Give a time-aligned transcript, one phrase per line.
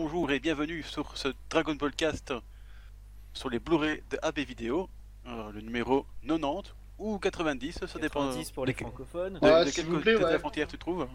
[0.00, 2.32] bonjour et bienvenue sur ce Dragon Ball Cast
[3.32, 4.88] sur les Blu-ray de AB Vidéo,
[5.26, 9.34] euh, le numéro 90 ou 90, ça dépend 90 pour les de, francophones.
[9.34, 11.08] de, Ouais, de quel de la frontière tu trouves.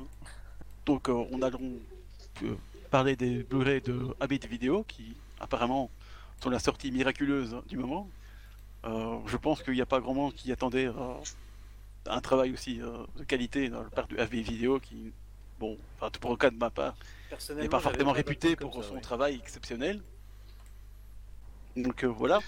[0.86, 1.80] Donc euh, on allons
[2.42, 2.56] euh,
[2.92, 5.90] parler des Blu-ray de AB Vidéo qui apparemment
[6.42, 8.10] sont la sortie miraculeuse du moment.
[8.84, 11.14] Euh, je pense qu'il n'y a pas grand monde qui attendait euh,
[12.08, 15.14] un travail aussi euh, de qualité dans le part du AB Vidéo qui,
[15.58, 16.96] bon, enfin tout pour le cas de ma part,
[17.56, 19.02] n'est pas forcément réputé pour ça, son ouais.
[19.02, 20.02] travail exceptionnel.
[21.76, 22.40] Donc euh, voilà.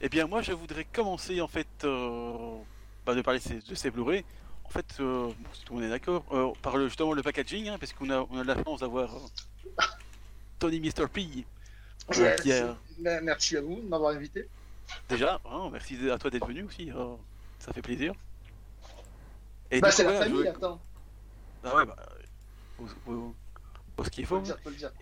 [0.00, 2.56] Eh bien moi je voudrais commencer en fait euh,
[3.06, 4.24] bah, de parler de ces, Blu-ray.
[4.64, 7.22] En fait, euh, bon, si tout le monde est d'accord, euh, par le, justement le
[7.22, 9.82] packaging, hein, parce qu'on a, on a la chance d'avoir euh,
[10.58, 11.06] Tony Mr.
[11.12, 11.44] P.
[12.16, 12.50] Ouais, qui
[12.98, 14.48] Merci à vous de m'avoir invité.
[15.08, 17.14] déjà, hein, merci à toi d'être venu aussi, euh,
[17.58, 18.14] ça fait plaisir.
[19.70, 20.80] Et Bah, c'est la je famille, veux- attends.
[21.62, 21.96] Ah ouais, bah,
[23.96, 24.40] faut ce qu'il Faut faut.
[24.40, 24.92] le dire, faut le dire.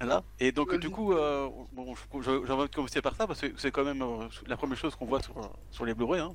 [0.00, 0.22] Voilà.
[0.40, 3.70] Et donc du coup, euh, bon, j'ai envie de commencer par ça parce que c'est
[3.70, 5.34] quand même euh, la première chose qu'on voit sur,
[5.70, 6.20] sur les Blu-ray.
[6.20, 6.32] Hein,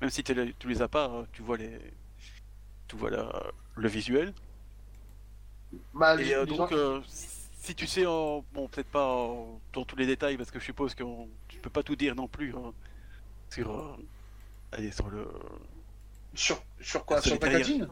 [0.00, 1.78] même si tu les, as pas, euh, tu vois les,
[2.88, 4.32] tu vois la- le visuel.
[5.92, 7.02] Bah, Et euh, donc, gens-
[7.60, 10.64] si tu sais, en- bon, peut-être pas en- dans tous les détails parce que je
[10.64, 11.04] suppose que
[11.48, 12.72] tu peux pas tout dire non plus hein,
[13.50, 13.98] sur,
[14.72, 15.28] allez, sur le,
[16.34, 17.20] Sur, sur quoi?
[17.20, 17.86] sur le packaging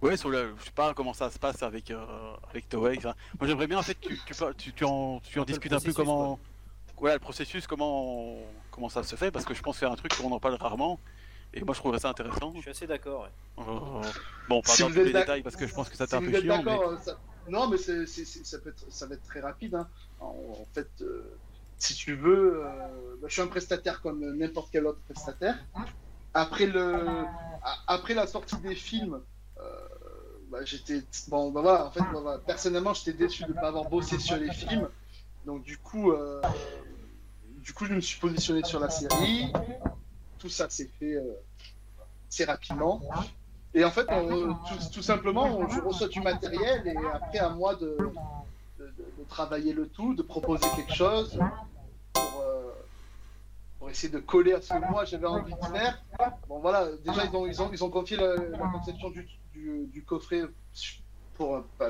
[0.00, 2.04] Ouais, sur le, je sais pas comment ça se passe avec euh,
[2.50, 2.98] avec Toei.
[3.02, 5.92] moi, j'aimerais bien en fait tu, tu, tu, tu en, tu en discutes un peu
[5.92, 6.38] comment,
[6.98, 8.36] voilà, le processus, comment
[8.70, 10.54] comment ça se fait, parce que je pense que c'est un truc qu'on en parle
[10.54, 11.00] rarement.
[11.54, 12.52] Et moi, je trouverais ça intéressant.
[12.56, 13.22] Je suis assez d'accord.
[13.22, 13.64] ouais.
[13.66, 14.02] Euh,
[14.50, 16.16] bon, pas Si dans tous les détails, parce que je pense que ça Si t'est
[16.16, 16.62] un peu chiant.
[16.62, 16.78] Mais...
[16.78, 19.74] euh, ça- non, mais c'est, c'est- c'est- ça, peut être, ça va être très rapide.
[19.74, 19.88] hein.
[20.20, 21.38] En, en fait, euh,
[21.78, 25.56] si tu veux, euh, bah, je suis un prestataire comme n'importe quel autre prestataire.
[26.34, 27.24] Après, le,
[27.86, 29.18] après la sortie des films,
[29.58, 29.62] euh,
[30.50, 31.02] bah, j'étais.
[31.28, 34.18] Bon, bah voilà, en fait, bah, voilà, personnellement, j'étais déçu de ne pas avoir bossé
[34.18, 34.88] sur les films.
[35.44, 36.40] Donc, du coup, euh,
[37.58, 39.52] du coup, je me suis positionné sur la série.
[40.38, 41.34] Tout ça s'est fait euh,
[42.30, 43.00] assez rapidement.
[43.74, 47.50] Et en fait, on- tout, tout simplement, on- je reçois du matériel et après, à
[47.50, 47.96] moi de,
[48.78, 48.92] de,
[49.28, 51.38] travailler le tout, de proposer quelque chose
[52.14, 52.72] pour, euh,
[53.78, 56.02] pour essayer de coller à ce que moi j'avais envie de faire.
[56.48, 59.86] Bon, voilà, déjà, ils ont, ils ont, ils ont confié la, la conception du, du,
[59.92, 60.42] du coffret
[61.34, 61.86] pour, à,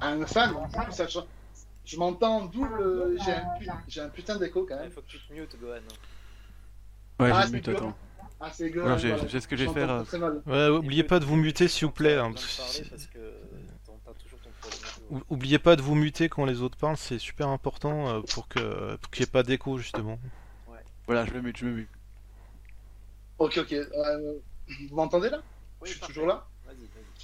[0.00, 0.54] à un fan.
[0.92, 1.06] Ça.
[1.84, 3.46] Je m'entends en double, j'ai un,
[3.88, 4.90] j'ai un putain d'écho quand Il même.
[4.92, 5.80] faut que tu te mutes, Gohan.
[7.20, 7.96] Ouais, Ah, j'ai mute, attends.
[8.40, 8.98] Ah, c'est grave.
[9.00, 9.26] j'ai voilà.
[9.26, 9.90] j'ai ce que j'ai J'entends fait.
[9.90, 10.42] euh, très mal.
[10.46, 12.16] Ouais, oubliez pas de vous muter s'il vous plaît.
[12.16, 13.18] hein, parce que de parler parce que
[13.84, 14.80] t'entends toujours ton problème.
[15.10, 18.46] Ou- Oubliez pas de vous muter quand les autres parlent, c'est super important euh, pour
[18.48, 20.18] que pour qu'il n'y ait pas d'écho justement.
[21.06, 21.90] Voilà, je me mute, je me mute.
[23.38, 23.72] Ok, ok.
[23.72, 24.34] Euh,
[24.88, 25.42] vous m'entendez là?
[25.80, 26.14] Oui, Je suis parfait.
[26.14, 26.46] toujours là?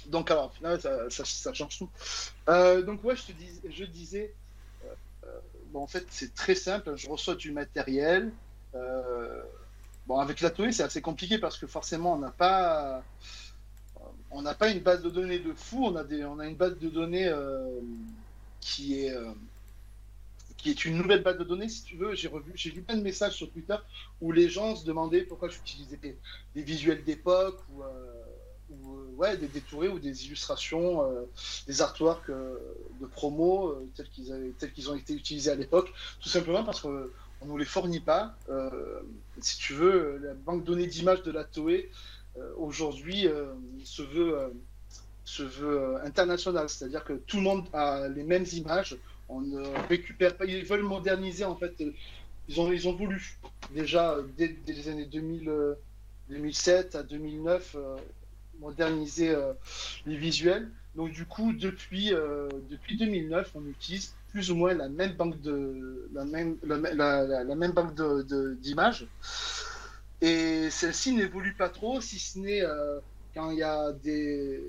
[0.07, 1.89] Donc alors, au ça, change tout.
[2.49, 3.31] Euh, donc ouais, je te
[3.69, 4.33] je disais,
[4.83, 4.87] euh,
[5.25, 8.31] euh, en fait c'est très simple, je reçois du matériel.
[10.07, 13.03] bon avec la Toei c'est assez compliqué parce que forcément on n'a pas,
[14.31, 16.55] on n'a pas une base de données de fou, on a des, on a une
[16.55, 17.31] base de données
[18.59, 19.15] qui est
[20.57, 22.15] qui est une nouvelle base de données si tu veux.
[22.15, 23.75] J'ai revu, j'ai vu plein de messages sur Twitter
[24.21, 26.17] où les gens se demandaient pourquoi j'utilisais des,
[26.55, 27.83] des visuels d'époque ou
[28.69, 31.23] ou euh, ouais, des détourés ou des illustrations, euh,
[31.67, 32.57] des artworks euh,
[33.01, 33.87] de promo euh,
[34.59, 37.05] tels qu'ils ont été utilisés à l'époque, tout simplement parce qu'on
[37.41, 38.35] on nous les fournit pas.
[39.41, 41.91] Si tu veux, la banque de données d'images de la Toei
[42.57, 43.27] aujourd'hui
[43.83, 44.51] se veut
[45.25, 48.95] se veut euh, international, c'est-à-dire que tout le monde a les mêmes images.
[49.27, 50.45] On ne récupère pas.
[50.45, 51.73] Ils veulent moderniser en fait.
[52.47, 53.37] Ils ont ils ont voulu
[53.73, 55.49] déjà dès, les années 2000.
[55.49, 55.73] euh,
[56.29, 57.97] 2007 à 2009 euh,
[58.59, 59.53] moderniser euh,
[60.05, 60.71] les visuels.
[60.95, 65.39] Donc du coup, depuis, euh, depuis 2009, on utilise plus ou moins la même banque
[65.41, 69.07] de la même, la, même banque de- de- d'images.
[70.21, 72.99] Et celle-ci n'évolue pas trop, si ce n'est euh,
[73.33, 74.63] quand il y a des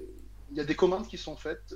[0.51, 1.75] il y a des commandes qui sont faites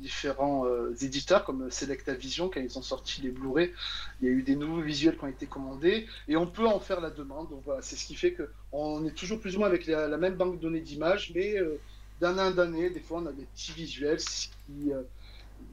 [0.00, 3.72] différents euh, éditeurs comme Selecta Vision quand ils ont sorti les Blu-ray,
[4.20, 6.06] il y a eu des nouveaux visuels qui ont été commandés.
[6.28, 7.48] Et on peut en faire la demande.
[7.50, 10.16] Donc voilà, c'est ce qui fait que on est toujours plus ou moins avec la,
[10.16, 11.78] même banque de données d'images, mais euh,
[12.20, 15.02] d'un an d'année, des fois on a des petits visuels, qui, euh,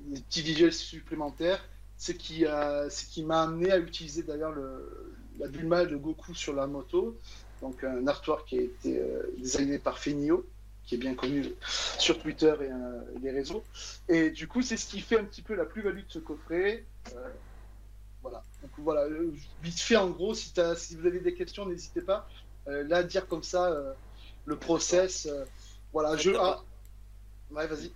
[0.08, 1.64] des petits visuels supplémentaires,
[1.98, 6.54] ce qui, ce qui m'a amené à utiliser d'ailleurs le, la Bulma de Goku sur
[6.54, 7.18] la moto,
[7.62, 10.46] donc un artwork qui a été euh, designé par Fenio,
[10.90, 11.46] qui est bien connu
[12.00, 13.64] sur Twitter et euh, les réseaux.
[14.08, 16.84] Et du coup, c'est ce qui fait un petit peu la plus-value de ce coffret.
[17.16, 17.30] Euh,
[18.24, 18.44] voilà.
[18.64, 19.32] Donc voilà, euh,
[19.62, 22.28] vite fait en gros, si, t'as- si vous avez des questions, n'hésitez pas.
[22.68, 23.72] Euh, là, dire comme ça,
[24.46, 25.30] le process,
[25.94, 26.32] voilà, je.
[26.32, 26.60] Ah,
[27.52, 27.92] ouais, vas-y.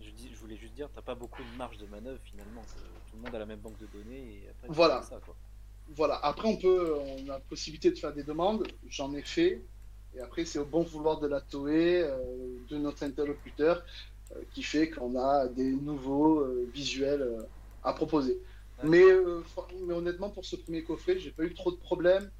[0.00, 2.62] Je dis- je voulais juste dire, t'as pas beaucoup de marge de manœuvre finalement.
[3.08, 4.66] Tout le monde a la même banque de données et après.
[4.68, 5.02] Voilà.
[5.02, 5.36] fais Ça, quoi.
[5.94, 6.16] Voilà.
[6.24, 8.66] Après, on peut, on a la possibilité de faire des demandes.
[8.88, 9.62] J'en ai fait.
[10.14, 12.18] Et après, c'est au bon vouloir de la TOE, euh,
[12.68, 13.82] de notre interlocuteur,
[14.32, 17.26] euh, qui fait qu'on a des nouveaux euh, visuels
[17.82, 18.40] à proposer.
[18.84, 19.04] Mais,
[19.86, 22.30] mais honnêtement, pour ce premier coffret, j'ai pas eu trop de problèmes.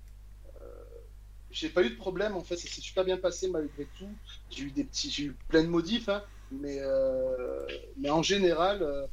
[1.51, 4.19] J'ai pas eu de problème en fait, ça s'est super bien passé malgré tout.
[4.49, 7.67] J'ai eu des petits, j'ai eu plein de modifs, hein, mais euh,
[7.99, 9.07] mais en général, euh,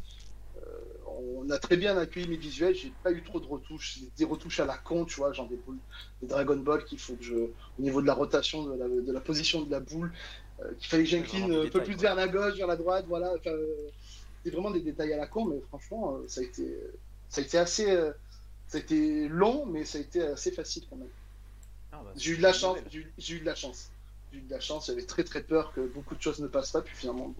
[1.19, 2.75] on a très bien accueilli mes visuels.
[2.75, 5.57] J'ai pas eu trop de retouches, des retouches à la con, tu vois, genre des
[5.57, 5.81] boules,
[6.21, 9.11] des Dragon Ball qu'il faut que je, au niveau de la rotation, de la, de
[9.11, 10.13] la position de la boule,
[10.61, 13.33] euh, qu'il fallait que j'incline un peu plus vers la gauche, vers la droite, voilà.
[13.47, 13.91] Euh,
[14.43, 16.77] c'est vraiment des détails à la con, mais franchement, euh, ça a été,
[17.29, 17.85] ça a été assez,
[18.67, 21.09] ça a été long, mais ça a été assez facile quand même.
[21.91, 22.99] Ah, bah, J'ai eu de la chance, j'ai
[23.35, 23.93] eu- de la chance.
[24.31, 26.71] J'ai eu de la chance, j'avais très très peur que beaucoup de choses ne passent
[26.71, 27.35] pas, puis finalement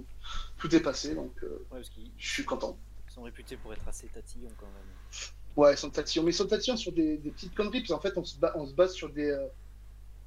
[0.57, 1.81] tout est passé, donc euh, Ouais,
[2.17, 2.79] je suis content.
[3.19, 5.23] Sont réputés pour être assez tatillons quand même.
[5.55, 7.99] Ouais, ils sont tatillons, mais ils sont tatillons sur des, des petites conneries, puis en
[7.99, 9.47] fait on se, ba- on se base sur des, euh,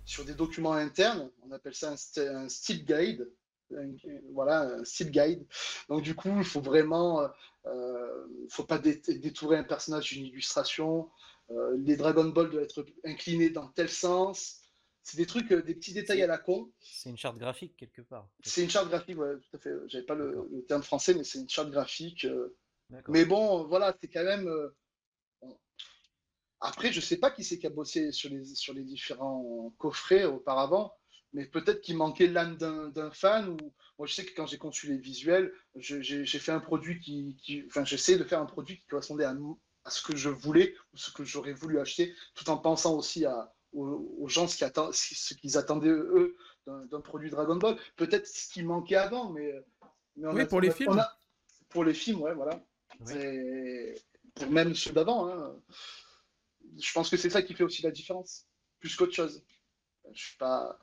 [0.05, 3.31] sur des documents internes, on appelle ça un, st- un style guide,
[3.75, 3.95] Un-
[4.33, 5.47] voilà, un style guide.
[5.89, 7.29] Donc du coup, il faut vraiment, euh,
[7.67, 11.09] euh, faut pas dé- détourer un personnage d'une illustration,
[11.51, 14.59] euh, les Dragon Ball doivent être inclinés dans tel sens,
[15.05, 16.71] c'est des trucs, des petits détails à la con.
[16.81, 18.29] C'est une charte graphique quelque part.
[18.45, 19.73] C'est une charte graphique, ouais, tout à fait.
[19.89, 22.25] J'avais pas le, terme français, mais c'est une charte graphique.
[22.27, 22.55] euh.
[23.09, 24.49] Mais bon, voilà, c'est quand même.
[24.49, 24.69] euh.
[26.61, 30.25] Après, je sais pas qui c'est qui a bossé sur les, sur les différents coffrets
[30.25, 30.95] auparavant,
[31.33, 33.49] mais peut-être qu'il manquait l'âme d'un fan.
[33.49, 33.57] Ou
[33.99, 37.65] moi, je sais que quand j'ai conçu les visuels, j'ai fait un produit qui, qui-
[37.67, 39.35] enfin, j'essaie de faire un produit qui correspondait à,
[39.89, 43.53] ce que je voulais ou ce que j'aurais voulu acheter, tout en pensant aussi à,
[43.73, 46.37] aux, aux gens ce qu'ils ce qu'ils attendaient eux
[46.67, 47.77] d'un produit Dragon Ball.
[47.97, 49.53] Peut-être ce qui manquait avant, mais,
[50.15, 50.97] mais on Oui, a- pour les films.
[50.97, 51.19] a-
[51.71, 52.65] pour les films, ouais, voilà.
[54.51, 55.29] Même ceux d'avant.
[55.29, 55.55] hein.
[56.81, 58.47] Je pense que c'est ça qui fait aussi la différence,
[58.81, 59.45] plus qu'autre chose.
[60.13, 60.79] Je suis pas.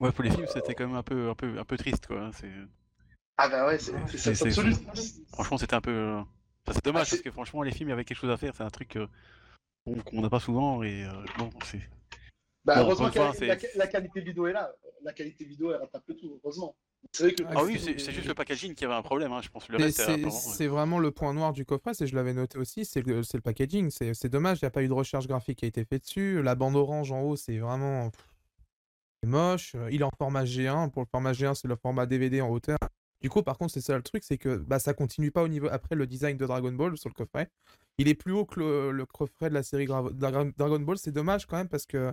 [0.00, 2.20] Ouais, pour les films, c'était quand même un peu, un peu, un peu triste, quoi.
[2.20, 2.50] hein, C'est...
[3.36, 4.74] Ah bah ouais, c'est ça, absolu.
[5.32, 5.90] Franchement, c'était un peu.
[5.90, 8.30] euh, enfin, c'est dommage Ah, parce que franchement, les films, il y avait quelque chose
[8.30, 8.54] à faire.
[8.54, 9.06] C'est un truc euh,
[9.84, 11.80] qu'on n'a pas souvent et euh, bon, c'est.
[12.64, 13.18] Bah, Bon, heureusement que
[13.78, 14.72] la, qualité vidéo est là.
[15.02, 16.76] La qualité vidéo, elle rattrape le tout, heureusement.
[17.12, 17.42] C'est vrai que.
[17.44, 19.32] Ah, Ah oui, c'est- juste le packaging qui avait un problème.
[19.32, 19.40] Hein.
[19.42, 20.00] Je pense reste,
[20.56, 23.90] c'est vraiment le point noir du coffret, c'est je l'avais noté aussi, c'est le, packaging.
[23.90, 26.42] C'est dommage, il n'y a pas eu de recherche graphique qui a été faite dessus.
[26.42, 28.10] La bande orange en haut, c'est vraiment
[29.24, 29.74] moche.
[29.74, 30.90] Euh, Il est en format G1.
[30.90, 32.78] Pour le format G1, c'est le format DVD en hauteur.
[33.20, 35.48] Du coup, par contre, c'est ça le truc, c'est que bah, ça continue pas au
[35.48, 35.68] niveau.
[35.70, 37.48] Après, le design de Dragon Ball sur le coffret,
[37.96, 40.98] il est plus haut que le, le coffret de la série Gra- Dragon Ball.
[40.98, 42.12] C'est dommage quand même parce que.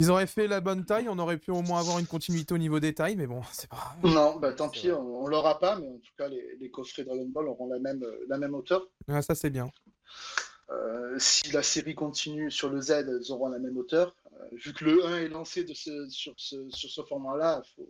[0.00, 2.58] Ils auraient fait la bonne taille, on aurait pu au moins avoir une continuité au
[2.58, 4.14] niveau des tailles, mais bon, c'est pas grave.
[4.14, 7.04] Non, bah tant pis, on, on l'aura pas, mais en tout cas, les, les coffrets
[7.04, 8.86] Dragon Ball auront la même, euh, la même hauteur.
[9.08, 9.70] Ah, ça, c'est bien.
[10.70, 14.14] Euh, si la série continue sur le Z, elles auront la même hauteur.
[14.34, 17.88] Euh, vu que le 1 est lancé de ce, sur ce, sur ce format-là, faut...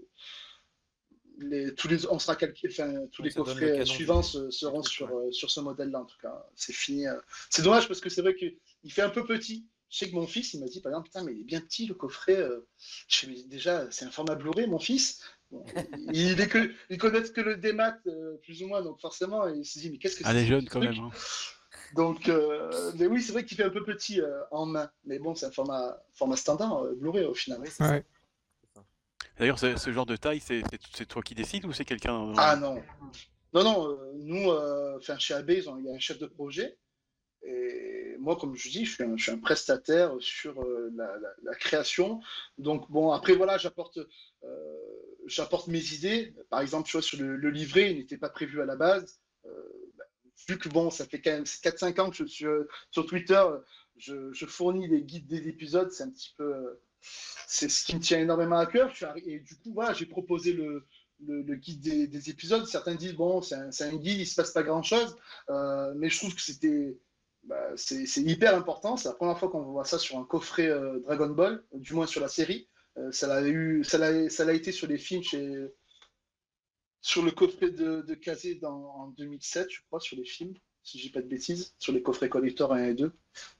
[1.38, 4.82] les, tous les, on sera calqué, enfin, tous Donc les le coffrets suivants se- seront
[4.84, 5.32] sur, ouais.
[5.32, 6.46] sur ce modèle-là, en tout cas.
[6.54, 7.08] C'est fini.
[7.08, 7.16] euh.
[7.50, 9.66] C'est dommage parce que c'est vrai qu'il fait un peu petit.
[9.88, 11.60] Je sais que mon fils, il m'a dit, par exemple, putain, mais il est bien
[11.60, 12.36] petit le coffret.
[12.36, 12.66] euh.
[13.08, 15.20] Je fais, mais déjà, c'est un format Blu-ray, mon fils.
[15.50, 15.64] Bon,
[16.12, 19.64] il, est que, il connaît que le démat, euh, plus ou moins, donc forcément, il
[19.64, 20.98] se dit, mais qu'est-ce que Ah, c'est les que jeunes quand même.
[20.98, 21.10] hein.
[21.94, 24.90] donc, euh, mais oui, c'est vrai qu'il fait un peu petit euh, en main.
[25.04, 27.60] Mais bon, c'est un format, format standard, euh, Blu-ray au final.
[27.62, 28.04] Oui, Ouais.
[29.38, 30.62] D'ailleurs, ce, ce genre de taille, c'est
[31.06, 32.82] toi qui décides ou c'est quelqu'un Ah non.
[33.52, 36.18] Non, non, euh, nous, euh, enfin, chez AB, ils ont- il y a un chef
[36.18, 36.78] de projet.
[37.42, 37.95] Et
[38.26, 42.20] moi, comme je dis, je suis un, prestataire sur euh, la, création.
[42.58, 44.48] Donc, bon, après, voilà, j'apporte euh,
[45.26, 46.34] j'apporte mes idées.
[46.50, 49.20] Par exemple, tu vois, sur le, le livret, il n'était pas prévu à la base.
[49.44, 49.48] Euh,
[49.96, 50.04] bah,
[50.48, 52.46] vu que, bon, ça fait quand même 4-5 ans que je suis
[52.90, 53.44] sur Twitter,
[53.96, 55.92] je, fournis les guides des épisodes.
[55.92, 56.80] C'est un petit peu.
[57.46, 58.92] c'est ce qui me tient énormément à cœur.
[59.24, 60.84] Et du coup, voilà, j'ai proposé le,
[61.24, 62.66] le, guide des, des épisodes.
[62.66, 65.16] Certains disent, bon, c'est un, guide, il se passe pas grand-chose.
[65.94, 66.98] Mais je trouve que c'était
[67.46, 68.96] bah, c'est hyper important.
[68.96, 72.06] C'est la première fois qu'on voit ça sur un coffret euh, Dragon Ball, du moins
[72.06, 72.68] sur la série.
[72.98, 75.66] Euh, ça l'a eu, ça l'a, ça l'a été sur les films chez,
[77.00, 80.98] sur le coffret de, de Kazé dans, en 2007, je crois, sur les films, si
[80.98, 83.12] je dis pas de bêtises, sur les coffrets collector 1 et 2.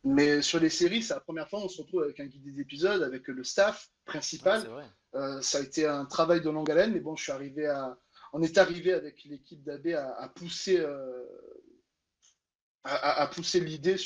[0.04, 2.42] Mais sur les séries, c'est la première fois où on se retrouve avec un guide
[2.42, 4.68] des épisodes, avec le staff principal.
[5.14, 7.96] Euh, ça a été un travail de longue haleine, mais bon, je suis arrivé à.
[8.32, 10.84] On est arrivé avec l'équipe d'AB à, à pousser,
[12.86, 13.96] à, pousser l'idée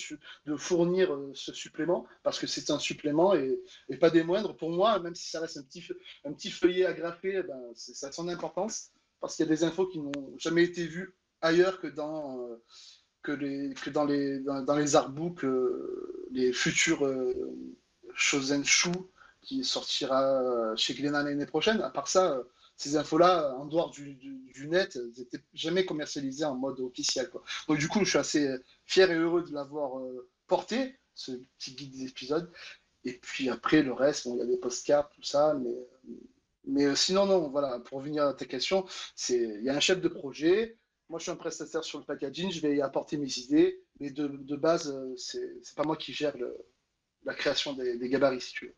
[0.47, 3.61] de fournir euh, ce supplément, parce que c'est un supplément et,
[4.01, 4.57] pas des moindres.
[4.57, 5.85] Pour moi, même si ça reste un petit,
[6.25, 8.91] un petit feuillet agrafé, eh ben, ça a son importance.
[9.21, 12.63] parce qu'il y a des infos qui n'ont jamais été vues ailleurs que dans, euh,
[13.23, 17.33] que les, que dans, les, dans, les artbooks, euh, les futurs euh,
[18.15, 18.91] Shosen Shu
[19.43, 21.81] qui sortira chez Glénat l'année prochaine.
[21.81, 22.43] À part ça,
[22.81, 27.29] ces infos-là, en dehors du, net, n'étaient jamais commercialisées en mode officiel.
[27.29, 27.43] Quoi.
[27.69, 28.49] Donc du coup, je suis assez
[28.87, 32.51] fier et heureux de l'avoir euh, porté, ce petit guide des épisodes.
[33.05, 35.75] Et puis après, le reste, bon, il y a des postcards, tout ça, mais,
[36.65, 38.87] mais euh, sinon, non, voilà, pour revenir à ta question,
[39.29, 40.79] il y a un chef de projet,
[41.11, 44.27] moi je suis un prestataire sur le packaging, je vais apporter mes idées, mais de,
[44.27, 46.57] de base, euh, c'est pas moi qui gère le,
[47.25, 48.77] la création des, des gabarits, si tu veux.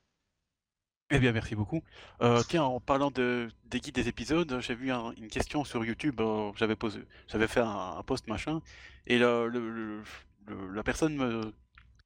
[1.15, 1.83] Eh bien, merci beaucoup.
[2.23, 5.85] Euh, tiens, en parlant de, des guides des épisodes, j'ai vu un- une question sur
[5.85, 6.19] YouTube.
[6.21, 8.61] euh, j'avais posé, j'avais fait un, un post machin,
[9.07, 10.03] et le, le- le-
[10.47, 11.53] le- la personne me,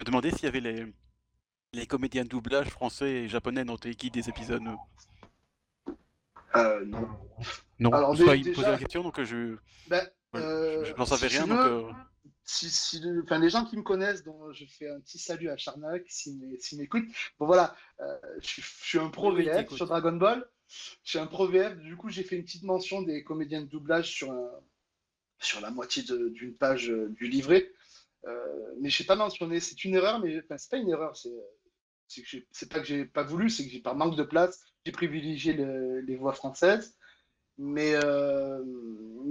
[0.05, 0.93] demandait s'il y avait les,
[1.73, 4.63] les comédiens de doublage français et japonais dans tes guides des épisodes.
[6.57, 7.09] Euh, non.
[7.79, 9.57] Non, Alors, il me posait la question, donc je,
[9.89, 11.85] Ben, euh, je, je n'en savais si rien, donc veux,
[12.45, 15.49] si, si le- enfin, les gens qui me connaissent, dont je fais un petit salut
[15.49, 17.05] à Charnac, s'il m'é- s'il m'écoute.
[17.39, 20.47] Bon voilà, euh, je, suis- je suis un pro Oui, VF sur Dragon Ball.
[20.69, 23.67] Je suis un pro VF, du coup j'ai fait une petite mention des comédiens de
[23.67, 24.61] doublage sur, un-
[25.39, 27.71] sur la moitié d'une page euh, du livret.
[28.27, 31.17] Euh, mais je n'ai pas mentionné, c'est une erreur, mais enfin, c'est pas une erreur,
[31.17, 35.53] c'est pas que j'ai pas voulu, c'est que j'ai par manque de place, j'ai privilégié
[35.53, 36.97] le- les voix françaises.
[37.59, 38.63] Mais, euh,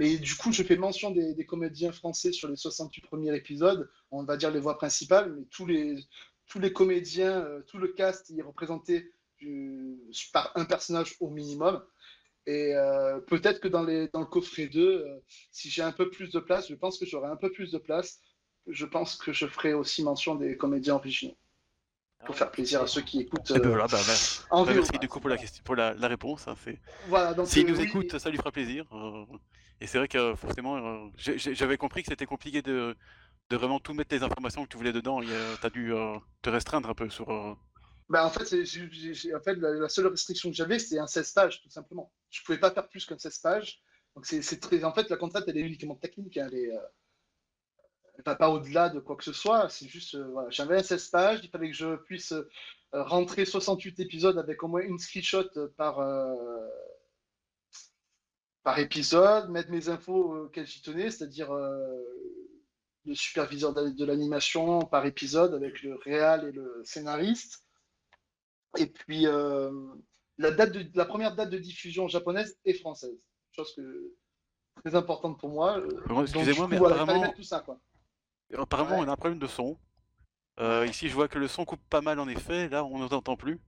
[0.05, 3.89] mais du coup, je fais mention des, des comédiens français sur les 68 premiers épisodes,
[4.11, 5.97] on va dire les voix principales, mais tous les,
[6.47, 9.97] tous les comédiens, euh, tout le cast est représenté du-
[10.31, 11.83] par un personnage au minimum.
[12.45, 15.19] Et euh, peut-être que dans, les, dans le coffret 2, euh,
[15.51, 17.79] si j'ai un peu plus de place, je pense que j'aurai un peu plus de
[17.79, 18.19] place,
[18.67, 21.35] je pense que je ferai aussi mention des comédiens originaux,
[22.25, 24.73] pour faire plaisir à ceux qui écoutent eh ben euh, voilà, merci, en VO.
[24.73, 26.47] merci du coup pour la question, pour la, la réponse.
[26.47, 26.55] hein,
[27.07, 28.85] Voilà, S'il euh, nous oui, écoute, ça lui fera plaisir.
[29.81, 32.95] Et c'est vrai que euh, forcément, euh, j'avais compris que c'était compliqué de,
[33.51, 35.21] vraiment tout mettre les informations que tu voulais dedans.
[35.21, 37.57] Tu as dû euh, te restreindre un peu sur.
[38.07, 41.61] Bah, en fait, c'est- en fait la, seule restriction que j'avais, c'était un 16 pages,
[41.61, 42.11] tout simplement.
[42.29, 43.81] Je pouvais pas faire plus qu'un 16 pages.
[44.15, 44.83] Donc, c'est c'est très...
[44.83, 46.37] En fait, la contrainte, elle est uniquement technique.
[46.37, 49.67] hein, Elle est, euh, pas au-delà de quoi que ce soit.
[49.69, 50.17] C'est juste,
[50.49, 51.39] j'avais un 16 pages.
[51.43, 52.33] Il fallait que je puisse
[52.93, 55.99] rentrer 68 épisodes avec au moins une screenshot par,
[58.65, 61.85] par épisode, mettre mes infos auxquelles j'y tenais, c'est-à-dire euh,
[63.05, 67.63] le superviseur de, l'animation par épisode avec le réal et le scénariste.
[68.79, 69.71] Et puis, euh,
[70.39, 73.15] la, date de, la première date de diffusion japonaise et française.
[73.51, 74.15] Chose que,
[74.83, 75.77] très importante pour moi.
[75.77, 77.79] euh, excusez-moi, mais apparemment- tout ça, quoi.
[78.57, 79.05] Apparemment, Ouais.
[79.05, 79.77] on a un problème de son.
[80.59, 82.67] Euh, ici, je vois que le son coupe pas mal en effet.
[82.69, 83.61] Là, on ne t'entend plus.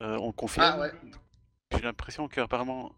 [0.00, 0.72] Euh, on confirme.
[0.72, 0.92] Ah ouais.
[1.72, 2.94] J'ai l'impression qu'apparemment.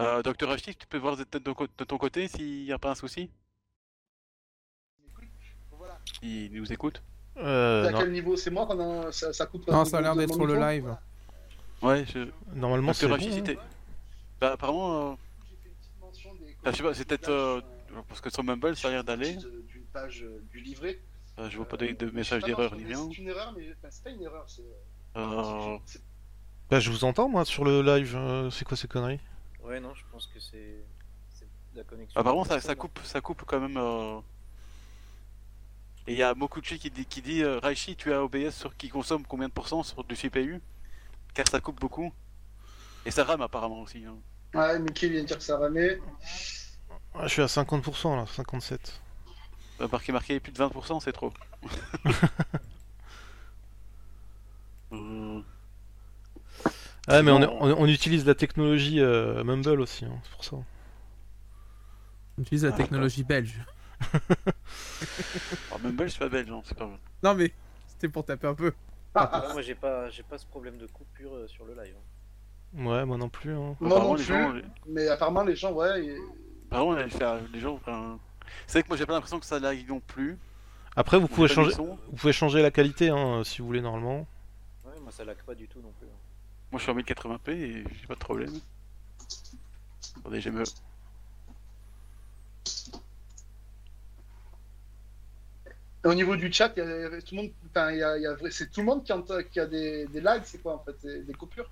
[0.00, 1.38] Euh, Docteur Achif, tu peux voir de, de-
[1.78, 3.30] de ton côté s'il n'y a pas un souci?
[5.70, 5.98] Voilà.
[6.22, 7.00] Il nous écoute?
[7.36, 7.98] Euh, à non.
[7.98, 8.36] quel niveau?
[8.36, 9.12] C'est moi qu'on a...
[9.12, 10.82] ça, ça coupe Non, ça a l'air d'être sur le live.
[10.82, 11.96] Voilà.
[11.96, 12.28] Ouais, je...
[12.54, 13.50] Normalement, c'est Docteur bon.
[13.50, 13.54] Hein.
[14.40, 15.14] Bah, apparemment, euh,
[15.48, 17.60] J'ai fait une petite mention des Ah, je sais pas, c'est peut-être, euh,
[18.08, 19.36] parce que sur Mumble, ça a l'air d'aller.
[19.36, 20.98] D'une page euh, du livret.
[21.38, 23.08] Euh, je vois pas de, de message d'erreur ni rien.
[23.10, 24.44] C'est une erreur, mais enfin, c'est pas une erreur.
[24.48, 24.62] C'est
[25.16, 25.76] Euh,
[26.70, 28.18] Bah, je vous entends, moi, sur le live.
[28.50, 29.20] c'est quoi ces conneries?
[29.64, 30.84] Ouais, non, je pense que c'est
[31.74, 32.20] la connexion.
[32.20, 33.76] Apparemment, ça, ça coupe, ça coupe quand même.
[33.76, 34.20] euh.
[36.06, 38.76] Et il y a Mokuchi qui dit, qui dit euh, Raichi, tu as OBS sur
[38.76, 40.60] qui consomme combien de pourcents sur du CPU
[41.32, 42.12] Car ça coupe beaucoup.
[43.06, 44.04] Et ça rame apparemment aussi.
[44.04, 44.16] hein.
[44.54, 45.98] Ouais, Mickey vient de dire que ça ramait.
[47.14, 49.00] Ah, Je suis à 50% là, 57.
[49.80, 51.32] Euh, marqué, marqué plus de 20%, c'est trop.
[54.92, 55.40] Euh,
[57.06, 60.56] Ah, mais on, on, on utilise la technologie euh, Mumble aussi, hein, c'est pour ça.
[62.38, 63.60] On utilise la Ah, technologie belge.
[65.70, 66.98] alors, Mumble, c'est pas belge, hein, c'est pas vrai.
[67.22, 67.52] Non mais
[67.86, 68.72] c'était pour taper un peu.
[69.14, 71.94] Ah, moi, j'ai pas, j'ai pas ce problème de coupure euh, sur le live.
[71.96, 72.02] hein.
[72.76, 73.54] Ouais, moi non plus.
[73.54, 73.76] Hein.
[73.80, 74.24] Moi non les plus.
[74.24, 74.52] gens,
[74.88, 76.04] Mais apparemment, les gens, ouais.
[76.04, 76.18] et-
[76.66, 77.06] apparemment, les,
[77.52, 78.18] les gens, enfin,
[78.66, 80.38] c'est vrai que moi j'ai pas l'impression que ça lag non plus.
[80.96, 84.26] Après, vous pouvez changer, vous pouvez changer la qualité hein, si vous voulez normalement.
[84.84, 86.06] Ouais, moi, ça lag pas du tout non plus.
[86.74, 88.50] Moi je suis en 1080p et j'ai pas de problème.
[90.18, 90.64] Attendez, j'ai me.
[96.02, 98.24] Au niveau du chat, il y a, tout le monde, enfin, il y a, il
[98.24, 99.12] y a vrai- c'est tout le monde qui,
[99.60, 101.70] a des, des lags, c'est quoi en fait, des, des coupures?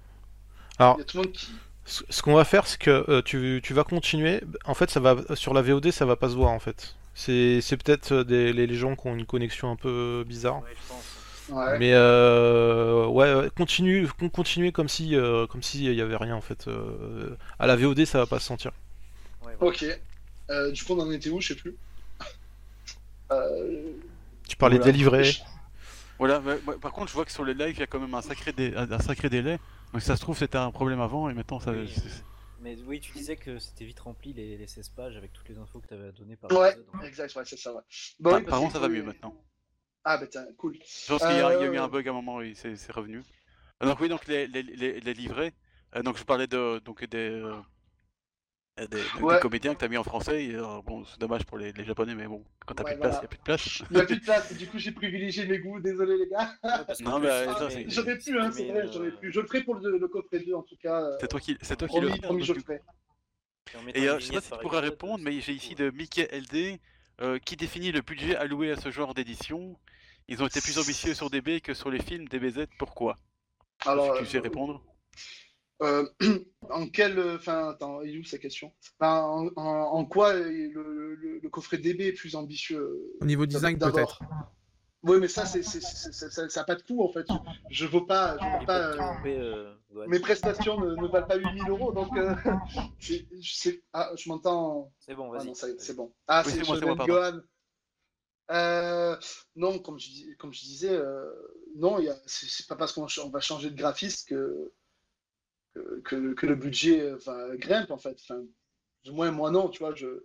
[0.78, 1.50] Alors- Il y a tout le monde qui.
[1.84, 4.40] Ce qu'on va faire, c'est que euh, tu, tu vas continuer.
[4.66, 6.94] En fait, ça va sur la VOD, ça va pas se voir en fait.
[7.14, 10.62] C'est peut-être euh, des les, les gens qui ont une connexion un peu bizarre.
[10.62, 11.11] Ouais, je pense.
[11.52, 11.78] Ouais.
[11.78, 16.16] Mais euh, ouais, ouais, continue, con- continuez comme si, euh, comme si il y avait
[16.16, 16.66] rien en fait.
[16.68, 18.72] Euh, à la VOD, ça va pas se sentir.
[19.44, 19.74] Ouais, voilà.
[19.76, 19.84] Ok.
[20.50, 21.76] Euh, du coup, on en était où Je sais plus.
[23.30, 23.92] Euh,
[24.48, 24.92] Tu parlais voilà.
[24.92, 25.30] des livrets.
[26.18, 26.40] Voilà,
[26.80, 28.52] par contre, je vois que sur les lives, il y a quand même un sacré,
[28.52, 29.58] dé- un sacré délai.
[29.92, 31.72] Donc, si ça se trouve, c'était un problème avant, et maintenant, ça.
[31.72, 32.08] Oui, euh,
[32.60, 35.58] Mais oui, tu disais que c'était vite rempli les, les 16 pages avec toutes les
[35.58, 37.00] infos que tu avais données par Ouais, hein.
[37.04, 37.72] exact, ouais, c'est ça.
[37.72, 37.80] Ouais.
[38.20, 39.34] Bon, Bah, oui, apparemment, qu'il ça va mieux maintenant.
[40.04, 40.78] Ah, bah tiens, cool.
[41.06, 42.40] Je pense qu'il y, a il y a eu Euh, un bug à un moment
[42.40, 43.24] et c'est revenu.
[43.82, 45.52] Euh, Donc oui, donc les, les, les, les livrets.
[45.96, 47.60] euh, donc je parlais de donc des euh,
[48.90, 50.44] des, des comédiens que t'as mis en français.
[50.46, 52.94] Et, euh, bon, c'est dommage pour les, les japonais, mais bon, quand t'as Ouais, plus
[52.94, 53.22] de place, il voilà.
[53.22, 53.82] y a plus de place.
[53.90, 55.80] Il n'y a plus de place, du coup, j'ai privilégié mes goûts.
[55.80, 56.52] Désolé, les gars.
[56.64, 57.48] Ouais, Non, mais, plus, euh,
[58.40, 59.32] hein, c'est vrai, j'aurais euh, pu.
[59.32, 61.02] Je le ferai pour le, le coffret 2, en tout cas.
[61.02, 62.20] euh, C'est toi qui c'est toi qui le Promis, fais.
[62.20, 62.80] promis, donc, je le ferai.
[63.94, 66.28] Et une euh, je sais pas si tu pourras répondre, mais j'ai ici de Mickey
[66.32, 66.80] LD
[67.22, 69.78] euh, qui définit le budget alloué à ce genre d'édition?
[70.28, 72.66] Ils ont été plus ambitieux sur DB que sur les films DBZ.
[72.78, 73.16] Pourquoi?
[73.86, 74.84] Alors, tu sais euh, répondre?
[75.82, 76.08] Euh,
[76.70, 77.18] en quelle.
[77.36, 78.72] Enfin, attends, il est où sa question?
[79.00, 80.70] En, en- en quoi le,
[81.14, 83.12] le- le coffret DB est plus ambitieux?
[83.20, 84.20] Au niveau design, peut-être.
[85.04, 87.26] Oui, mais ça, c'est, ça n'a pas de coût en fait.
[87.70, 88.36] Je ne vaux pas.
[88.38, 89.74] Je vaux pas euh, tromper, euh,
[90.06, 92.16] mes prestations ne, ne valent pas 8000 euros, donc.
[92.16, 92.34] euh,
[93.92, 94.92] ah, je m'entends.
[95.00, 95.48] C'est bon, Ah vas-y.
[95.48, 95.74] vas-y.
[95.78, 96.12] c'est bon.
[96.28, 96.80] Ah, Oui, c'est.
[97.06, 97.40] Gohan.
[98.50, 99.16] Euh,
[99.56, 101.00] non, comme je, dis- comme je disais,
[101.76, 104.72] non, c'est pas parce qu'on va changer de graphiste que,
[105.74, 107.12] que, que- que le budget
[107.54, 108.16] grimpe, en fait.
[108.20, 108.42] Enfin,
[109.04, 110.22] du moins, moi, non, tu vois, je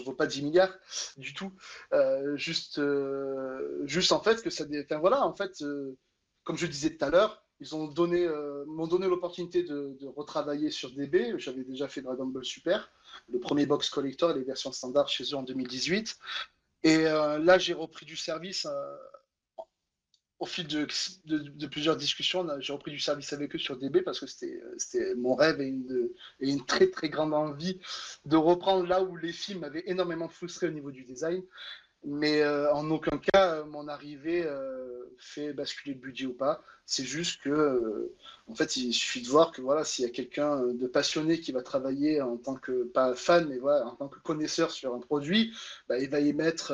[0.00, 0.74] ne vaux pas 10 milliards
[1.16, 1.52] du tout.
[1.92, 4.64] Euh, juste, euh, juste, en fait, que ça...
[4.84, 5.96] Enfin, voilà, en fait, euh,
[6.44, 8.28] comme je disais tout à l'heure, ils donné,
[8.66, 11.34] m'ont donné l'opportunité de, de retravailler sur DB.
[11.38, 12.90] J'avais déjà fait Dragon Ball Super,
[13.28, 16.18] le premier box collector les versions standards chez eux en 2018.
[16.82, 18.66] Et là, j'ai repris du service.
[20.42, 24.26] Au fil de, plusieurs discussions, j'ai repris du service avec eux sur DB parce que
[24.26, 25.72] c'était mon rêve et
[26.40, 27.78] une, très très grande envie
[28.24, 31.44] de reprendre là où les films m'avaient énormément frustré au niveau du design.
[32.04, 36.64] Mais euh, en aucun cas, euh, mon arrivée euh, fait basculer le budget ou pas.
[36.86, 38.12] C'est juste que,
[38.48, 41.52] en fait, il suffit de voir que voilà, s'il y a quelqu'un de passionné qui
[41.52, 44.98] va travailler en tant que, pas fan, mais voilà, en tant que connaisseur sur un
[44.98, 45.56] produit,
[45.88, 46.72] bah, il va y mettre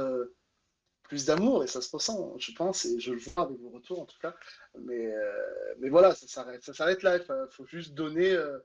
[1.09, 4.01] plus d'amour et ça se ressent, je pense, et je le vois avec vos retours
[4.01, 4.37] en tout cas.
[4.79, 7.17] Mais, euh, mais voilà, ça s'arrête, ça s'arrête là.
[7.17, 8.59] Il faut juste donner euh,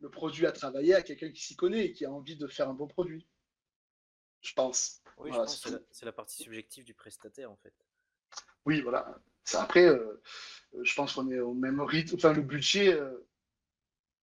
[0.00, 2.68] le produit à travailler à quelqu'un qui s'y connaît et qui a envie de faire
[2.68, 3.26] un bon produit.
[4.42, 5.00] Je pense.
[5.18, 7.74] Oui, Voilà, je pense c'est la, c'est la partie subjective du prestataire en fait.
[8.64, 9.18] Oui, voilà.
[9.54, 10.22] Après, euh,
[10.82, 12.14] je pense qu'on est au même rythme.
[12.16, 13.26] Enfin, le budget, euh,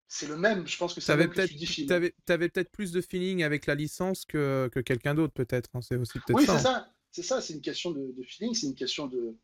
[0.07, 0.67] c'est le même.
[0.67, 4.25] Je pense que c'est que peut-être t'avais- t'avais peut-être plus de feeling avec la licence
[4.25, 5.69] que, que quelqu'un d'autre, peut-être.
[5.73, 6.57] hein, C'est aussi peut-être Oui, ça.
[6.59, 6.73] c'est hein.
[6.85, 6.93] ça.
[7.11, 7.41] C'est ça.
[7.41, 8.53] C'est une question de, feeling.
[8.53, 9.35] C'est une question de.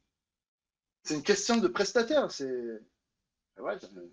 [1.04, 2.32] C'est une question de prestataire.
[2.32, 2.46] C'est.
[3.58, 4.08] Ouais, euh,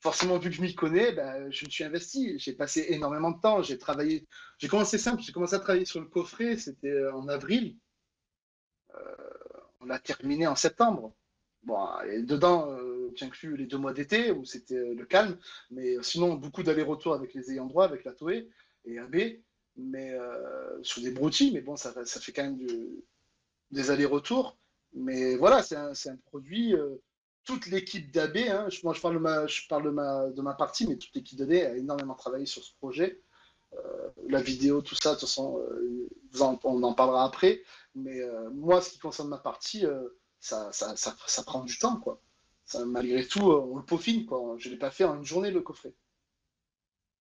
[0.00, 2.38] forcément, vu que je m'y connais, ben, je me suis investi.
[2.38, 3.62] J'ai passé énormément de temps.
[3.62, 4.26] J'ai travaillé.
[4.58, 5.22] J'ai commencé simple.
[5.22, 6.56] J'ai commencé à travailler sur le coffret.
[6.56, 7.76] C'était euh, en avril.
[8.94, 9.30] Euh,
[9.80, 11.14] on l'a terminé en septembre.
[11.62, 15.38] Bon, et dedans, euh, j'inclus les deux mois d'été où c'était euh, le calme.
[15.70, 18.48] Mais sinon, beaucoup d'allers-retours avec les ayants droit, avec la Toei
[18.84, 19.16] et AB.
[19.76, 21.52] Mais euh, sur des broutilles.
[21.52, 23.04] Mais bon, ça, ça fait quand même du-
[23.70, 24.56] des allers-retours.
[24.94, 26.74] Mais voilà, c'est un, c'est un produit.
[26.74, 26.96] euh,
[27.44, 30.42] toute l'équipe d'AB, hein, je, moi je parle, de ma, je parle de, ma, de
[30.42, 33.22] ma partie, mais toute l'équipe d'AB a énormément travaillé sur ce projet.
[33.72, 37.62] Euh, la vidéo, tout ça, de toute façon, euh, vous en- on en parlera après.
[37.94, 41.78] Mais euh, moi, ce qui concerne ma partie, euh, ça, ça, ça, ça prend du
[41.78, 42.20] temps, quoi.
[42.66, 44.54] Ça, malgré tout, euh, on le peaufine, quoi.
[44.58, 45.94] Je ne l'ai pas fait en une journée, le coffret.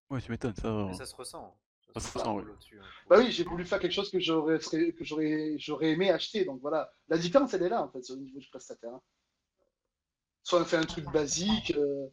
[0.10, 1.06] Ouais, tu m'étonnes, ça.
[1.06, 1.56] Se ressent.
[1.96, 2.44] Oui.
[2.80, 2.84] hein.
[3.10, 6.46] Bah oui, j'ai voulu faire quelque chose que j'aurais que j'aurais j'aurais aimé acheter.
[6.46, 8.94] Donc voilà, la différence elle est là en fait, au niveau du prestataire.
[8.94, 9.02] hein.
[10.44, 11.74] Soit on fait un truc basique.
[11.78, 12.08] euh,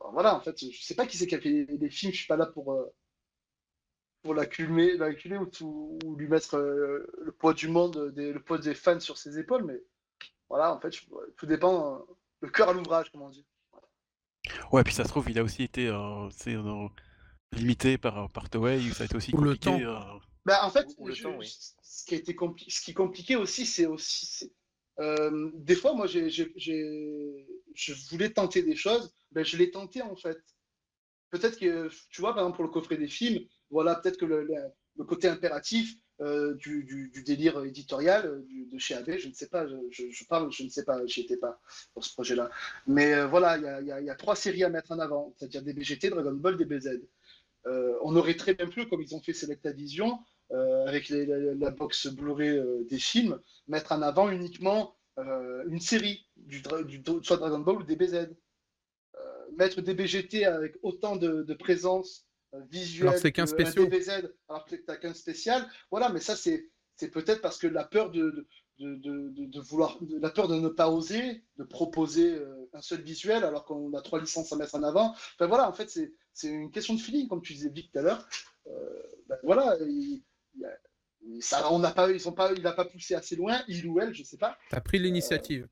[0.00, 2.12] bon, voilà, en fait, je sais pas qui c'est qui a fait les, films.
[2.12, 2.86] Je suis pas là pour euh,
[4.22, 8.40] pour l'acculer, l'acculer ou, tout- ou lui mettre euh, le poids du monde, des, le
[8.42, 9.64] poids des fans sur ses épaules.
[9.64, 9.80] Mais
[10.48, 11.96] voilà, en fait, je- tout dépend.
[11.96, 11.98] euh,
[12.40, 13.46] le cœur à l'ouvrage, comme on dit.
[14.72, 16.88] Ouais, puis ça se trouve, il a aussi été euh, c'est, euh,
[17.56, 19.70] limité par, par Toei, ça a été aussi Ou le compliqué.
[19.70, 19.80] temps.
[19.80, 21.52] euh, Bah, en fait, Ou- ou le je- temps, oui.
[21.82, 24.52] ce qui a été compli- ce qui est compliqué aussi, c'est aussi.
[24.98, 26.20] euh, des fois, moi, je
[28.10, 30.38] voulais tenter des choses, ben, je l'ai tenté en fait.
[31.30, 34.44] Peut-être que, tu vois, par exemple, pour le coffret des films, voilà, peut-être que le,
[34.44, 34.54] le-
[34.98, 39.34] le côté impératif euh, du, du- du délire éditorial du- de chez AB, je ne
[39.34, 41.60] sais pas, je, je- je parle, je ne sais pas, j'y étais pas
[41.92, 42.48] pour ce projet-là.
[42.86, 44.92] Mais euh, voilà, il y a, y a- il y a trois séries à mettre
[44.92, 46.86] en avant, c'est-à-dire des BGT, Dragon Ball, des BZ.
[46.86, 47.06] euh,
[48.02, 50.18] on aurait très bien pu, comme ils ont fait Selectavision,
[50.52, 55.64] euh, avec les- la, la box Blu-ray euh, des films, mettre en avant uniquement euh,
[55.68, 58.14] une série, du, dra- du, soit Dragon Ball ou DBZ.
[58.14, 59.18] Euh,
[59.56, 63.46] mettre des BGT avec autant de, de présence euh, visuelle Alors, c'est qu'un.
[63.86, 64.10] DBZ,
[64.48, 65.66] alors que qu'un spécial.
[65.90, 68.46] Voilà, mais ça, c'est c'est peut-être parce que la peur de, de,
[68.78, 73.00] de, de- de vouloir, la peur de ne pas oser, de proposer euh, un seul
[73.02, 75.12] visuel alors qu'on a trois licences à mettre en avant.
[75.12, 77.98] Enfin voilà, en fait, c'est c'est une question de feeling, comme tu disais Vic tout
[77.98, 78.28] à l'heure.
[78.66, 80.22] Euh, ben, voilà, il,
[81.22, 83.86] il ça, on n'a pas, ils sont pas, il n'a pas poussé assez loin, il
[83.86, 84.58] ou elle, je sais pas.
[84.70, 85.66] T'as pris l'initiative.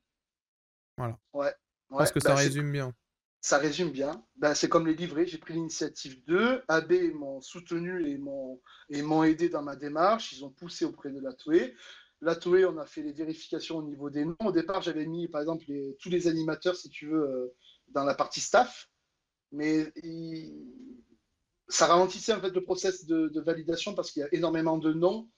[0.98, 1.52] Je pense Ouais,
[1.90, 2.92] que ben, ça résume bien.
[3.40, 4.24] Ça résume bien.
[4.36, 6.62] Ben, c'est comme les livrets, j'ai pris l'initiative d'eux.
[6.68, 8.10] AB m'ont soutenu
[8.88, 10.32] et m'ont aidé dans ma démarche.
[10.32, 11.74] Ils ont poussé auprès de la Toei.
[12.24, 14.36] La Toei, on a fait les vérifications au niveau des noms.
[14.40, 15.66] Au départ, j'avais mis, par exemple,
[16.00, 17.54] tous les animateurs, si tu veux, euh,
[17.88, 18.88] dans la partie staff.
[19.52, 19.92] Mais
[21.68, 25.28] ça ralentissait en fait le process de, validation parce qu'il y a énormément de noms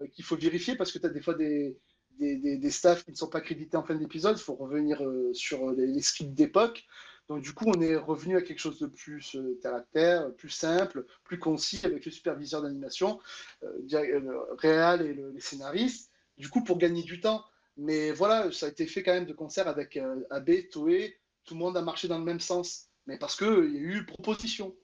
[0.00, 1.76] euh, qu'il faut vérifier parce que tu as des fois des,
[2.18, 4.38] des, staffs qui ne sont pas crédités en fin d'épisode.
[4.38, 6.84] Il faut revenir euh, sur les, scripts d'époque.
[7.28, 10.48] Donc du coup, on est revenu à quelque chose de plus terre à terre, plus
[10.48, 13.18] simple, plus concis avec le superviseur d'animation,
[13.62, 16.12] le réal et le- les scénaristes.
[16.36, 17.44] Du coup, pour gagner du temps.
[17.76, 21.18] Mais voilà, ça a été fait quand même de concert avec euh, AB, Toei.
[21.44, 22.88] Tout le monde a marché dans le même sens.
[23.06, 24.74] Mais parce qu'il y a eu proposition.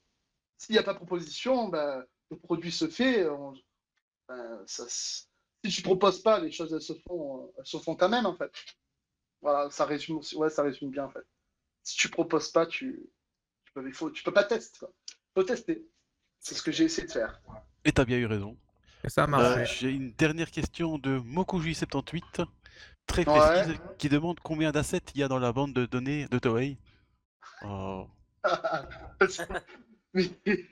[0.59, 3.27] S'il n'y a pas proposition, ben, le produit se fait.
[4.29, 8.53] ben, si tu proposes pas, les choses se font, se font quand même en fait.
[9.41, 11.27] Voilà, ça résume, ouais, ça résume bien en fait.
[11.83, 13.11] Si tu proposes pas, tu,
[13.65, 14.79] tu peux, il tu peux pas tester.
[14.79, 14.93] Quoi.
[15.35, 15.87] faut tester.
[16.39, 17.41] C'est ce que j'ai essayé de faire.
[17.85, 18.57] Et t'as bien eu raison.
[19.05, 19.65] Et ça a Euh, marché.
[19.65, 22.45] J'ai une dernière question de Mokuji78,
[23.07, 23.67] très Ouais.
[23.67, 26.79] précise, qui demande combien d'assets il y a dans la bande de données de Toei.
[27.63, 28.09] Oh,
[30.15, 30.31] mais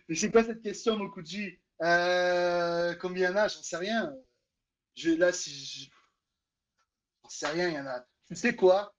[0.09, 1.59] mais c'est quoi cette question, Mokuji?
[1.83, 3.49] Euh, Combien il y en a?
[3.49, 4.13] J'en sais rien.
[4.97, 5.91] Je, là, si je-
[7.23, 8.05] J'en sais rien, il y en a.
[8.27, 8.95] Tu sais quoi?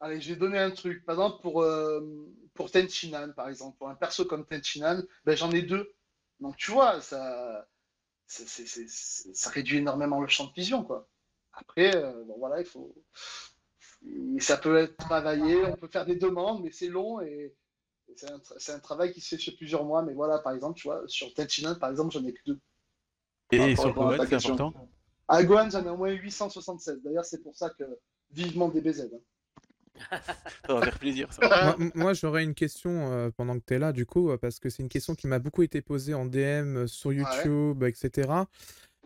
[0.00, 1.04] Allez, je vais donner un truc.
[1.06, 2.00] Par exemple, pour, euh,
[2.54, 5.94] pour Tenchinan, par exemple, pour un perso comme Tenchinan, ben, j'en ai deux.
[6.40, 7.66] Donc, tu vois, ça,
[8.26, 11.08] ça réduit énormément le champ de vision, quoi.
[11.52, 12.94] Après, euh, bon, voilà, il faut.
[14.36, 17.54] et Ça peut être travaillé, on peut faire des demandes, mais c'est long et
[18.08, 20.02] et c'est un, tra- c'est un travail qui se fait sur plusieurs mois.
[20.02, 22.60] Mais voilà, par exemple, tu vois, sur Tenchinan, par exemple, j'en ai que deux.
[23.50, 24.88] Et Par sur Gohan, c'est important?
[25.28, 27.02] À Gohan, j'en ai au moins 876.
[27.02, 27.84] D'ailleurs, c'est pour ça que
[28.32, 29.10] vivement DBZ.
[29.14, 29.18] hein.
[30.66, 31.76] Ça va faire plaisir, ça.
[31.94, 34.82] Moi, j'aurais une question euh, pendant que tu es là, du coup, parce que c'est
[34.82, 38.28] une question qui m'a beaucoup été posée en DM, euh, sur YouTube, etc.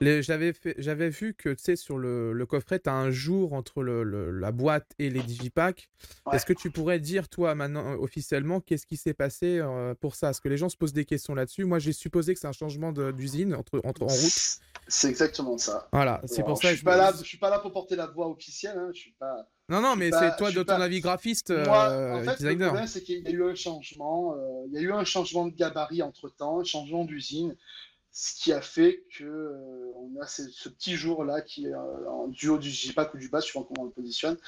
[0.00, 4.04] J'avais vu que, tu sais, sur le, le coffret, tu as un jour entre le,
[4.04, 5.88] le- la boîte et les digipacks.
[6.24, 6.36] Ouais.
[6.36, 10.14] Est-ce que tu pourrais dire, toi, maintenant, euh, officiellement, qu'est-ce qui s'est passé euh, pour
[10.14, 10.28] ça?
[10.28, 11.64] Parce que les gens se posent des questions là-dessus.
[11.64, 14.58] Moi, j'ai supposé que c'est un changement d'usine entre, entre, en route.
[14.86, 15.88] C'est exactement ça.
[15.92, 17.58] Voilà, c'est Alors, pour ça je que suis je pas là, je suis pas là
[17.58, 18.78] pour porter la voix officielle.
[18.78, 19.48] Hein, je suis pas.
[19.68, 22.68] Non, non, mais c'est toi, de ton avis graphiste, Moi, euh, en fait, le designer.
[22.68, 24.34] problème, c'est qu'il y a eu un changement.
[24.34, 27.54] euh, il y a eu un changement de gabarit entre temps, un changement d'usine,
[28.10, 31.74] ce qui a fait que euh, on a ce, ce petit jour là qui est
[31.74, 34.38] euh, en duo du J-Pack ou du bas, suivant comment on le positionne.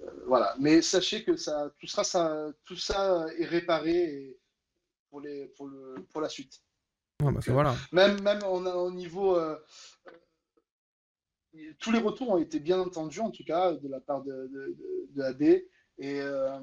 [0.00, 0.54] Euh, voilà.
[0.60, 4.36] Mais sachez que ça, tout sera, ça, tout ça est réparé
[5.10, 6.60] pour les, pour le, pour la suite.
[7.20, 7.74] Ouais, bah, voilà.
[7.90, 9.36] Même, même on a, au niveau.
[11.78, 14.76] Tous les retours ont été bien entendus, en tout cas, de la part de, de,
[15.10, 15.42] de- AB.
[15.42, 16.58] Et euh,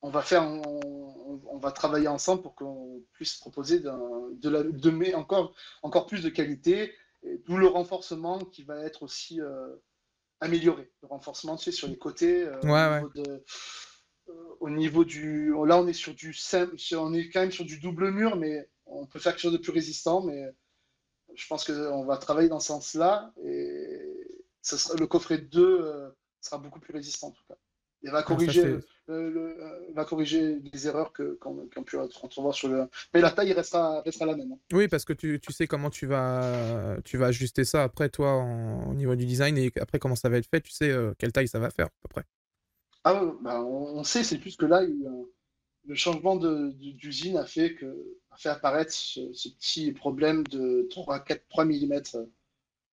[0.00, 4.90] on, va faire, on, on va travailler ensemble pour qu'on puisse proposer de, la, de
[4.90, 6.94] mais encore, encore plus de qualité,
[7.44, 9.76] d'où le renforcement qui va être aussi euh,
[10.40, 10.90] amélioré.
[11.02, 12.42] Le renforcement, tu sais, sur les côtés.
[12.44, 13.44] euh, Ouais, au, niveau de-
[14.60, 15.52] au niveau du.
[15.66, 18.68] Là, on est sur du simple, on est quand même sur du double mur, mais
[18.86, 20.22] on peut faire quelque chose de plus résistant.
[20.22, 20.44] Mais
[21.34, 23.98] je pense qu'on va travailler dans ce sens-là et
[24.62, 27.56] sera, le coffret 2 euh, sera beaucoup plus résistant en tout cas.
[28.04, 32.52] Il va corriger, Ah, le- le- euh, va corriger les erreurs qu'on qu'on pu entrevoir
[32.52, 32.88] sur le.
[33.14, 34.50] Mais la taille restera, restera la même.
[34.52, 34.58] hein.
[34.72, 38.32] Oui, parce que tu, tu sais comment tu vas, tu vas ajuster ça après, toi,
[38.32, 41.14] en- au niveau du design, et après comment ça va être fait, tu sais euh,
[41.16, 42.24] quelle taille ça va faire, à peu près.
[43.04, 45.06] Ah, bah, on, on sait, c'est plus que là, il
[45.84, 51.20] le changement d'usine a fait, que, a fait apparaître ce, ce petit problème de 3,
[51.20, 52.00] 4, 3 mm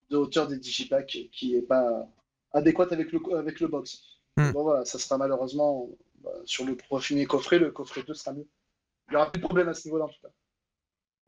[0.09, 2.07] de hauteur des digipacks qui n'est pas
[2.51, 4.01] adéquat avec le, avec le box.
[4.37, 4.51] Hmm.
[4.51, 8.47] Bon, voilà, ça sera malheureusement bah, sur le premier coffret, le coffret 2 sera mieux.
[9.07, 10.29] Il n'y aura plus de problème à ce niveau-là en tout cas.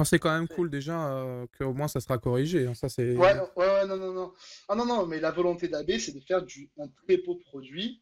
[0.04, 2.65] C'est quand même cool déjà euh, qu'au moins ça sera corrigé.
[2.65, 3.15] hein, Ça, c'est...
[3.15, 4.34] Ouais, ouais, ouais, non, non, non.
[4.67, 8.02] Ah non, non, mais la volonté d'AB, c'est de faire du, un très beau produit.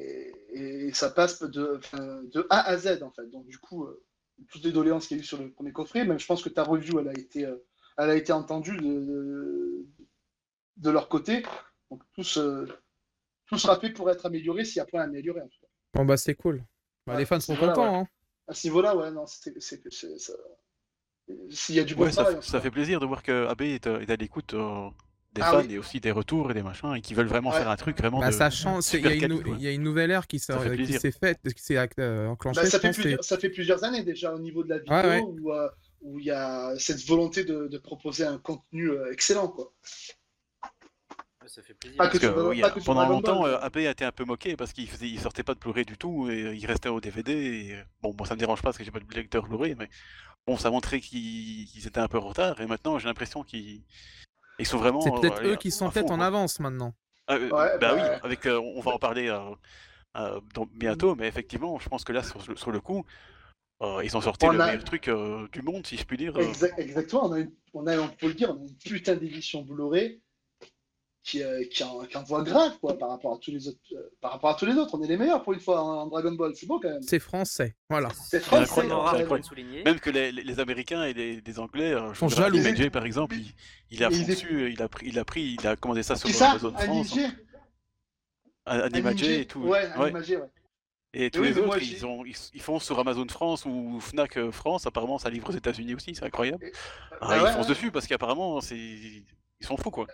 [0.00, 0.32] Et,
[0.86, 1.80] et ça passe de,
[2.50, 3.26] A à Z, en fait.
[3.30, 4.04] Donc, du coup, euh,
[4.50, 6.04] toutes les doléances qu'il y a eu sur le premier coffret.
[6.04, 7.56] Même je pense que ta review, elle a été, euh,
[7.96, 9.86] elle a été entendue de, de,
[10.76, 11.42] de leur côté.
[11.90, 12.66] Donc tout, se,
[13.46, 15.40] tout sera fait pour être amélioré s'il y a point à améliorer.
[15.40, 15.68] En tout cas.
[15.94, 16.64] Bon, bah, c'est cool.
[17.06, 18.00] Bah, les fans c'est sont voilà, contents.
[18.02, 18.08] Hein.
[18.46, 19.76] À ce niveau-là, ouais, non, c'est ça-
[21.50, 23.62] S'il y a du bon Ouais, ça, tout ça fait plaisir de voir que AB
[23.62, 24.88] est, euh, est à l'écoute euh,
[25.38, 25.74] des Ah fans oui.
[25.74, 27.56] et aussi des retours et des machins et qui veulent vraiment Ouais.
[27.58, 28.34] faire un truc vraiment Bah, de.
[28.34, 28.82] ça change.
[28.82, 30.52] c'est- Il y, a une y a nouvelle ère qui s'est
[31.12, 32.60] faite, qui s'est euh, enclenchée.
[32.60, 34.94] Bah, ça, fait plusieurs, et- ça fait plusieurs années déjà au niveau de la vidéo
[34.96, 35.22] Ouais, ouais.
[35.22, 35.68] où, euh,
[36.02, 39.48] où il y a cette volonté de, de proposer un contenu euh, excellent.
[39.48, 39.72] Quoi.
[41.46, 41.96] Ça fait plaisir.
[41.96, 45.08] Parce que, oui, pendant longtemps, euh, AB a été un peu moqué parce qu'il faisait,
[45.08, 47.32] il sortait pas de Blu-ray du tout et il restait au DVD.
[47.32, 47.78] Et...
[48.02, 49.88] Bon, moi ça me dérange pas parce que j'ai pas de lecteur Blu-ray, mais
[50.46, 53.82] bon, ça montrait qu'ils qu'ils étaient un peu en retard et maintenant j'ai l'impression qu'ils
[54.58, 55.00] ils sont vraiment.
[55.00, 56.94] C'est euh, peut-être allez, eux qui sont peut-être en avance maintenant.
[57.26, 59.38] Ah, euh, Ouais, bah, bah- oui, avec, euh, on va en parler euh,
[60.16, 63.04] euh, dans- bientôt, mais effectivement, je pense que là, sur, le- sur le coup,
[63.82, 66.16] euh, ils ont sorti On le a- meilleur truc euh, du monde, si je puis
[66.16, 66.36] dire.
[66.36, 66.40] euh.
[66.40, 69.14] Exact- exactement, on a, une- on a, on peut le dire, on a une putain
[69.14, 70.20] d'édition Blu-ray
[71.24, 73.78] qui, euh, qui, en, qui en voit grave quoi, par, rapport à tous les autres,
[73.92, 74.94] euh, par rapport à tous les autres.
[74.98, 77.02] On est les meilleurs pour une fois en, en Dragon Ball, c'est beau quand même.
[77.02, 77.76] C'est français.
[77.90, 78.08] Voilà.
[78.28, 78.80] C'est incroyable, français.
[78.86, 79.24] extrêmement en rare fait.
[79.26, 79.82] pour le souligner.
[79.84, 82.58] Même que les, les- les Américains et les, les Anglais, euh, je Sont regarde jaloux.
[82.66, 83.52] Animagic, par exemple, il,
[83.90, 86.50] il a il a pris, il a pris, il a commandé ça sur Qui ça?
[86.52, 87.18] Amazon France,
[88.66, 89.60] hein, Animagic et tout.
[89.60, 90.04] Ouais, Ouais.
[90.04, 90.48] Animagé, ouais.
[91.14, 93.98] Et tous oui, les autres, moi, ils, ont, ils, ils font sur Amazon France ou
[93.98, 94.86] Fnac euh, France.
[94.86, 96.70] Apparemment, ça livre aux États-Unis aussi, c'est incroyable.
[97.20, 97.74] Ah, Bah ils foncent ouais.
[97.74, 99.24] dessus parce qu'apparemment, c'est, ils
[99.62, 100.06] sont fous quoi.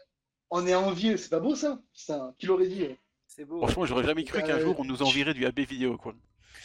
[0.57, 1.81] On est envieux, c'est pas beau ça?
[1.93, 2.95] Putain, qui l'aurait dit euh
[3.27, 3.59] C'est beau.
[3.59, 6.15] Franchement, j'aurais jamais cru qu'un Euh, jour on nous envirait du AB vidéo quoi.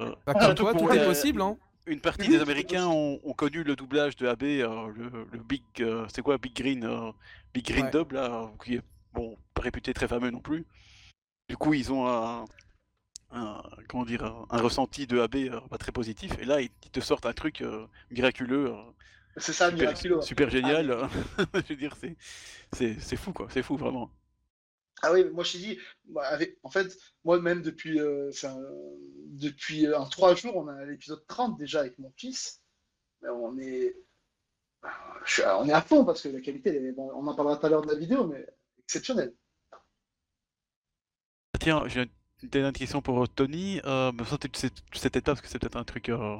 [0.00, 1.40] Euh, Bah, comme Surtout toi, pour tout est les- possible.
[1.40, 1.56] Hein.
[1.86, 5.38] une partie Oui, des Américains ont, ont connu le doublage de AB, euh, le, le
[5.38, 7.10] Big, euh, c'est quoi, Big Green, euh,
[7.54, 7.90] Big Green Ouais.
[7.90, 8.82] Dub là, euh, qui est
[9.14, 10.66] bon, pas réputé très fameux non plus.
[11.48, 12.44] Du coup, ils ont un,
[13.32, 16.32] un- comment dire, un, un ressenti de AB euh, pas très positif.
[16.40, 18.82] Et là, ils, ils te sortent un truc euh, miraculeux, euh,
[19.36, 20.90] C'est ça, super, super génial.
[20.90, 21.06] euh,
[21.54, 22.16] je veux dire, c'est,
[22.72, 24.10] c'est, c'est fou quoi, c'est fou vraiment.
[25.02, 25.78] Ah oui, moi je t'ai dit,
[26.24, 28.30] avec, en fait, moi-même depuis, euh,
[29.28, 32.60] depuis euh, en trois jours, on a l'épisode 30 déjà avec mon fils.
[33.22, 33.96] On est,
[35.24, 37.56] suis- on est à fond parce que la qualité, elle est- bon, on en parlera
[37.56, 38.46] tout à l'heure de la vidéo, mais
[38.82, 39.32] exceptionnelle.
[41.54, 42.02] Ah, Tiens, j'ai
[42.42, 43.80] une dernière question pour Tony.
[43.84, 46.36] Euh, ça, tu sais, tu sais peut-être pas parce que c'est peut-être un truc, euh,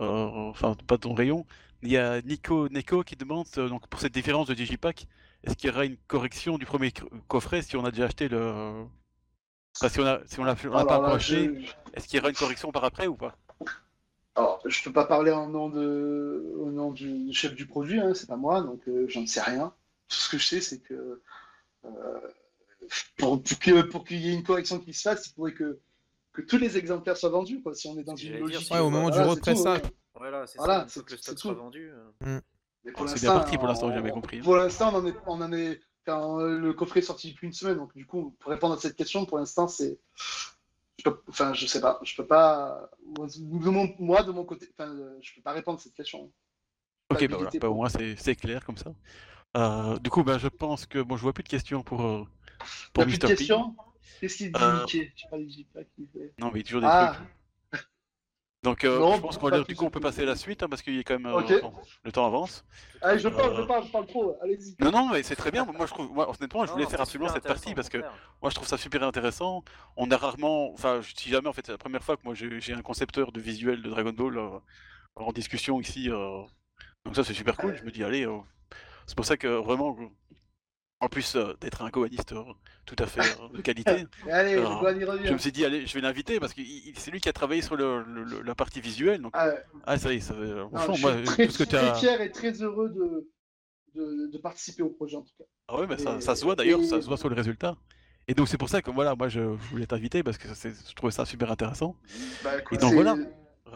[0.00, 0.04] euh,
[0.50, 1.46] enfin pas ton rayon.
[1.82, 5.06] Il y a Nico Neko qui demande euh, donc pour cette différence de Digipack,
[5.44, 8.28] est-ce qu'il y aura une correction du premier co- coffret si on a déjà acheté
[8.28, 8.84] le,
[9.80, 11.52] enfin, si on a si on l'a pas encore acheté,
[11.94, 13.36] est-ce qu'il y aura une correction par après ou pas?
[14.36, 18.14] Alors, je peux pas parler en nom de, au nom du chef du produit, hein,
[18.14, 19.74] c'est pas moi, donc euh, j'en sais rien.
[20.08, 21.20] Tout ce que je sais, c'est que
[21.86, 22.20] euh,
[23.16, 23.42] pour,
[23.90, 25.78] pour qu'il y ait une correction qui se fasse, il faudrait que,
[26.38, 28.70] que tous les exemplaires soient vendus, quoi, si on est dans une logique.
[28.70, 29.82] Ouais, au moment du voilà, c'est tout, repressage.
[30.14, 31.02] Voilà, c'est Voilà, ça.
[31.02, 31.90] Que le stock sera vendu.
[32.22, 34.38] Oh, c'est bien parti pour l'instant, j'ai jamais compris.
[34.40, 37.52] Pour l'instant, on en est, on en est, quand le coffret est sorti depuis une
[37.52, 39.98] semaine, donc du coup, pour répondre à cette question, pour l'instant, c'est,
[41.28, 45.34] enfin, je sais pas, je peux pas, de mon- moi de mon côté, enfin, je
[45.34, 46.30] peux pas répondre à cette question.
[47.10, 48.92] Ok, bah voilà, bah, au moins c'est c'est clair comme ça.
[49.56, 52.24] Euh, du coup, bah, je pense que bon, je vois plus de questions pour euh,
[52.92, 53.30] pour plus de Mr.
[53.30, 53.36] P.
[53.36, 53.74] questions?
[54.20, 55.12] Qu'est-ce qu'il dit, Euh, Mickey?
[55.16, 56.32] Je sais pas, il dit pas qu'il fait.
[56.38, 57.28] Non, mais il y a toujours des Ah, trucs.
[58.64, 60.26] Donc, euh, Non, je pense qu'on pas va- plus du coup, on peut passer à
[60.26, 61.60] la suite hein, parce qu'il y a quand même euh,
[62.04, 62.64] le temps avance.
[63.02, 64.74] allez, je parle, Euh, je parle, je parle trop, allez-y.
[64.80, 65.64] Non, non, mais c'est très bien.
[65.64, 67.98] Moi, je trouve, moi, honnêtement, je voulais non, faire absolument cette partie parce que
[68.42, 69.62] moi, je trouve ça super intéressant.
[69.96, 72.34] On a rarement, enfin, je- si jamais, en fait, c'est la première fois que moi
[72.34, 74.58] j'ai un concepteur de visuel de Dragon Ball euh,
[75.16, 76.10] en discussion ici.
[76.10, 76.42] euh,
[77.04, 77.76] donc ça, c'est super cool.
[77.76, 78.38] Je me dis, allez, euh,
[79.06, 79.96] c'est pour ça que vraiment,
[81.00, 82.42] en plus euh, d'être un coaniste euh,
[82.84, 86.40] tout à fait euh, de qualité, allez, je me suis dit, allez, je vais l'inviter
[86.40, 86.62] parce que
[86.96, 88.04] c'est lui qui a travaillé sur le,
[88.42, 89.20] la partie visuelle.
[89.22, 89.50] Donc, Ah,
[89.84, 91.88] ah, ça y est, ça, Non, je moi, suis très, tout ce que tu très
[91.90, 91.94] as.
[91.94, 93.30] fier et très heureux de,
[93.94, 95.44] de, de participer au projet en tout cas.
[95.68, 97.76] Ah ouais, mais ça, Et- ça se voit d'ailleurs, ça se voit sur le résultat.
[98.26, 100.88] Et donc c'est pour ça que voilà, moi je, je voulais t'inviter parce que c'est-
[100.88, 101.96] je trouvais ça super intéressant.
[102.44, 103.16] Bah, Et donc c'est- voilà.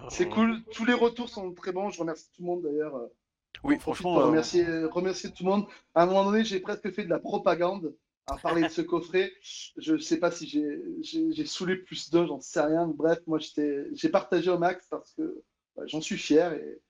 [0.08, 2.94] C'est cool, tous les retours sont très bons, je remercie tout le monde d'ailleurs.
[3.56, 5.66] Euh, Oui, franchement, pour euh, remercier, remercier tout le monde.
[5.94, 7.94] À un moment donné, j'ai presque fait de la propagande
[8.26, 9.32] à parler de ce coffret.
[9.76, 12.86] Je sais pas si j'ai- saoulé plus d'un, j'en sais rien.
[12.86, 15.42] Bref, moi, j'étais- j'ai partagé au max parce que
[15.76, 16.52] bah, j'en suis fier.
[16.52, 16.80] Et,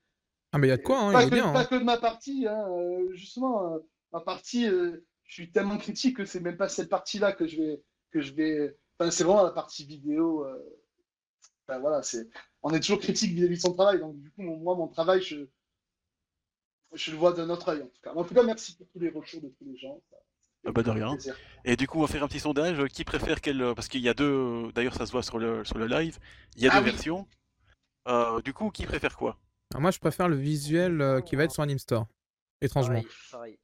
[0.53, 1.53] Ah, mais il y a de quoi, hein, pas, il est que, bien.
[1.53, 1.64] pas hein.
[1.64, 3.79] que de ma partie, hein, euh, justement, euh,
[4.12, 7.57] ma partie, euh, je suis tellement critique que c'est même pas cette partie-là que je
[7.57, 7.83] vais.
[8.11, 8.77] Que je vais...
[8.98, 10.44] Enfin, c'est vraiment la partie vidéo.
[10.44, 10.59] euh,
[11.66, 12.29] enfin, voilà, c'est...
[12.62, 15.46] On est toujours critique vis-à-vis de son travail, donc du coup, moi, mon travail, je,
[16.94, 18.12] je le vois d'un autre œil, en tout cas.
[18.14, 20.00] En tout cas, merci pour tous les retours de tous les gens.
[20.11, 20.16] ça-
[20.66, 21.16] Ah bah, de rien.
[21.64, 22.78] et du coup on va faire un petit sondage.
[22.78, 25.38] euh, Qui préfère quel euh, Parce qu'il y a deux, d'ailleurs ça se voit sur
[25.38, 26.18] le, sur le live,
[26.57, 26.92] il y a Ah deux oui.
[26.92, 27.26] versions.
[28.09, 29.38] Euh, du coup, qui préfère quoi?
[29.72, 32.07] Alors moi, je préfère le visuel euh, qui va être sur Animestore.
[32.61, 33.02] Étrangement.
[33.31, 33.59] Pareil.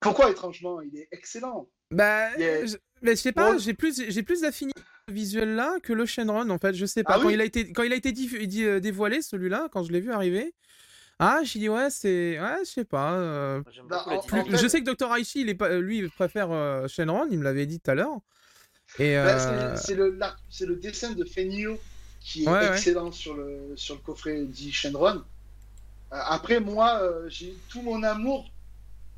[0.00, 0.80] Pourquoi étrangement?
[0.80, 1.68] Il est excellent.
[1.90, 2.66] Bah, Yeah.
[2.66, 6.06] je- mais je sais pas, j'ai plus, j'ai plus d'affinité avec ce visuel-là que le
[6.06, 6.72] Shenron en fait.
[6.74, 7.14] Je sais pas.
[7.14, 8.12] Ah quand, oui il a été, quand il a été
[8.64, 10.54] euh, dévoilé, celui-là, quand je l'ai vu arriver,
[11.20, 13.14] ah, j'ai dit ouais, c'est, ouais, je sais pas.
[13.14, 15.14] euh, Bah, en- fait- Je sais que Dr.
[15.14, 17.26] Aichi, il est pas, lui, il préfère euh, Shenron.
[17.30, 18.18] Il me l'avait dit tout à l'heure.
[18.98, 19.94] Et Bah, euh, c'est-
[20.50, 21.78] c'est le, dessin de Fenio
[22.20, 22.68] qui est Ouais, ouais.
[22.72, 25.18] excellent sur le, sur le coffret dit Shenron.
[26.12, 28.50] Euh, après, moi, euh, j'ai tout mon amour,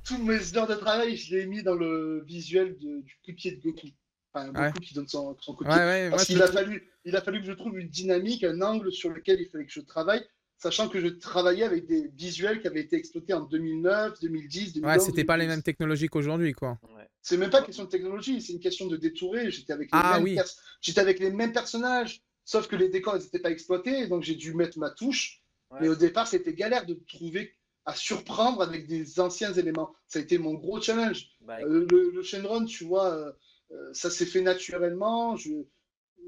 [0.05, 3.62] tous mes heures de travail, je l'ai mis dans le visuel de- du coup de
[3.62, 3.87] Goku.
[4.35, 4.73] Enfin, Goku Ouais.
[4.83, 7.79] qui donne son, son Parce qu'il a trouve- fallu, il a fallu que je trouve
[7.79, 10.25] une dynamique, un angle sur lequel il fallait que je travaille,
[10.62, 14.92] sachant que je travaillais avec des visuels qui avaient été exploités en 2009, 2010, 2011.
[14.96, 15.57] Ouais, c'était pas les 2012.
[15.57, 16.79] mêmes technologies qu'aujourd'hui, quoi.
[16.96, 17.09] Ouais.
[17.20, 19.51] C'est même pas une question de technologie, c'est une question de détourer.
[19.51, 20.35] J'étais avec, les Ah mêmes oui.
[20.37, 24.37] pers- j'étais avec les mêmes personnages, sauf que les décors n'étaient pas exploités, donc j'ai
[24.37, 25.42] dû mettre ma touche.
[25.70, 25.79] Ouais.
[25.81, 29.92] Mais au départ, c'était galère de trouver à surprendre avec des anciens éléments.
[30.07, 31.27] Ça a été mon gros challenge.
[31.40, 33.33] Bah, Euh, le, le Shenron, tu vois, euh,
[33.72, 35.37] euh, ça s'est fait naturellement.
[35.37, 35.51] Je...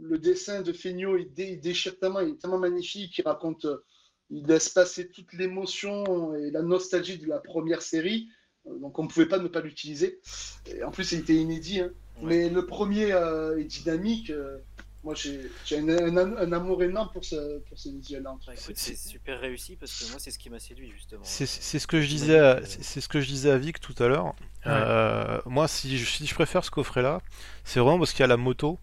[0.01, 3.65] Le dessin de Feigno, il, dé- il déchire tellement, il est tellement magnifique, il raconte,
[3.67, 3.77] euh,
[4.37, 8.29] il laisse passer toute l'émotion et la nostalgie de la première série.
[8.67, 10.21] Euh, Donc on ne pouvait pas ne pas l'utiliser.
[10.67, 11.81] Et en plus, il était inédit.
[11.81, 11.91] hein.
[12.21, 12.23] Ouais.
[12.29, 14.31] Mais le premier euh, est dynamique.
[14.31, 14.59] euh,
[15.03, 18.35] moi, j'ai un, un- un amour énorme pour ce, pour ce visuel-là.
[18.75, 21.21] c'est super réussi parce que moi, c'est ce qui m'a séduit justement.
[21.25, 24.09] C'est c'est ce que je disais, c'est ce que je disais à Vic tout à
[24.09, 24.35] l'heure.
[24.67, 27.21] Euh, moi, si je, si je préfère ce coffret-là,
[27.65, 28.79] c'est vraiment parce qu'il y a la moto.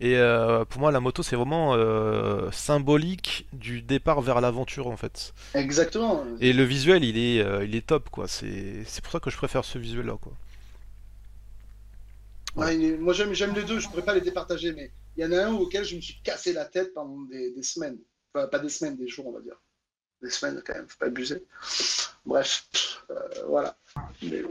[0.00, 4.96] Et euh, pour moi, la moto, c'est vraiment euh, symbolique du départ vers l'aventure, en
[4.96, 5.34] fait.
[5.54, 6.24] Exactement.
[6.40, 8.28] Et le visuel, il est, euh, il est top, quoi.
[8.28, 10.32] C'est c'est pour ça que je préfère ce visuel-là, quoi.
[12.54, 15.32] Ouais, Moi, j'aime j'aime les deux, je pourrais pas les départager, mais il y en
[15.32, 17.98] a un auquel je me suis cassé la tête pendant des, des semaines.
[18.32, 19.60] Enfin, pas des semaines, des jours, on va dire.
[20.22, 21.42] Des semaines, quand même, faut pas abuser.
[22.24, 22.68] Bref,
[23.48, 23.76] voilà.
[24.22, 24.42] Mais,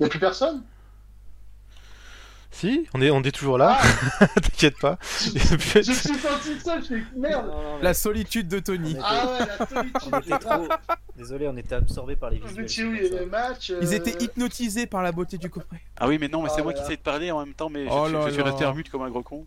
[0.00, 0.62] Il n'y a plus personne?
[2.52, 3.78] Si, on est, on est toujours là,
[4.20, 4.98] Ah, t'inquiète pas.
[5.20, 8.58] je, je me suis senti seul, je fais Non, merde non, mais La solitude de
[8.58, 8.96] Tony.
[8.98, 10.68] on Ah ouais, la solitude on était trop.
[11.16, 13.08] Désolé, on était absorbé par les Je visuels.
[13.12, 13.20] ça.
[13.20, 13.72] les matchs.
[13.80, 15.80] Ils euh, étaient hypnotisés par la beauté du coffret.
[15.98, 17.54] Ah oui, mais non, mais c'est Oh moi là qui essaie de parler en même
[17.54, 18.50] temps, mais je, Oh je- là je suis là.
[18.50, 19.46] resté en mute comme un gros con.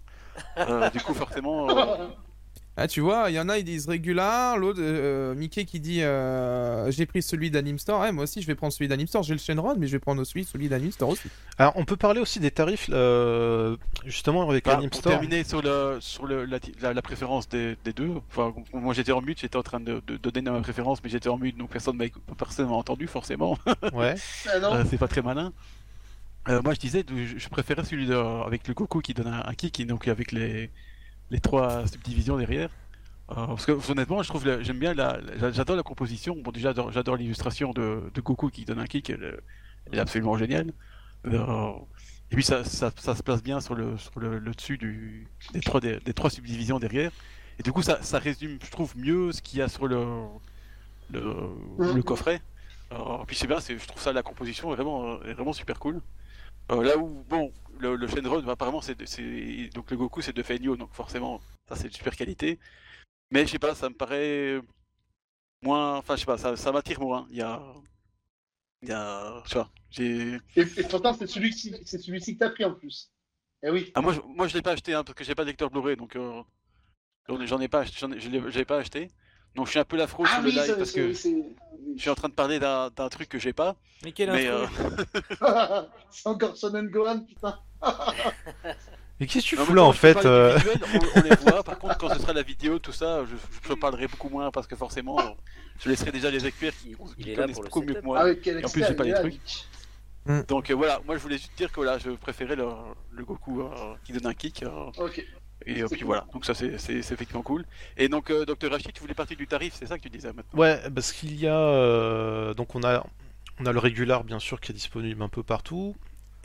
[0.57, 2.07] Euh, du coup, forcément, euh,
[2.75, 6.01] Ah, tu vois, il y en a, ils disent régular, l'autre, euh, Mickey qui dit
[6.01, 8.01] euh, j'ai pris celui d'Animstore.
[8.01, 9.21] Ouais, moi aussi, je vais prendre celui d'Animstore.
[9.21, 11.29] J'ai le Shenron, mais je vais prendre celui, celui d'Animstore aussi.
[11.59, 15.03] Alors, on peut parler aussi des tarifs, euh, justement, avec bah, pour Animstore.
[15.03, 19.11] terminer sur, le, sur le, la, la- la préférence des, des deux, enfin, moi j'étais
[19.11, 21.55] en mute, j'étais en train de, de, de donner ma préférence, mais j'étais en mute,
[21.57, 22.05] donc personne m'a
[22.39, 23.57] personne m'a entendu, forcément.
[23.93, 24.15] Ouais.
[24.47, 25.53] Ah Euh, c'est pas très malin.
[26.49, 27.05] Euh, moi je disais,
[27.37, 30.31] je, préférais celui de, avec le Goku qui donne un, un kick, et donc avec
[30.31, 30.71] les,
[31.31, 32.69] les trois subdivisions derrière.
[33.31, 36.35] Euh, parce que honnêtement, je trouve, j'aime bien la, la- j'adore la composition.
[36.37, 39.39] Bon, déjà, j'adore- l'illustration de, de Goku qui donne un kick, elle,
[39.85, 40.73] elle est absolument géniale.
[41.25, 41.71] Euh,
[42.31, 45.27] et puis ça, ça, ça se place bien sur le, sur le, le dessus du,
[45.53, 47.11] des, trois, des, des trois subdivisions derrière.
[47.59, 50.05] Et du coup, ça, ça résume, je trouve, mieux ce qu'il y a sur le,
[51.11, 51.33] le,
[51.93, 52.41] le coffret.
[52.91, 56.01] Euh, puis c'est bien, je trouve ça, la composition est vraiment, est vraiment super cool.
[56.69, 58.95] Là où, bon, le, le Shenron, apparemment, c'est,
[59.73, 62.59] donc le Goku, c'est de Feigno, donc forcément, ça c'est de super qualité.
[63.31, 64.61] Mais je sais pas, ça me paraît
[65.61, 67.25] moins, enfin, je sais pas, ça, ça m'attire moins.
[67.31, 67.61] Il y a,
[68.81, 72.49] il y a, tu vois, j'ai, Et, et pourtant, c'est celui-ci c'est celui-ci que t'as
[72.49, 73.11] pris en plus.
[73.63, 73.95] Eh oui.
[73.95, 75.69] ah moi, je, moi je l'ai pas acheté, hein, parce que j'ai pas de lecteur
[75.69, 76.41] Blu-ray, donc euh,
[77.45, 79.09] j'en ai- pas, j'en ai, je l'ai pas acheté.
[79.55, 80.99] Donc je suis un peu la fraude Ah sur le oui, live ça- parce c'est-
[80.99, 81.35] que c'est
[81.95, 83.75] je suis en train de parler d'un, d'un truc que j'ai pas.
[84.03, 84.65] Mais quel Mais euh,
[86.09, 87.59] c'est encore Shonen Gohan, putain.
[89.19, 91.63] Mais qu'est-ce que tu Non, fous là en fait euh, visuel, on, on les voit.
[91.65, 93.35] Par contre, quand ce sera la vidéo, tout ça, je,
[93.69, 95.17] je parlerai beaucoup moins parce que forcément,
[95.79, 98.19] je laisserai déjà les experts qui, qui est connaissent le beaucoup mieux que moi.
[98.21, 99.33] Ah oui, quel Et en plus, j'ai pas les trucs.
[99.33, 99.67] Vic.
[100.47, 102.65] Donc euh, voilà, moi je voulais juste dire que là, je préférais le,
[103.11, 104.63] le Goku euh, qui donne un kick.
[104.63, 105.23] euh, Ok.
[105.65, 107.65] Et euh, puis voilà, donc ça c'est effectivement cool.
[107.97, 108.69] Et donc, euh, Dr.
[108.93, 110.59] Tu voulais partir du tarif, c'est ça que tu disais maintenant?
[110.59, 113.05] Ouais, parce qu'il y a euh, donc on a
[113.59, 115.95] on a le régular bien sûr qui est disponible un peu partout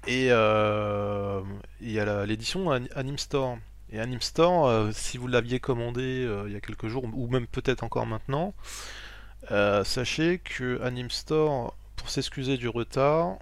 [0.06, 1.42] et euh,
[1.80, 3.58] il y a l'édition An- Anime Store.
[3.90, 7.84] Et Anime Store, si vous l'aviez commandé il y a quelques jours ou même peut-être
[7.84, 8.54] encore maintenant,
[9.84, 13.38] sachez que Anime Store, pour s'excuser du retard,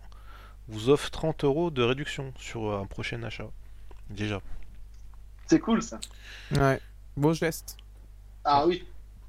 [0.69, 3.49] vous offre 30 euros de réduction sur un prochain achat.
[4.11, 4.41] Déjà.
[5.47, 5.99] C'est cool ça.
[6.53, 6.81] Ouais.
[7.17, 7.77] Beau geste.
[8.45, 8.85] Ah oui.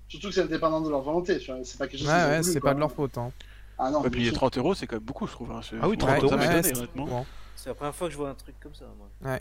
[0.07, 1.37] Surtout que c'est indépendant de leur volonté.
[1.39, 3.17] tu vois, C'est pas quelque chose Ouais, ouais, c'est pas de leur faute.
[3.17, 3.31] Hein.
[3.77, 4.33] Ah non, Ouais, bien puis sûr.
[4.35, 5.51] 30 euros, c'est quand même beaucoup, je trouve.
[5.51, 5.61] hein.
[5.81, 7.05] Ah oui, ça 30 euros, m'a ouais, c'est- honnêtement.
[7.05, 7.25] Bon.
[7.55, 9.37] C'est la première fois que je vois un truc comme ça, moi.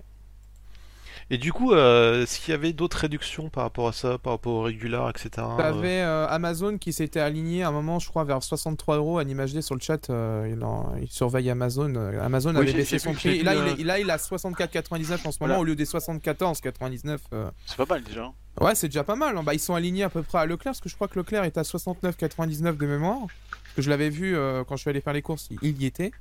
[1.28, 4.34] Et du coup, euh, est-ce qu'il y avait d'autres réductions par rapport à ça, par
[4.34, 5.28] rapport au régular, etc.
[5.38, 9.18] euh, T'avais euh, Amazon qui s'était aligné à un moment, je crois, vers 63 euros.
[9.18, 11.92] AnimeHD sur le chat, euh, il, en- il surveille Amazon.
[12.22, 13.42] Amazon Oui, avait baissé son prix.
[13.42, 15.58] Là, il est, là, il a 64,99 en ce moment Voilà.
[15.58, 17.18] au lieu des 74,99.
[17.32, 17.50] euh.
[17.66, 18.30] C'est pas mal déjà.
[18.60, 19.36] Ouais, c'est déjà pas mal.
[19.36, 19.42] hein.
[19.42, 21.42] Bah, ils sont alignés à peu près à Leclerc, parce que je crois que Leclerc
[21.42, 23.18] est à 69,99 de mémoire.
[23.62, 25.82] Parce que je l'avais vu euh, quand je suis allé faire les courses, il- il
[25.82, 26.12] y était.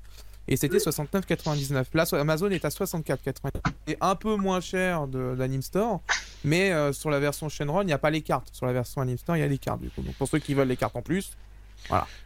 [0.48, 1.86] Et c'était 69,99.
[1.94, 3.52] Là, so- Amazon est à 64,99.
[3.88, 6.02] Et un peu moins cher de- d'Anime Store.
[6.44, 8.50] Mais euh, sur la version Shenron, il n'y a pas les cartes.
[8.54, 9.82] Sur la version Anime Store, il y a les cartes.
[9.82, 10.02] Du coup.
[10.02, 11.36] Donc pour ceux qui veulent les cartes en plus.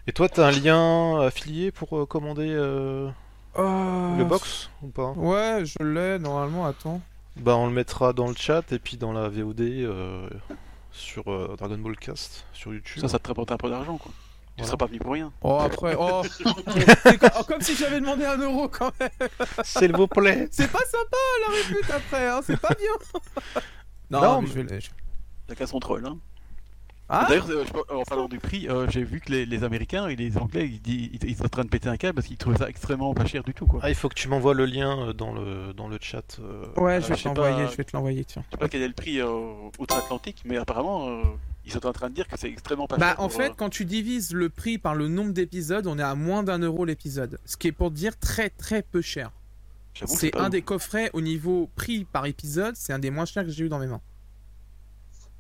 [0.07, 3.09] Et toi, t'as un lien affilié pour euh, commander euh,
[3.57, 5.11] le box ou pas?
[5.11, 6.65] Ouais, je l'ai normalement.
[6.65, 7.01] Attends.
[7.37, 10.29] Bah, on le mettra dans le chat et puis dans la VOD euh,
[10.91, 13.01] sur euh, Dragon Ball Cast sur YouTube.
[13.01, 14.11] Ça, ça te rapporte un peu d'argent, quoi.
[14.59, 14.67] Tu Voilà.
[14.67, 15.31] seras pas venu pour rien.
[15.41, 15.95] Oh, après.
[15.97, 16.21] Oh.
[17.39, 19.09] Oh, comme si j'avais demandé un euro quand même.
[19.63, 20.47] S'il vous plaît.
[20.51, 22.27] C'est pas sympa la répute après.
[22.27, 22.41] Hein.
[22.43, 23.61] C'est pas bien.
[24.11, 24.89] non, Non, mais mais- je vais je-
[25.47, 26.17] La casse son troll, hein.
[27.11, 27.63] Ah D'ailleurs, euh,
[27.95, 30.79] en parlant du prix, euh, j'ai vu que les, les Américains et les Anglais, ils,
[30.81, 33.13] disent- ils, ils sont en train de péter un câble parce qu'ils trouvent ça extrêmement
[33.15, 33.79] pas cher du tout, quoi.
[33.81, 36.37] Ah, il faut que tu m'envoies le lien euh, dans le, dans le chat.
[36.39, 38.43] euh, Ouais, Euh, je vais je te sais l'envoyer, pas- je vais te l'envoyer, tiens.
[38.47, 39.27] Je sais pas quel est le prix euh,
[39.79, 41.23] outre-Atlantique, mais apparemment, euh,
[41.69, 43.19] ils sont en train de dire que c'est extrêmement pas Bah, cher.
[43.21, 46.15] en fait, euh, quand tu divises le prix par le nombre d'épisodes, on est à
[46.15, 47.39] moins d'un euro l'épisode.
[47.45, 49.31] Ce qui est pour dire très très peu cher.
[50.05, 50.49] C'est un ouf.
[50.51, 53.69] des coffrets au niveau prix par épisode, c'est un des moins chers que j'ai eu
[53.69, 54.01] dans mes mains.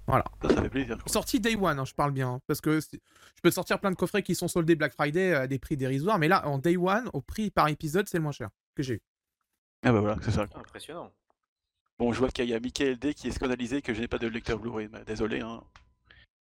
[0.07, 0.23] Ça,
[0.55, 0.97] ça fait plaisir.
[0.97, 1.11] quoi.
[1.11, 2.29] Sorti day one, hein, je parle bien.
[2.29, 2.97] hein, parce que je
[3.43, 6.27] peux sortir plein de coffrets qui sont soldés Black Friday à des prix dérisoires, mais
[6.27, 9.01] là, en day one, au prix par épisode, c'est le moins cher que j'ai eu.
[9.83, 10.47] Ah bah voilà, c'est ça.
[10.55, 11.11] Impressionnant.
[11.99, 14.17] Bon, je vois qu'il y a Michael D qui est scandalisé que je n'ai pas
[14.17, 14.89] de lecteur Blu-ray.
[15.05, 15.41] désolé.
[15.41, 15.61] Hein.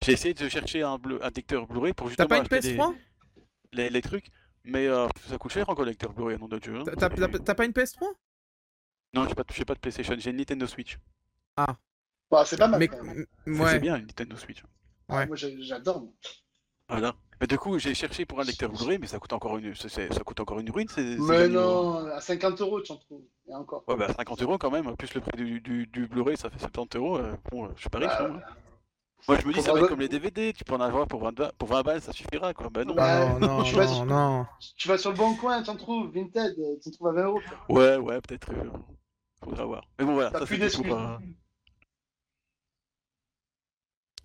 [0.04, 2.60] J'ai essayé de chercher un, bleu- un lecteur Blu-ray pour T'as justement pas une acheter
[2.60, 2.96] des- PS3
[3.74, 4.28] les, les trucs,
[4.64, 6.76] mais euh, ça coûte cher encore le lecteur Blu-ray, nom de Dieu.
[6.78, 6.84] hein.
[6.86, 8.08] T'as- T'as t'as- t'as pas une PS3
[9.14, 10.98] Non, j'ai pas, j'ai pas de PlayStation, j'ai une Nintendo Switch.
[11.58, 12.80] Bah, c'est pas mal.
[13.46, 13.70] Mais ouais.
[13.72, 14.64] c'est bien une Nintendo Switch.
[15.10, 15.28] Ah, ouais.
[15.28, 16.02] Moi, j'adore.
[16.02, 16.12] moi.
[16.89, 17.16] Voilà.
[17.41, 19.89] Mais du coup, j'ai cherché pour un lecteur Blu-ray, mais ça coûte encore une, c'est-
[20.14, 20.88] ça coûte encore une ruine.
[20.98, 23.24] Mais non, à 50 euros, tu en trouves.
[23.48, 23.84] Et encore.
[23.88, 26.60] Ouais, bah 50 euros quand même, plus le prix du, du, du Blu-ray, ça fait
[26.60, 27.18] 70 euros.
[27.18, 28.41] euh, Bon, euh, je suis pas riche, Bah, non, hein.
[29.28, 31.21] Moi, je me dis, ça va être comme les DVD, tu peux en avoir pour
[31.21, 32.69] 20, ba- pour 20 balles, ça suffira, quoi.
[32.69, 32.93] Bah non.
[32.93, 34.45] Bah, Oh, non, tu vas non, sur- non.
[34.78, 36.11] Tu vas sur le bon coin, tu en trouves.
[36.13, 37.41] Vinted, euh, tu en trouves à 20 euros.
[37.69, 38.51] Ouais, ouais, peut-être.
[38.51, 38.69] euh,
[39.43, 39.84] faudra voir.
[39.99, 40.84] Mais bon, voilà, ça c'est tout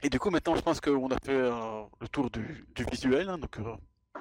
[0.03, 3.29] Et du coup, maintenant, je pense qu'on a fait euh, le tour du, du visuel.
[3.29, 3.75] hein, donc, euh,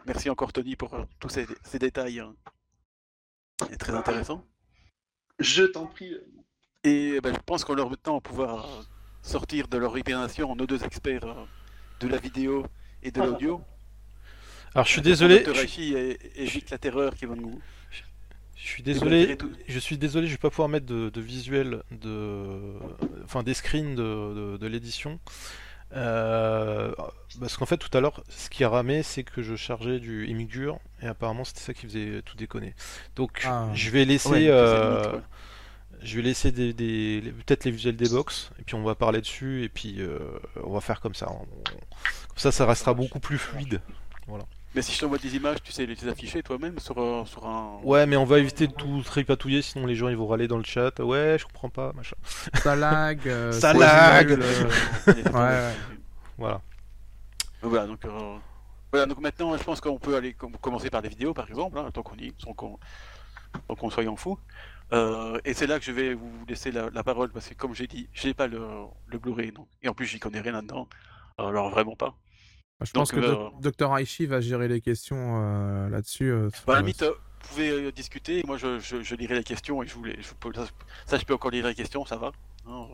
[0.06, 2.20] merci encore, Tony, pour euh, tous ces, ces détails.
[2.20, 2.36] hein.
[3.70, 4.46] C'est très intéressant.
[5.40, 6.16] Je t'en prie.
[6.86, 8.82] Et ben, je pense qu'on leur maintenant pouvoir euh,
[9.22, 11.34] sortir de leur hibernation nos deux experts euh,
[12.00, 12.66] de la vidéo
[13.04, 13.62] et de l'audio.
[14.76, 15.44] Alors, je suis désolé.
[15.46, 17.60] Je, et, et la Terreur qui vont nous.
[18.56, 19.38] je suis désolé.
[19.68, 22.74] Je suis désolé, je vais pas pouvoir mettre de, de visuel, de,
[23.24, 24.04] enfin des screens de,
[24.54, 25.20] de- de l'édition.
[25.96, 26.94] Euh,
[27.40, 30.28] parce qu'en fait, tout à l'heure, ce qui a ramé, c'est que je chargeais du
[30.32, 32.76] Imgur et apparemment, c'était ça qui faisait tout déconner.
[33.16, 33.70] Donc, Ah.
[33.74, 35.20] je vais laisser, Ouais, euh.
[36.02, 38.96] Je vais laisser des, des- les- peut-être les visuels des box et puis on va
[38.96, 40.20] parler dessus et puis euh,
[40.64, 41.30] on va faire comme ça.
[41.32, 43.82] On- comme ça, ça restera beaucoup plus fluide.
[44.76, 47.80] Mais si je t'envoie des images, tu sais les afficher toi-même sur, euh, sur un.
[47.84, 50.58] Ouais, mais on va éviter de tout tripatouiller, sinon les gens ils vont râler dans
[50.60, 51.00] le chat.
[51.00, 52.16] Ouais, je comprends pas, machin.
[52.64, 53.20] Ça lag.
[53.28, 54.30] euh, Ça lag.
[54.30, 54.70] nul, euh,
[55.08, 55.74] Ouais, ouais.
[56.38, 56.62] Voilà.
[57.64, 58.38] Voilà, donc, euh,
[58.92, 61.78] voilà, donc maintenant, je pense qu'on peut aller com- commencer par des vidéos, par exemple,
[61.80, 62.78] hein, tant qu'on y est, sans qu'on
[63.68, 64.38] sans qu'on soit en fou.
[64.92, 67.76] Euh, et c'est là que je vais vous laisser la, la parole, parce que comme
[67.76, 68.60] j'ai dit, j'ai pas le,
[69.08, 69.54] le Blu-ray.
[69.84, 70.88] Et en plus, j'y connais rien là-dedans.
[71.38, 72.16] Alors, vraiment pas.
[72.82, 73.98] Je pense que euh, Doc- Dr.
[73.98, 76.34] Aichi va gérer les questions euh, là-dessus.
[76.66, 77.14] Bah, à la limite, vous
[77.50, 80.54] pouvez discuter, moi je, je, je lirai les questions, et je vous les, je peux-
[80.54, 80.66] ça,
[81.06, 82.32] ça, je peux encore lire les questions, ça va.
[82.68, 82.88] hein,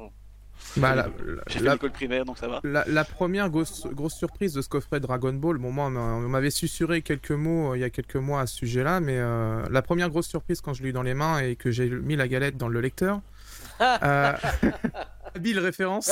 [0.78, 1.08] Bah, la,
[1.48, 2.60] j'ai la- fait l'école primaire, donc ça va.
[2.64, 6.00] la- la première grosse, grosse surprise de ce coffret Dragon Ball, bon, moi, on m'a-
[6.02, 9.18] on m'avait susurré quelques mots euh, il y a quelques mois à ce sujet-là, mais
[9.18, 11.90] euh, la première grosse surprise quand je l'ai eu dans les mains et que j'ai
[11.90, 13.22] mis la galette dans le lecteur.
[13.82, 14.34] euh,
[15.36, 16.10] Habile référence.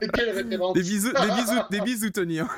[0.00, 2.40] Et quelle référence Des bisous, des bisous, des bisous, Tony.
[2.40, 2.48] hein.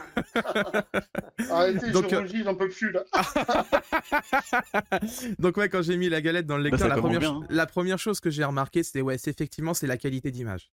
[1.50, 3.02] Arrêtez, Donc, je euh, j'en peux plus là.
[5.38, 7.46] Donc ouais, quand j'ai mis la galette dans le lecteur, ça la, première, bien, hein.
[7.50, 10.70] la première chose que j'ai remarqué, c'était ouais, c'est effectivement c'est la qualité d'image.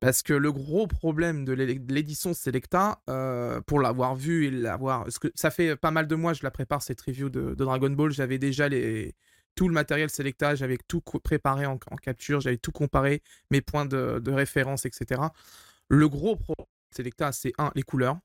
[0.00, 4.50] Parce que le gros problème de l'é- de l'édition Selecta, euh, pour l'avoir vu et
[4.50, 7.28] l'avoir, parce que ça fait pas mal de mois que je la prépare cette review
[7.28, 9.14] de, de Dragon Ball, j'avais déjà les
[9.56, 13.84] tout le matériel Selecta, j'avais tout préparé en, en capture, j'avais tout comparé, mes points
[13.84, 15.34] de, de référence, etc.
[15.88, 18.18] Le gros problème de Selecta, c'est un les couleurs.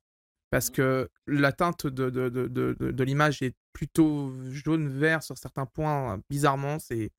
[0.51, 6.79] Parce que la teinte de l'image est plutôt jaune-vert sur certains points, bizarrement.
[6.79, 7.11] C'est,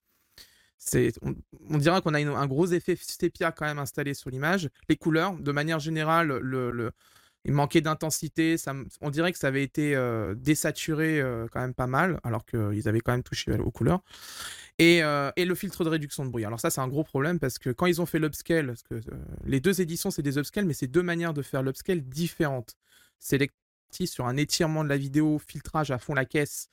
[1.22, 1.34] on,
[1.70, 4.68] on dirait qu'on a un gros effet sépia quand même installé sur l'image.
[4.88, 6.92] Les couleurs, de manière générale, le, le-
[7.44, 8.56] il manquait d'intensité.
[8.58, 12.44] Ça, on dirait que ça avait été euh, désaturé euh, quand même pas mal, alors
[12.44, 14.02] qu'ils avaient quand même touché aux couleurs.
[14.78, 16.44] Et, euh, et le filtre de réduction de bruit.
[16.44, 18.74] Alors ça, c'est un gros problème parce que quand ils ont fait l'upscale,
[19.44, 22.74] les deux éditions, c'est des upscales, mais c'est deux manières de faire l'upscale différentes.
[23.88, 26.68] Parti sur un étirement de la vidéo, filtrage à fond la caisse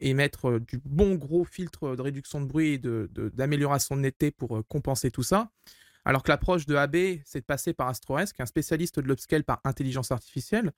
[0.00, 3.96] et mettre euh, du bon gros filtre de réduction de bruit et de- de- d'amélioration
[3.96, 5.50] de, netteté pour euh, compenser tout ça.
[6.04, 9.60] Alors que l'approche de AB, c'est de passer par AstroS, un spécialiste de l'upscale par
[9.64, 10.72] intelligence artificielle,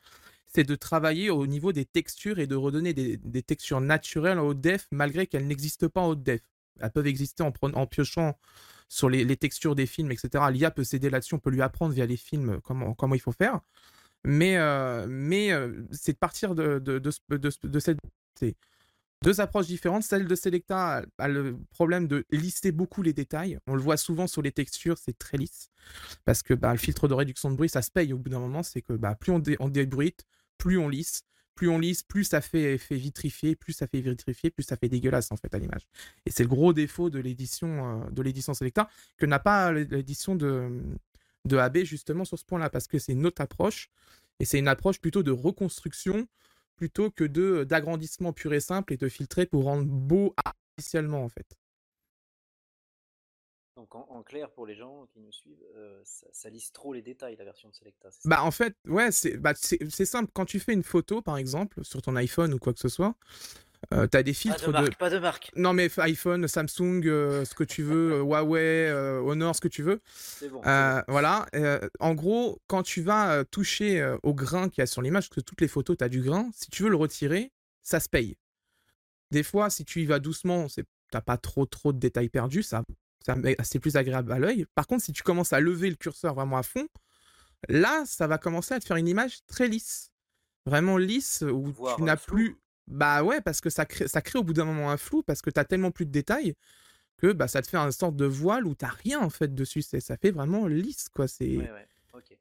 [0.46, 4.46] c'est de travailler au niveau des textures et de redonner des, des textures naturelles en
[4.46, 6.40] haute def, malgré qu'elles n'existent pas en haute def.
[6.80, 8.38] Elles peuvent exister en, en piochant
[8.88, 10.44] sur les, textures des films, etc.
[10.50, 13.30] L'IA peut s'aider là-dessus, on peut lui apprendre via les films comment, comment il faut
[13.32, 13.60] faire.
[14.24, 17.98] Mais, euh, mais euh, c'est de partir de, de, de, de cette.
[19.22, 20.02] Deux approches différentes.
[20.02, 23.58] Celle de Selecta a, le problème de lister beaucoup les détails.
[23.66, 25.70] On le voit souvent sur les textures, c'est très lisse.
[26.24, 28.40] Parce que bah, le filtre de réduction de bruit, ça se paye au bout d'un
[28.40, 28.62] moment.
[28.62, 30.24] C'est que bah, plus on, dé- débruite,
[30.58, 31.22] plus on lisse.
[31.56, 34.88] Plus on lisse, plus ça fait, fait vitrifier, plus ça fait vitrifier, plus ça fait
[34.88, 35.86] dégueulasse en fait à l'image.
[36.24, 40.80] Et c'est le gros défaut de l'édition euh, Selecta que n'a pas l'édition de,
[41.44, 43.90] de AB justement sur ce point-là parce que c'est une autre approche
[44.38, 46.26] et c'est une approche plutôt de reconstruction
[46.80, 51.28] plutôt que de d'agrandissement pur et simple et de filtrer pour rendre beau artificiellement en
[51.28, 51.46] fait.
[53.76, 56.94] Donc en, en clair, pour les gens qui nous suivent, euh, ça, ça lisse trop
[56.94, 58.10] les détails, la version de Selecta.
[58.10, 58.18] ça?
[58.24, 60.30] Bah en fait, ouais, c'est bah, simple.
[60.32, 63.14] Quand tu fais une photo par exemple sur ton iPhone ou quoi que ce soit,
[63.94, 65.50] euh, t'as des filtres de de, marque, pas de marque.
[65.56, 68.92] non mais iPhone, Samsung, euh, ce que tu veux, euh, Huawei,
[69.24, 70.00] Honor, ce que tu veux.
[70.06, 70.60] C'est bon.
[71.08, 71.46] voilà.
[71.98, 75.44] en gros, quand tu vas toucher au grain qu'il y a sur l'image, parce que
[75.44, 77.52] toutes les photos, tu as du grain, si tu veux le retirer,
[77.82, 78.36] ça se paye.
[79.30, 82.62] Des fois, si tu y vas doucement, c'est t'as pas trop trop de détails perdus,
[82.62, 82.84] ça,
[83.62, 84.66] c'est plus agréable à l'œil.
[84.74, 86.86] Par contre, si tu commences à lever le curseur vraiment à fond,
[87.68, 90.10] là, ça va commencer à te faire une image très lisse.
[90.66, 92.56] Vraiment lisse, où tu n'as plus...
[92.90, 95.40] Bah ouais, parce que ça crée, ça crée au bout d'un moment un flou, parce
[95.42, 96.54] que tu as tellement plus de détails
[97.18, 99.82] que bah, ça te fait une sorte de voile où t'as rien en fait dessus.
[99.82, 101.28] C'est- Ça fait vraiment lisse, quoi.
[101.28, 101.56] C'est...
[101.56, 101.86] Ouais, ouais.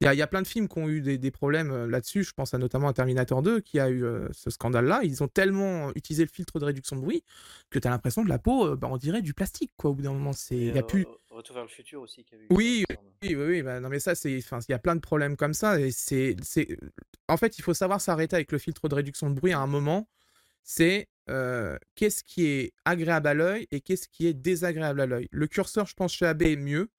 [0.01, 1.71] Il y, a- il y a plein de films qui ont eu des, des problèmes
[1.71, 2.23] euh, là-dessus.
[2.23, 5.01] Je pense à notamment à Terminator 2 qui a eu euh, ce scandale-là.
[5.03, 7.23] Ils ont tellement utilisé le filtre de réduction de bruit
[7.69, 9.91] que tu as l'impression que la peau, euh, bah, on dirait du plastique, quoi.
[9.91, 10.55] Au bout d'un moment, c'est.
[10.57, 11.03] Il y a plus.
[11.03, 12.47] Re- Retour vers le futur aussi qui a eu.
[12.49, 12.83] Oui.
[13.21, 14.37] Oui, oui, oui, bah, non, mais ça, c'est.
[14.37, 15.79] Enfin, il y a plein de problèmes comme ça.
[15.79, 16.35] Et c'est.
[16.41, 16.77] c'est-
[17.27, 19.67] En fait, il faut savoir s'arrêter avec le filtre de réduction de bruit à un
[19.67, 20.07] moment.
[20.63, 21.07] C'est
[21.95, 25.27] qu'est-ce qui est agréable à l'œil et qu'est-ce qui est désagréable à l'œil.
[25.31, 26.89] Le curseur, je pense, chez AB est mieux.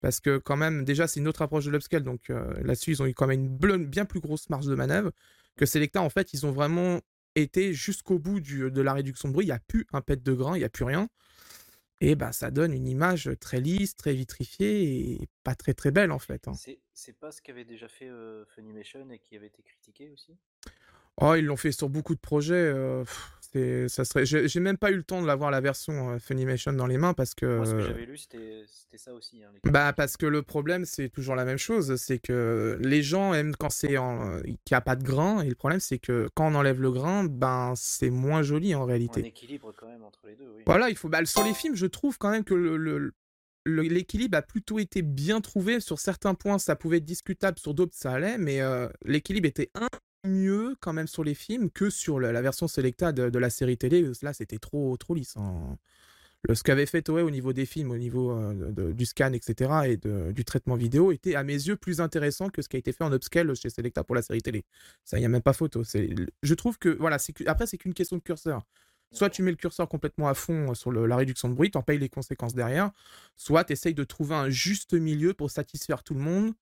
[0.00, 2.02] Parce que, quand même, déjà, c'est une autre approche de l'upscale.
[2.04, 5.10] Donc là-dessus, ils ont eu quand même une bien plus grosse marge de manœuvre
[5.56, 6.02] que Selecta.
[6.02, 7.00] En fait, ils ont vraiment
[7.34, 9.46] été jusqu'au bout de la réduction de bruit.
[9.46, 11.08] Il n'y a plus un pet de grain, il n'y a plus rien.
[12.02, 16.12] Et bah, ça donne une image très lisse, très vitrifiée et pas très très belle
[16.12, 16.46] en fait.
[16.46, 16.52] hein.
[16.92, 18.10] C'est pas ce qu'avait déjà fait
[18.54, 20.36] Funimation et qui avait été critiqué aussi?
[21.20, 22.54] Oh, ils l'ont fait sur beaucoup de projets.
[22.54, 23.04] euh,
[23.52, 24.26] c'est, ça serait.
[24.26, 27.14] J'ai même pas eu le temps de l'avoir la version euh, Funimation dans les mains
[27.14, 27.56] parce que.
[27.56, 29.42] Moi, ce que j'avais lu, c'était c'était ça aussi.
[29.42, 33.02] hein, les Bah parce que le problème c'est toujours la même chose, c'est que les
[33.02, 34.40] gens aiment quand c'est en...
[34.42, 36.90] qu'il n'y a pas de grain et le problème c'est que quand on enlève le
[36.90, 39.24] grain, ben c'est moins joli en Un réalité.
[39.24, 40.62] équilibre quand même entre les deux, oui.
[40.66, 41.08] Voilà, il faut.
[41.08, 43.12] Bah, sur les films, je trouve quand même que le-
[43.66, 45.80] l'équilibre a plutôt été bien trouvé.
[45.80, 49.70] Sur certains points, ça pouvait être discutable, sur d'autres, ça allait, mais euh, l'équilibre était
[49.74, 49.88] un
[50.24, 54.04] mieux quand même sur les films que sur la, version Selecta de, la série télé.
[54.22, 55.36] Là, c'était trop, trop lisse.
[55.36, 55.76] hein.
[56.54, 59.96] Ce qu'avait fait Toei au niveau des films, au niveau euh, du scan, etc., et
[60.32, 63.02] du traitement vidéo, était à mes yeux plus intéressant que ce qui a été fait
[63.02, 64.64] en upscale chez Selecta pour la série télé.
[65.04, 65.82] Ça, il n'y a même pas photo.
[65.84, 68.62] Je trouve que, voilà, après, c'est qu'une question de curseur.
[69.12, 71.70] Soit tu mets le curseur complètement à fond euh, sur le- la réduction de bruit,
[71.70, 72.90] t'en payes les conséquences derrière,
[73.36, 76.54] soit tu essayes de trouver un juste milieu pour satisfaire tout le monde.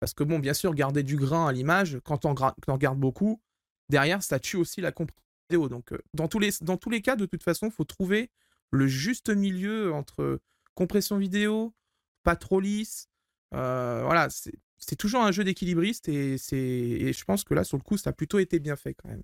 [0.00, 2.34] Parce que bon, bien sûr, garder du grain à l'image, quand t'en,
[2.76, 3.40] gardes beaucoup,
[3.88, 5.68] derrière, ça tue aussi la compression vidéo.
[5.68, 8.30] Donc, euh, dans, tous les, dans tous les cas, de toute façon, faut trouver
[8.70, 10.40] le juste milieu entre
[10.74, 11.74] compression vidéo,
[12.22, 13.08] pas trop lisse.
[13.54, 17.76] euh, voilà, c'est, toujours un jeu d'équilibriste et, c'est, et je pense que là, sur
[17.76, 19.22] le coup, ça a plutôt été bien fait quand même.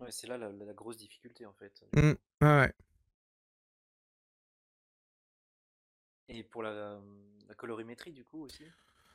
[0.00, 1.84] Ouais, c'est là la, la grosse difficulté en fait.
[1.96, 2.72] Mm, ouais, ouais.
[6.28, 7.00] Et pour la,
[7.48, 8.64] la colorimétrie du coup aussi?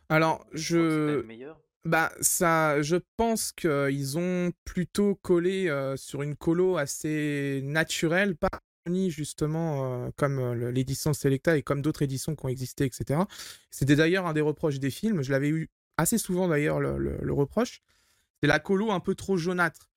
[0.09, 1.21] Alors, Je je.
[1.23, 1.59] meilleur?
[1.85, 8.49] Bah, ça, je pense qu'ils ont plutôt collé euh, sur une colo assez naturelle, pas
[8.87, 13.27] ni justement euh, comme l'édition Selecta et comme d'autres éditions qui ont existé, etc.
[13.69, 15.23] C'était d'ailleurs un des reproches des films.
[15.23, 17.81] Je l'avais eu assez souvent d'ailleurs le, le- le reproche.
[18.41, 19.89] c'est la colo un peu trop jaunâtre.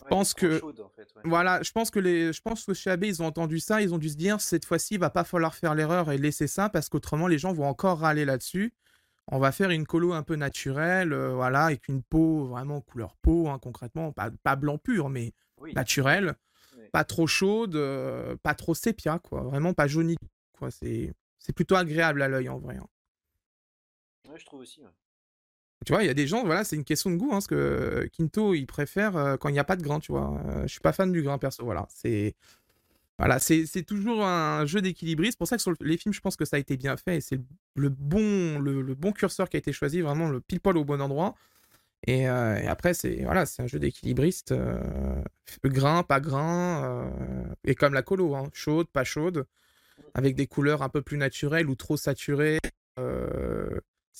[0.00, 1.22] Je Ouais, pense que chaude, en fait, ouais.
[1.24, 3.92] voilà, je pense que les, je pense que chez AB ils ont entendu ça, ils
[3.92, 6.68] ont dû se dire cette fois-ci il va pas falloir faire l'erreur et laisser ça
[6.68, 8.72] parce qu'autrement les gens vont encore râler là-dessus.
[9.30, 13.16] On va faire une colo un peu naturelle, euh, voilà, avec une peau vraiment couleur
[13.16, 15.74] peau, hein, concrètement, pas, pas blanc pur, mais Oui.
[15.74, 16.34] naturelle,
[16.92, 20.16] pas trop chaude, euh, pas trop sépia, quoi, vraiment pas jauni,
[20.52, 20.70] quoi.
[20.70, 22.76] C'est, c'est plutôt agréable à l'œil en vrai.
[22.76, 22.86] hein.
[24.28, 24.82] Ouais, je trouve aussi.
[25.86, 27.46] Tu vois, il y a des gens, voilà, c'est une question de goût, hein, parce
[27.46, 30.40] que Quinto, il préfère euh, quand il n'y a pas de grain, tu vois.
[30.48, 31.86] Euh, je suis pas fan du grain perso, voilà.
[31.90, 32.34] C'est
[33.18, 35.32] voilà, c'est toujours un jeu d'équilibriste.
[35.34, 36.96] C'est pour ça que sur le- les films, je pense que ça a été bien
[36.96, 37.40] fait c'est
[37.76, 41.00] le, bon, le, bon curseur qui a été choisi, vraiment le pile poil au bon
[41.00, 41.34] endroit.
[42.06, 45.22] Et, euh, et après, c'est voilà, c'est un jeu d'équilibriste, euh,
[45.64, 47.10] grain, pas grain,
[47.64, 49.46] et comme la colo, hein, chaude, pas chaude,
[50.14, 52.58] avec des couleurs un peu plus naturelles ou trop saturées.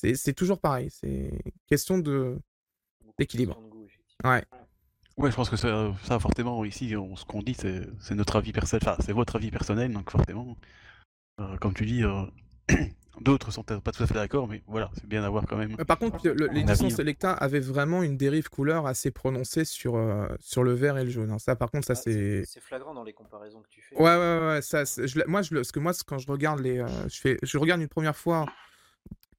[0.04, 0.90] Euh, c'est c'est toujours pareil.
[0.90, 1.30] C'est
[1.66, 2.38] question de.
[3.18, 3.60] D'équilibre.
[4.24, 4.44] Ouais.
[5.16, 8.36] Ouais, je pense que ça, ça forcément, ici, on- ce qu'on dit, c'est c'est notre
[8.36, 10.56] avis personnel, enfin, c'est votre avis personnel, donc forcément,
[11.40, 12.22] euh, comme tu dis, euh,
[13.20, 15.74] d'autres sont peut-être pas tout à fait d'accord, mais voilà, c'est bien d'avoir quand même.
[15.80, 16.90] Euh, Par contre, le- l'édition hein.
[16.90, 21.10] Selecta avait vraiment une dérive couleur assez prononcée sur, euh, sur le vert et le
[21.10, 21.32] jaune.
[21.32, 21.38] hein.
[21.40, 22.44] Ça, par contre, ça Ah, c'est.
[22.46, 23.96] C'est flagrant dans les comparaisons que tu fais.
[23.96, 24.62] Ouais, ouais, ouais.
[24.62, 27.58] Ça, je moi, je, parce que moi, quand je regarde les, euh, je fais, je
[27.58, 28.46] regarde une première fois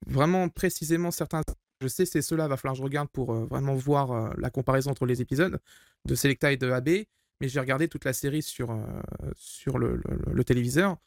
[0.06, 1.42] vraiment précisément certains.
[1.80, 4.50] Je sais c'est ceux-là, va falloir que je regarde pour euh, vraiment voir euh, la
[4.50, 5.60] comparaison entre les épisodes
[6.04, 6.88] de Selecta et de AB.
[7.40, 8.76] Mais j'ai regardé toute la série sur,
[9.34, 10.98] sur le, le- le téléviseur.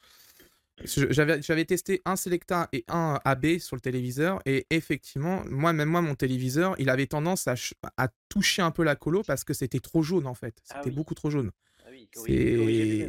[0.86, 6.02] J'avais testé un Selecta et un AB sur le téléviseur et effectivement, moi même moi
[6.02, 7.54] mon téléviseur, il avait tendance à,
[7.98, 10.56] à toucher un peu la colo parce que c'était trop jaune en fait.
[10.72, 10.96] Ah C'était oui.
[10.96, 11.52] beaucoup trop jaune.
[11.86, 12.10] Ah oui,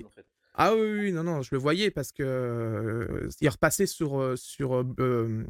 [0.04, 0.26] en fait.
[0.56, 5.44] Ah oui, non, non, je le voyais parce que euh, il repassait sur, sur euh,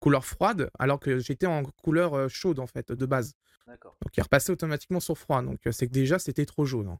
[0.00, 3.34] couleur froide alors que j'étais en couleur euh, chaude en fait de base.
[3.66, 3.96] D'accord.
[4.02, 5.42] Donc il repassait automatiquement sur froid.
[5.42, 6.88] Donc euh, c'est que déjà c'était trop jaune.
[6.88, 6.98] hein.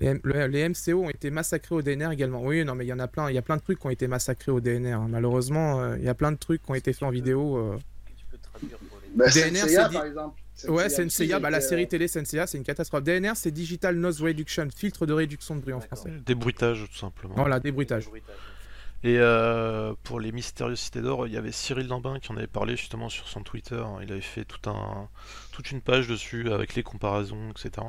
[0.00, 2.42] Les, M- le- les MCO ont été massacrés au DNR également.
[2.42, 3.28] Oui, non, mais il y en a plein.
[3.30, 4.92] Il y a plein de trucs qui ont été massacrés au DNR.
[4.94, 5.08] hein.
[5.10, 7.58] Malheureusement, euh, il y a plein de trucs qui ont été faits en vidéo.
[7.58, 7.78] euh.
[8.16, 9.08] Tu peux traduire pour les.
[9.14, 10.40] Bah, DNR, c'est par exemple.
[10.68, 13.02] Ouais, Senseiya, bah, la série télé Senseiya, c'est une catastrophe.
[13.04, 16.10] DNR, c'est Digital Noise Reduction, filtre de réduction de bruit en français.
[16.24, 17.34] Débruitage, tout simplement.
[17.34, 18.08] Voilà, débruitage.
[18.08, 18.34] bruitage.
[19.02, 22.46] Et euh, pour les mystérieuses cités d'or, il y avait Cyril Lambin qui en avait
[22.46, 23.82] parlé justement sur son Twitter.
[24.02, 25.08] Il avait fait tout un,
[25.52, 27.86] toute une page dessus avec les comparaisons, etc.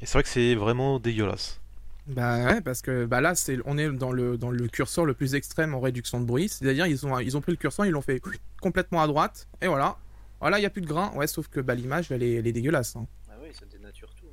[0.00, 1.60] Et c'est vrai que c'est vraiment dégueulasse.
[2.06, 5.14] Bah ouais, parce que bah là, c'est, on est dans le, dans le curseur le
[5.14, 6.48] plus extrême en réduction de bruit.
[6.48, 8.22] C'est-à-dire, ils ont, ils ont pris le curseur, ils l'ont fait
[8.60, 9.98] complètement à droite, et voilà.
[10.40, 11.12] Voilà, il n'y a plus de grain.
[11.14, 12.96] Ouais, sauf que bah, l'image, elle est, elle est dégueulasse.
[12.96, 13.06] hein.
[13.28, 14.26] Ah oui, ça dénature tout.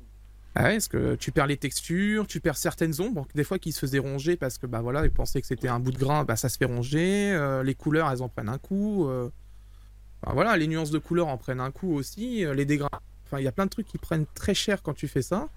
[0.54, 3.70] Ah ouais, parce que tu perds les textures, tu perds certaines ombres, des fois qui
[3.70, 6.24] se faisaient ronger parce que bah voilà, ils pensaient que c'était un bout de grain,
[6.24, 9.28] bah ça se fait ronger, euh, les couleurs elles en prennent un coup, euh,
[10.26, 12.96] voilà, les nuances de couleurs en prennent un coup aussi, euh, les dégradés,
[13.26, 15.48] enfin il y a plein de trucs qui prennent très cher quand tu fais ça,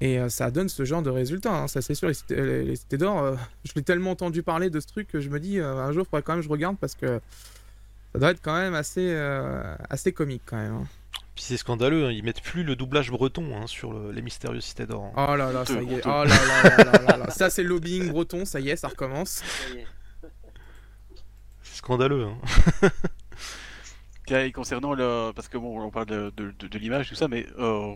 [0.00, 3.82] et ça donne ce genre de résultat, hein, ça c'est sûr, les d'or, je l'ai
[3.82, 6.34] tellement entendu parler de ce truc que je me dis un jour il faudrait quand
[6.34, 7.20] même que je regarde parce que
[8.18, 10.72] ça doit être quand même assez, euh, assez comique quand même.
[10.74, 10.86] hein.
[11.34, 14.64] Puis c'est scandaleux, hein, ils mettent plus le doublage breton hein, sur le- les mystérieuses
[14.64, 15.12] cités d'or.
[15.16, 15.26] hein.
[15.30, 16.02] Oh là là, ça y est.
[16.04, 17.30] Oh là là là là là là.
[17.30, 19.42] Ça, c'est le lobbying breton, ça y est, ça recommence.
[21.62, 22.24] C'est scandaleux.
[22.26, 22.38] hein.
[24.30, 25.30] Et concernant le.
[25.34, 27.94] Parce que bon, on parle de, de, de- de l'image, tout ça, mais euh,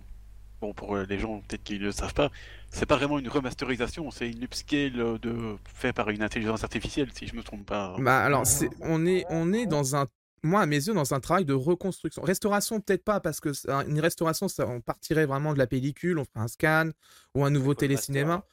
[0.63, 2.31] bon, pour les gens peut-être qui ne le savent pas,
[2.71, 5.57] c'est pas vraiment une remasterisation, c'est une upscale de...
[5.67, 7.97] fait par une intelligence artificielle, si je me trompe pas.
[7.99, 8.45] Bah alors,
[8.81, 10.07] on, est, on est dans un.
[10.45, 12.23] Moi, à mes yeux, dans un travail de reconstruction.
[12.23, 13.51] Restauration, peut-être pas, parce que
[13.89, 16.91] une restauration, ça, on partirait vraiment de la pellicule, on ferait un scan
[17.35, 18.45] ou un nouveau télécinéma.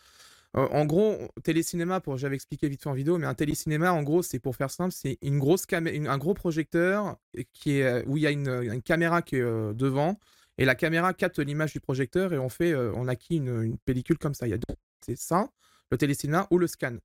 [0.58, 4.02] Euh, en gros, télécinéma, pour j'avais expliqué vite fait en vidéo, mais un télécinéma, en
[4.04, 7.18] gros, c'est pour faire simple, c'est une grosse une- un gros projecteur
[7.54, 10.20] qui est, euh, où il y a une, une caméra qui est euh, devant,
[10.60, 13.78] et la caméra capte l'image du projecteur, et on fait, euh, on acquis une, une
[13.78, 14.46] pellicule comme ça.
[14.46, 15.50] Il y a deux, c'est ça,
[15.90, 16.98] le télécinéma ou le scan.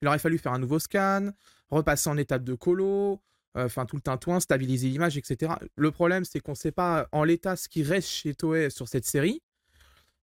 [0.00, 1.30] Il aurait fallu faire un nouveau scan,
[1.68, 3.20] repasser en étape de colo,
[3.58, 5.52] euh, enfin tout le tintouin, stabiliser l'image, etc.
[5.76, 8.88] Le problème, c'est qu'on ne sait pas en l'état ce qui reste chez Toei sur
[8.88, 9.42] cette série.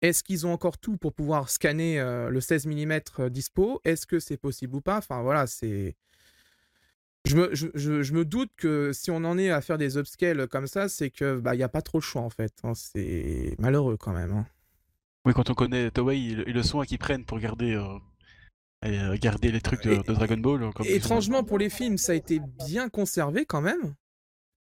[0.02, 3.80] Est-ce qu'ils ont encore tout pour pouvoir scanner euh, le 16 mm dispo?
[3.86, 4.98] Est-ce que c'est possible ou pas?
[4.98, 5.96] Enfin voilà, c'est.
[7.26, 9.98] Je me, je, je- je me doute que si on en est à faire des
[9.98, 12.54] upscales comme ça, c'est que bah y a pas trop le choix en fait.
[12.64, 12.74] hein.
[12.76, 14.32] C'est malheureux quand même.
[14.32, 14.46] hein.
[15.26, 17.98] Oui, quand on connaît Toei et le, soin qu'ils prennent pour garder, euh,
[18.86, 20.64] et, euh, garder les trucs de, Et- de Dragon Ball.
[20.64, 23.96] euh, Comme Étrangement pour les films, ça a été bien conservé quand même.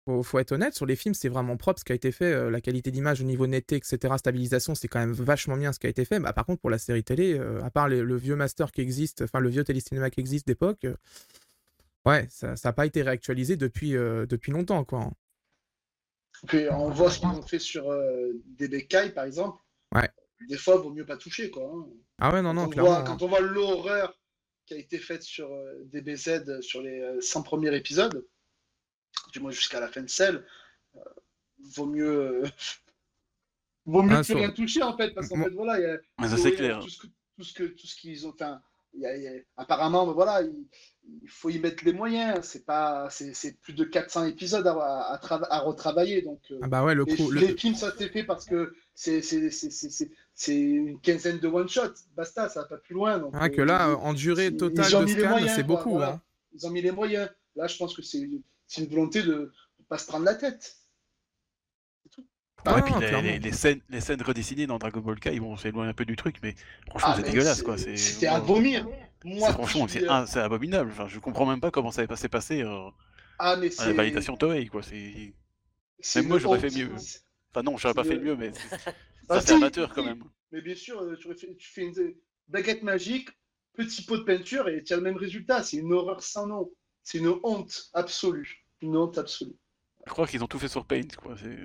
[0.06, 2.32] Faut, faut être honnête, sur les films, c'est vraiment propre ce qui a été fait.
[2.32, 5.78] euh, la qualité d'image au niveau netteté, etc., stabilisation, c'est quand même vachement bien ce
[5.78, 6.20] qui a été fait.
[6.20, 8.82] Bah, par contre, pour la série télé, euh, à part les- le vieux master qui
[8.82, 10.86] existe, enfin le vieux télécinéma qui existe d'époque,
[12.07, 15.01] Ouais, ça n'a pas été réactualisé depuis, euh, depuis longtemps, quoi.
[15.03, 15.12] hein.
[16.46, 19.62] Puis on voit ce qu'ils ont fait sur euh, DB Kai, par exemple.
[19.94, 20.09] Ouais.
[20.48, 21.70] Des fois, il vaut mieux pas toucher, quoi.
[21.70, 21.86] hein.
[22.18, 22.90] Ah ouais, non, non, quand, on clairement.
[22.94, 24.18] voit, quand on voit l'horreur
[24.64, 28.26] qui a été faite sur euh, DBZ sur les euh, 100 premiers épisodes,
[29.32, 30.46] du moins jusqu'à la fin de celle,
[30.96, 31.01] euh,
[31.74, 32.48] vaut mieux, euh,
[33.84, 35.92] vaut mieux Ah, plus rien toucher en fait, parce qu'en fait voilà, il y a
[36.22, 36.78] Ouais, ça tout- c'est clair.
[36.80, 36.88] Tout
[37.44, 38.62] ce que, tout ce qu'ils ont, enfin,
[38.94, 40.66] y a- il y a- apparemment, ben voilà, il,
[41.22, 42.40] il faut y mettre les moyens.
[42.44, 46.40] C'est pas, c'est c'est plus de 400 épisodes à, à, à trava- à retravailler, donc.
[46.50, 47.30] euh, Ah bah ouais, le les, coup.
[47.30, 51.00] le- les films, ça s'est fait parce que c'est c'est- c'est- c'est- c'est- c'est une
[51.00, 51.92] quinzaine de one-shot.
[52.16, 53.18] Basta, ça va pas plus loin.
[53.18, 55.30] Donc, Ah, que euh, là, euh, en durée totale ils ont de mis les scan,
[55.30, 55.90] moyens, c'est beaucoup.
[55.92, 56.12] voilà.
[56.14, 56.20] hein.
[56.54, 57.28] Ils ont mis les moyens.
[57.56, 58.28] Là, je pense que c'est
[58.66, 60.76] c'est une volonté de ne pas se prendre la tête.
[62.66, 65.56] Ah, et puis les, les- les scènes, les scènes redessinées dans Dragon Ball Kai, bon,
[65.56, 66.54] c'est loin un peu du truc, mais
[66.90, 67.78] franchement, Ah, c'est dégueulasse, quoi.
[67.78, 68.86] c'est- C'était à vomir.
[69.25, 70.91] Moi, franchement, c'est euh, c'est abominable.
[70.93, 72.89] Enfin, je comprends même pas comment ça s'est passé euh,
[73.39, 73.87] Ah, mais à c'est.
[73.89, 74.83] la validation Toei, quoi.
[74.83, 75.35] C'est...
[76.16, 76.91] Même moi, j'aurais fait mieux.
[77.53, 78.95] Enfin non, j'aurais pas fait mieux, mais c'est-
[79.29, 80.25] Ah, c'est amateur quand même.
[80.53, 82.14] Mais bien sûr, euh, tu fais une
[82.49, 83.29] baguette magique,
[83.75, 85.62] petit pot de peinture et tu as le même résultat.
[85.62, 86.71] C'est une horreur sans nom.
[87.03, 88.64] C'est une honte absolue.
[88.81, 89.57] Une honte absolue.
[90.11, 91.36] Je crois qu'ils ont tout fait sur Paint, quoi.
[91.40, 91.56] c'est-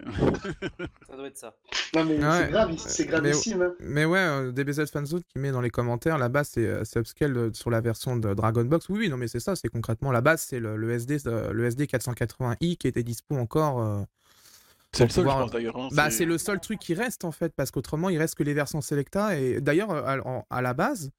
[1.10, 1.56] Ça doit être ça.
[1.96, 2.32] Non, mais Ouais.
[2.46, 3.62] c'est grave, c'est Mais- gravissime.
[3.64, 3.74] hein.
[3.80, 7.00] Mais ouais, euh, DBZ Fanzone qui met dans les commentaires, la base c'est euh, c'est
[7.00, 8.88] upscale euh, sur la version de Dragon Box.
[8.90, 11.66] Oui, oui, non, mais c'est ça, c'est concrètement la base, c'est le, le SD, le
[11.66, 13.82] SD 480i qui était dispo encore.
[13.82, 14.04] euh,
[14.94, 15.78] C'est le seul, pouvoir- je pense d'ailleurs.
[15.78, 18.44] hein, Bah, c'est le seul truc qui reste en fait, parce qu'autrement il reste que
[18.44, 19.40] les versions Selecta.
[19.40, 21.10] Et d'ailleurs, à, à la base,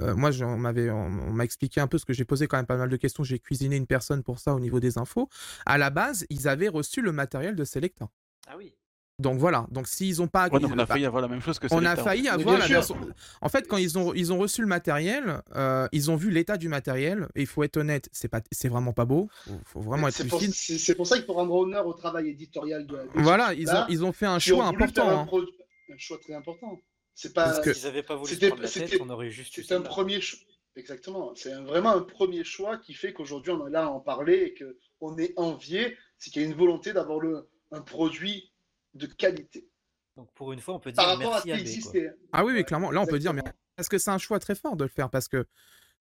[0.00, 2.56] euh, moi on m'avait, on, on m'a expliqué un peu ce que j'ai posé quand
[2.56, 3.24] même pas mal de questions.
[3.24, 5.28] J'ai cuisiné une personne pour ça au niveau des infos.
[5.66, 8.08] À la base, ils avaient reçu le matériel de Selecta.
[8.48, 8.74] Ah oui.
[9.18, 9.66] Donc voilà.
[9.70, 11.66] Donc s'ils ont pas, Ouais, donc on a bah, failli avoir la même chose que
[11.70, 12.02] on a Selecta.
[12.02, 12.96] failli avoir la version.
[13.42, 16.56] En fait, quand ils ont, ils ont reçu le matériel, euh, ils ont vu l'état
[16.56, 17.28] du matériel.
[17.36, 19.28] Et il faut être honnête, c'est pas, c'est vraiment pas beau.
[19.44, 20.54] Faut, faut vraiment être C'est pour, lucide.
[20.54, 22.96] c'est- c'est pour ça qu'il faut rendre honneur au travail éditorial de.
[22.96, 25.08] de Voilà, ils ont, ils ont fait un choix important.
[25.08, 25.28] Un, hein.
[25.92, 26.80] un choix très important.
[27.14, 27.44] C'est pas.
[27.44, 29.74] Parce que- S'ils n'avaient pas voulu prendre la tête, c'était- on aurait juste eu C'est
[29.74, 30.40] un premier choix.
[30.76, 31.34] Exactement.
[31.34, 34.74] C'est vraiment un premier choix qui fait qu'aujourd'hui on est là à en parler et
[34.98, 35.96] qu'on est envié.
[36.18, 38.50] C'est qu'il y a une volonté d'avoir le, un produit
[38.94, 39.68] de qualité.
[40.16, 41.60] Donc pour une fois, on peut dire Par rapport à ce merci qui à B.
[41.60, 42.10] existait.
[42.32, 42.90] Ah oui, oui, clairement.
[42.90, 43.62] Là, on peut dire, mais exactement.
[43.76, 45.46] parce que c'est un choix très fort de le faire, parce que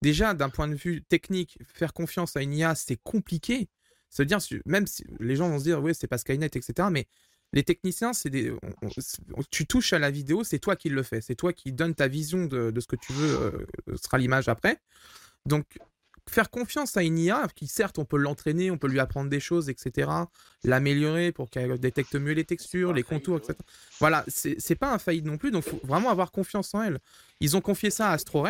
[0.02, 3.70] déjà, d'un point de vue technique, faire confiance à une IA, c'est compliqué.
[4.10, 6.90] Se dire, même si les gens vont se dire, oui, c'est pas Skynet, etc.
[6.92, 7.08] Mais
[7.54, 8.58] les techniciens, c'est des, on-
[9.36, 11.96] on- tu touches à la vidéo, c'est toi qui le fais, c'est toi qui donne
[11.96, 13.40] ta vision de, de ce que tu veux,
[13.90, 14.78] euh, sera l'image après.
[15.46, 15.66] Donc,
[16.30, 19.40] faire confiance à une IA, qui certes, on peut l'entraîner, on peut lui apprendre des
[19.40, 20.30] choses, etc.
[20.64, 23.58] L'améliorer pour qu'elle détecte mieux les textures, les contours, etc.
[24.00, 27.00] Voilà, c'est c'est pas infaillible non plus, donc faut vraiment avoir confiance en elle.
[27.40, 28.50] Ils ont confié ça à AstroRes.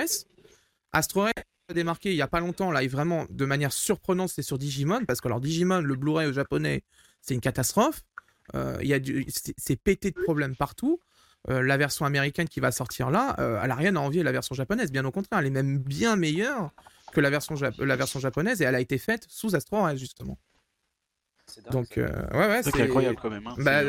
[0.93, 1.31] AstroRes
[1.69, 4.57] a démarqué il y a pas longtemps, là, et vraiment de manière surprenante, c'est sur
[4.57, 6.83] Digimon, parce que alors Digimon, le Blu-ray au japonais,
[7.21, 8.01] c'est une catastrophe.
[8.55, 9.25] Euh, il y a du-
[9.57, 10.99] c'est pété de problèmes partout.
[11.49, 14.23] Euh, la version américaine qui va sortir là, euh, elle a rien à envier à
[14.23, 16.71] la version japonaise, bien au contraire, elle est même bien meilleure
[17.13, 20.37] que la version, la version japonaise et elle a été faite sous AstroRes justement.
[21.47, 23.45] C'est dingue, Donc euh, ouais ouais, C'est incroyable quand même.
[23.47, 23.55] hein.
[23.57, 23.81] bah,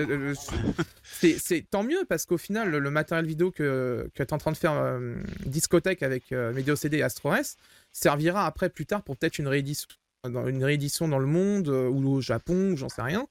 [1.04, 4.32] C'est- euh, tant mieux parce qu'au final, le, le matériel vidéo que, que tu es
[4.32, 7.56] en train de faire euh, Discothèque avec euh, Medio CD et AstroS
[7.92, 9.88] servira après plus tard pour peut-être une réédition,
[10.24, 13.26] dans, une réédition dans le monde euh, ou au Japon, j'en sais rien.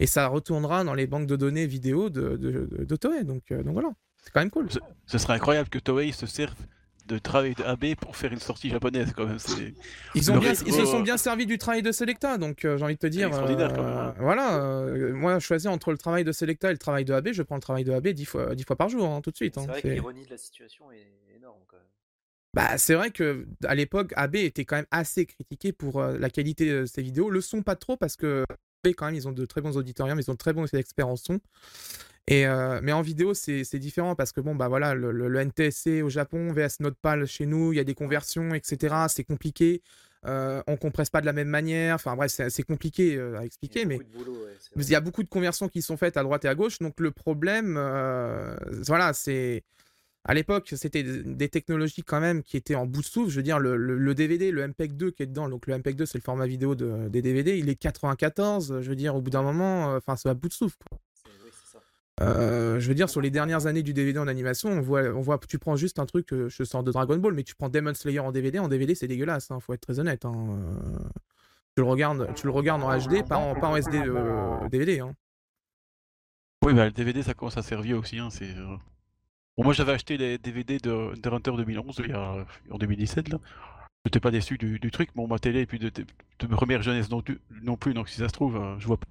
[0.00, 3.24] Et ça retournera dans les banques de données vidéo de, de, de, de Toei.
[3.24, 3.90] Donc, euh, donc voilà,
[4.22, 4.68] c'est quand même cool.
[5.06, 6.54] Ce serait incroyable que Toei se serve
[7.08, 9.38] de travail de AB pour faire une sortie japonaise quand même.
[9.38, 9.74] C'est...
[10.14, 12.64] Ils, ont Le bien, rétro- ils se sont bien servis du travail de Selecta, donc
[12.64, 13.28] euh, j'ai envie de te dire.
[13.28, 14.14] extraordinaire, quand même, euh, hein.
[14.18, 17.42] voilà, euh, moi, choisir entre le travail de Selecta et le travail de AB, je
[17.42, 19.54] prends le travail de AB dix fois, dix fois par jour, hein, tout de suite.
[19.54, 19.66] C'est hein.
[19.66, 21.86] vrai que l'ironie de la situation est énorme quand même.
[22.54, 26.28] Bah, c'est vrai que à l'époque, AB était quand même assez critiqué pour euh, la
[26.28, 27.30] qualité de ses vidéos.
[27.30, 28.44] Le son, pas trop, parce que
[28.84, 31.16] quand même, ils ont de très bons auditoriums, ils ont de très bons experts en
[31.16, 31.40] son.
[32.26, 35.38] Et, euh, mais en vidéo, c'est différent parce que bon, bah voilà, le, le- le
[35.40, 39.06] NTSC au Japon, VS Notepal chez nous, il y a des conversions, etc.
[39.08, 39.82] C'est compliqué.
[40.26, 41.94] Euh, on compresse pas de la même manière.
[41.94, 43.96] Enfin bref, c'est compliqué euh, à expliquer, mais
[44.76, 46.78] ouais, il y a beaucoup de conversions qui sont faites à droite et à gauche.
[46.80, 48.54] Donc le problème, euh,
[48.86, 49.62] voilà, c'est
[50.24, 53.30] à l'époque, c'était des technologies quand même qui étaient en bout de souffle.
[53.30, 55.74] Je veux dire, le, le- le DVD, le MPEG 2 qui est dedans, donc le
[55.78, 58.80] MPEG 2, c'est le format vidéo de- des DVD, il est 94.
[58.82, 60.76] Je veux dire, au bout d'un moment, euh, enfin, c'est à bout de souffle.
[60.90, 60.98] quoi.
[61.14, 61.82] C'est- oui, c'est ça.
[62.20, 65.20] Euh, je veux dire, sur les dernières années du DVD en animation, on voit, on
[65.20, 67.68] voit tu prends juste un truc, euh, je sors de Dragon Ball, mais tu prends
[67.70, 70.24] Demon Slayer en DVD, en DVD, c'est dégueulasse, hein, faut être très honnête.
[70.24, 70.58] hein.
[71.76, 74.98] Tu le regardes, tu le regardes en HD, pas en, pas en SD euh, DVD.
[74.98, 75.14] hein.
[76.64, 78.18] Oui, bah, le DVD ça commence à servir aussi.
[78.18, 78.52] Hein, c'est,
[79.58, 83.38] Moi j'avais acheté les DVD de, de Hunter 2011 il y a- en 2017 là.
[84.04, 85.10] j'étais pas déçu du, truc.
[85.14, 86.04] Bon, ma télé, et puis de, de,
[86.38, 87.22] de première jeunesse non,
[87.62, 89.06] non plus, donc si ça se trouve, euh, je vois pas.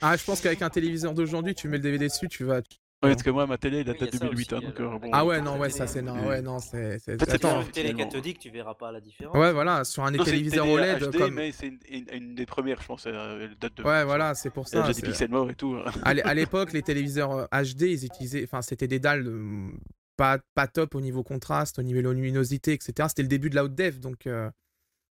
[0.00, 2.60] Ah, je pense qu'avec un téléviseur d'aujourd'hui, tu mets le DVD dessus, tu vas.
[3.04, 4.56] Ouais, parce que moi, ma télé, elle date de il y a ça 2008, hein,
[4.56, 4.94] aussi, donc alors.
[4.94, 5.10] euh, bon.
[5.12, 6.02] Ah ouais, non, ouais, ça c'est hein.
[6.02, 6.98] non, ouais, non, c'est.
[7.08, 7.38] Attends.
[7.60, 9.36] pas- une télé cathodique, tu verras pas la différence.
[9.36, 11.34] Ouais, voilà, sur un téléviseur télé OLED HD, comme.
[11.34, 13.06] mais c'est une, une- une des premières, je pense.
[13.06, 13.82] euh, Elle date de.
[13.82, 14.80] Ouais, voilà, c'est pour ça.
[14.82, 15.76] déjà des pixels morts et tout.
[15.76, 15.90] hein.
[16.02, 19.68] À l'é- à l'époque, les téléviseurs euh, HD, ils utilisaient, enfin, c'était des dalles euh,
[20.16, 23.08] pas, pas top au niveau contraste, au niveau luminosité, etc.
[23.08, 24.48] C'était le début de la haute def, donc euh,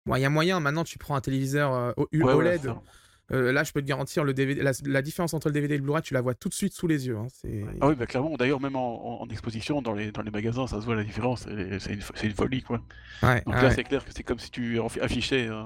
[0.05, 0.59] bon, il y a moyen.
[0.59, 2.73] Maintenant, tu prends un téléviseur euh, OLED.
[3.31, 5.77] Euh, là, je peux te garantir, le DVD, la, la différence entre le DVD et
[5.77, 7.17] le Blu-ray, tu la vois tout de suite sous les yeux.
[7.17, 7.27] hein.
[7.81, 8.35] Ah oui, bah clairement.
[8.37, 11.47] D'ailleurs, même en, exposition, dans les, dans les magasins, ça se voit la différence.
[11.79, 12.81] C'est une, folie, quoi.
[13.23, 15.63] Ouais, Donc là, c'est clair que c'est comme si tu affi- affichais euh,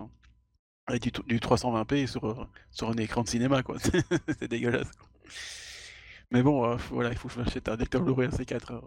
[1.00, 3.76] du, du 320p sur, euh, sur un écran de cinéma, quoi.
[4.40, 4.92] c'est dégueulasse.
[4.92, 5.08] quoi.
[6.32, 8.82] Mais bon, euh, voilà, il faut que je m'achète un lecteur Blu-ray à C4.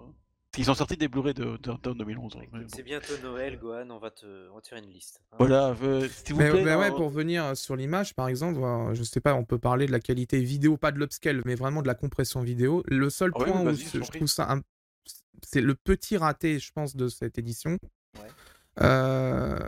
[0.54, 0.60] Euh.
[0.60, 2.32] Ils ont sorti des Blu-ray de, de, de 2011.
[2.34, 2.66] hein, mais Écoute, bon.
[2.76, 5.20] C'est bientôt Noël, Gohan, on va te, on va te faire une liste.
[5.32, 5.36] hein.
[5.38, 6.64] Voilà, euh, s'il vous Mais, plaît.
[6.64, 9.58] mais ouais, euh, pour venir sur l'image, par exemple, euh, je sais pas, on peut
[9.58, 12.82] parler de la qualité vidéo, pas de l'upscale, mais vraiment de la compression vidéo.
[12.86, 14.62] Le seul Ah point où je trouve ça, un-
[15.44, 17.78] c'est le petit raté, je pense, de cette édition.
[18.18, 18.28] Ouais.
[18.82, 19.58] Euh,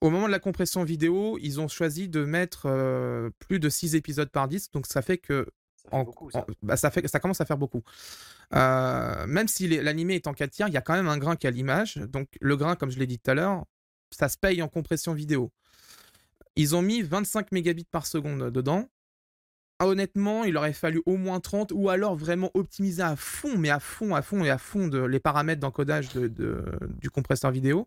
[0.00, 3.94] au moment de la compression vidéo, ils ont choisi de mettre euh, plus de 6
[3.94, 5.46] épisodes par disque, donc ça fait que
[5.86, 6.40] Ça fait en- beaucoup, ça.
[6.40, 7.82] en- bah, ça, fait, ça commence à faire beaucoup.
[8.54, 11.36] Euh, même si l'animé est en 4 tiers, il y a quand même un grain
[11.36, 11.96] qui a l'image.
[11.96, 13.64] Donc le grain, comme je l'ai dit tout à l'heure,
[14.10, 15.52] ça se paye en compression vidéo.
[16.56, 18.88] Ils ont mis 25 mégabits par seconde dedans.
[19.78, 23.68] Ah, honnêtement, il aurait fallu au moins 30 ou alors vraiment optimiser à fond, mais
[23.68, 26.64] à fond, à fond et à fond de, les paramètres d'encodage de, de-
[26.98, 27.86] du compresseur vidéo.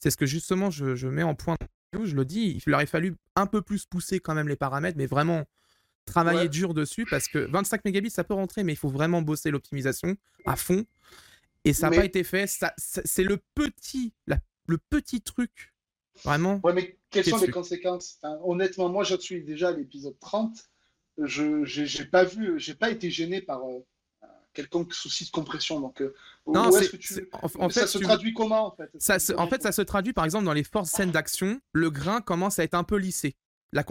[0.00, 1.56] C'est ce que justement je, je mets en point.
[2.02, 5.06] Je le dis, il aurait fallu un peu plus pousser quand même les paramètres, mais
[5.06, 5.44] vraiment
[6.08, 6.48] travailler Ouais.
[6.48, 10.16] dur dessus parce que 25 mégabits ça peut rentrer, mais il faut vraiment bosser l'optimisation
[10.46, 10.84] à fond.
[11.64, 12.46] Et ça n'a Mais- pas été fait.
[12.46, 15.74] Ça, ça- c'est le petit, la- le petit truc,
[16.24, 16.60] vraiment.
[16.64, 18.18] Ouais, mais quelles sont les que- conséquences?
[18.22, 20.68] Enfin, Honnêtement, moi, je suis déjà à l'épisode 30.
[21.20, 23.80] Je j'ai pas vu, j'ai pas été gêné par euh,
[24.54, 25.80] quelconque souci de compression.
[25.80, 26.14] Donc, euh,
[26.46, 28.90] Non, est-ce que tu en, en ça fait, se tu- traduit comment en fait?
[28.98, 31.90] Ça se- en fait, ça se traduit par exemple dans les fortes scènes d'action, le
[31.90, 33.34] grain commence à être un peu lissé.
[33.72, 33.82] La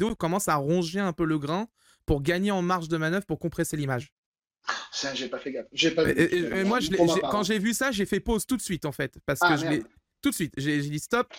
[0.00, 1.68] vidéo commence à ronger un peu le grain
[2.06, 4.12] pour gagner en marge de manœuvre pour compresser l'image.
[4.92, 5.66] Ça, j'ai pas fait gaffe.
[5.72, 6.20] J'ai pas Et, vu.
[6.54, 8.62] et- et moi, je Pour ma j'ai- quand vu ça, j'ai fait pause tout de
[8.62, 9.88] suite en fait, parce Ah, que je l'ai merde.
[10.22, 10.54] tout de suite.
[10.56, 11.32] J'ai j'ai dit stop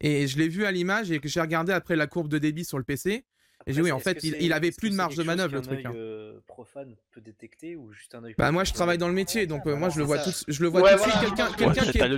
[0.00, 2.64] et je l'ai vu à l'image et que j'ai regardé après la courbe de débit
[2.64, 3.24] sur le PC.
[3.66, 5.62] Et j'ai dit, oui, en fait, il, il avait plus de marge de manœuvre le
[5.62, 5.84] truc.
[5.84, 5.90] hein.
[5.90, 9.14] œil, euh, profane peut détecter ou juste un œil Bah moi, je travaille dans le
[9.14, 10.24] métier, donc euh, moi je le vois ça.
[10.24, 11.12] tout, de- je le vois Ouais, tout de voilà.
[11.18, 11.28] suite.
[11.34, 11.66] Quelqu'un, qui est,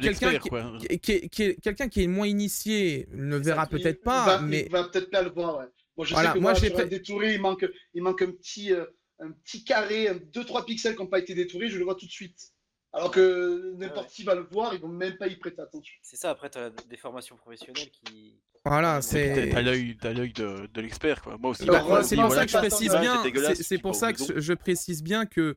[0.01, 3.67] quelqu'un qui, qui- qui est- qui est- quelqu'un qui est moins initié ne Ça, verra
[3.67, 5.67] peut-être il pas, va- mais Il va peut-être pas le voir, ouais.
[5.97, 8.31] Moi, je Voilà, sais que moi, moi, j'ai un détouré, il manque, il manque un
[8.33, 8.85] petit, euh,
[9.21, 12.11] un petit carré, 2-3 pixels qui n'ont pas été détourés, je le vois tout de
[12.11, 12.53] suite.
[12.93, 14.13] Alors que n'importe Ouais.
[14.15, 15.95] qui va le voir, ils vont même pas y prêter attention.
[16.03, 18.41] C'est ça, après, tu as des formations professionnelles qui.
[18.69, 19.51] Voilà, c'est.
[19.53, 19.97] t'as l'œil
[20.33, 21.37] de, de l'expert, quoi.
[21.39, 21.65] Moi aussi.
[21.65, 23.23] Bah, c'est pour voilà, ça que je précise bien.
[23.55, 24.35] c'est pour ça que bidon.
[24.37, 25.57] je- je précise bien que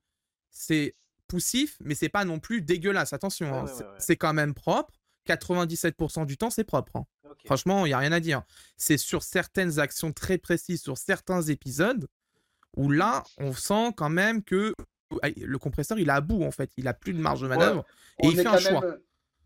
[0.49, 0.95] c'est
[1.27, 3.13] poussif, mais c'est pas non plus dégueulasse.
[3.13, 3.95] Attention, Ouais, hein, ouais, c'est- ouais, ouais.
[3.99, 4.93] c'est quand même propre.
[5.27, 6.95] 97% du temps, c'est propre.
[6.95, 7.05] hein.
[7.45, 8.41] Franchement, il y a rien à dire.
[8.77, 12.07] C'est sur certaines actions très précises, sur certains épisodes,
[12.75, 14.73] où là, on sent quand même que
[15.37, 16.71] le compresseur, il est à bout en fait.
[16.77, 17.85] Il a plus de marge de manœuvre
[18.23, 18.81] et On il fait un choix.
[18.81, 18.97] même-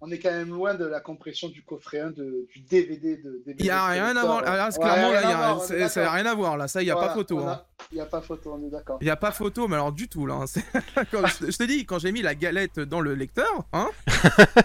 [0.05, 3.41] On est quand même loin de la compression du coffret 1 de, du DVD de
[3.45, 4.39] DVD Il y a rien à voir.
[4.39, 4.43] Ouais,
[4.77, 6.57] clairement, là, ça n'a rien à voir.
[6.57, 7.39] Là, ça, il n'y a Voilà, pas photo.
[7.39, 7.61] hein.
[7.89, 8.97] Il n'y a pas photo, on est d'accord.
[8.99, 10.33] Il n'y a pas photo, mais alors du tout là.
[10.35, 11.03] hein.
[11.09, 13.89] Quand je, je te dis, quand j'ai mis la galette dans le lecteur, hein,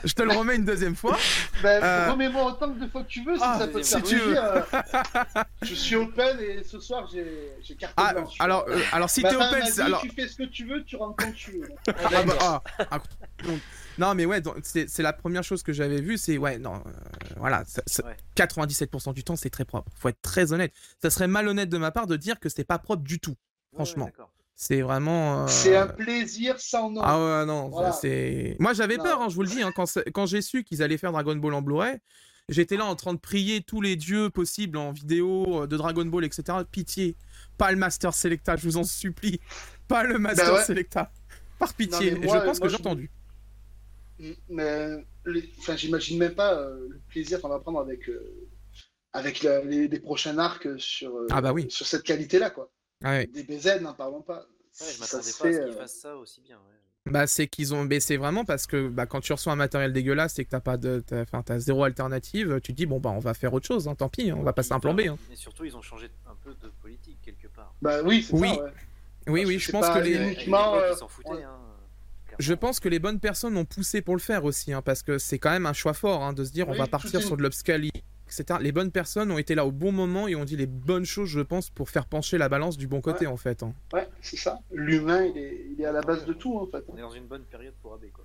[0.04, 1.16] je te le remets une deuxième fois.
[1.62, 3.92] Ben, Euh, Remets-moi autant de fois que tu veux, si ah, ça peut te si
[3.94, 4.36] faire tu veux.
[4.36, 4.62] euh,
[5.62, 8.34] je suis open et ce soir j'ai carte Ah, blanche.
[8.40, 10.00] alors, euh, alors si Ma t'es femme open, dit, alors.
[10.00, 11.68] tu fais ce que tu veux, tu rentres quand tu veux.
[11.86, 12.98] Ah bah, ah, ah,
[13.98, 16.74] non mais ouais, donc, c'est c'est la première chose que j'avais vue, c'est ouais non,
[16.74, 16.90] euh,
[17.36, 18.16] voilà, ça- ça- Ouais.
[18.36, 19.90] 97% du temps c'est très propre.
[19.96, 20.72] Faut être très honnête.
[21.02, 23.34] Ça serait malhonnête de ma part de dire que c'est pas propre du tout.
[23.74, 24.06] Franchement.
[24.06, 24.12] ouais.
[24.60, 25.44] C'est vraiment.
[25.44, 27.00] euh, C'est un plaisir sans nom.
[27.04, 27.92] Ah ouais non, Voilà.
[27.92, 28.56] c'est.
[28.58, 30.98] Moi j'avais peur, hein, je vous le dis, hein, quand quand j'ai su qu'ils allaient
[30.98, 31.98] faire Dragon Ball en Blu-ray.
[32.50, 36.06] J'étais là en train de prier tous les dieux possibles en vidéo euh, de Dragon
[36.06, 36.58] Ball, etc.
[36.72, 37.14] Pitié,
[37.58, 39.38] pas le Master Selecta, je vous en supplie.
[39.86, 40.64] Pas le Master Bah ouais.
[40.64, 41.12] Selecta.
[41.58, 42.12] Par pitié.
[42.14, 43.10] moi- je pense moi, que j'ai je- entendu.
[44.48, 45.04] Mais
[45.58, 48.48] enfin, j'imagine même pas euh, le plaisir qu'on va prendre avec, euh,
[49.12, 51.66] avec la- les, les prochains arcs sur, euh, Ah bah oui.
[51.70, 52.50] sur cette qualité-là.
[52.50, 52.70] quoi.
[53.04, 53.26] Ouais.
[53.28, 54.40] Des BZ, n'en parlons pas.
[54.80, 56.56] Ouais, je Ça m'attendais pas à ce qu'ils fassent ça aussi bien.
[56.56, 57.10] ouais.
[57.12, 57.84] Bah, c'est qu'ils ont.
[57.84, 60.60] Mais c'est vraiment parce que bah, quand tu reçois un matériel dégueulasse et que t'as
[60.60, 61.00] pas de.
[61.06, 63.88] t'as- Enfin, t'as zéro alternative, tu te dis, bon, bah, on va faire autre chose,
[63.88, 65.00] hein, tant pis, hein, on va passer un plan B.
[65.08, 65.16] hein.
[65.32, 67.74] Et surtout, ils ont changé un peu de politique quelque part.
[67.80, 68.48] Bah oui, c'est Oui.
[68.48, 68.64] ça.
[68.64, 68.70] ouais.
[69.28, 71.28] Oui, Parce oui, je pense pas que les- Uniquement, euh, ils s'en foutaient.
[71.30, 71.67] on- hein,
[72.38, 75.18] Je pense que les bonnes personnes ont poussé pour le faire aussi, hein, parce que
[75.18, 77.42] c'est quand même un choix fort hein, de se dire on va partir sur de
[77.42, 77.90] l'upscaling,
[78.26, 78.58] etc.
[78.60, 81.28] Les bonnes personnes ont été là au bon moment et ont dit les bonnes choses,
[81.28, 83.62] je pense, pour faire pencher la balance du bon côté en fait.
[83.64, 83.72] hein.
[83.92, 84.60] Ouais, c'est ça.
[84.72, 86.84] L'humain, il est, il est à la base de tout, en fait.
[86.88, 88.24] On est dans une bonne période pour AB, quoi.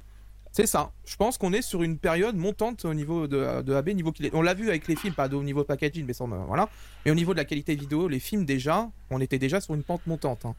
[0.51, 0.91] C'est ça.
[1.03, 4.27] Je pense qu'on est sur une période montante au niveau de, de AB, niveau qu'il
[4.27, 4.35] est.
[4.35, 6.69] On l'a vu avec les films, pas au niveau packaging, mais ça, on- voilà.
[7.03, 9.81] Mais au niveau de la qualité vidéo, les films déjà, on était déjà sur une
[9.81, 10.45] pente montante.
[10.45, 10.53] hein.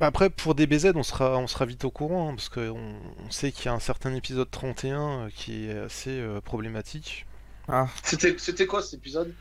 [0.00, 2.70] Bah après, pour DBZ, on sera, on sera vite au courant, hein, parce qu'on
[3.18, 7.26] on sait qu'il y a un certain épisode 31 euh, qui est assez euh, problématique.
[7.68, 9.34] Ah, C'était c'était quoi cet épisode?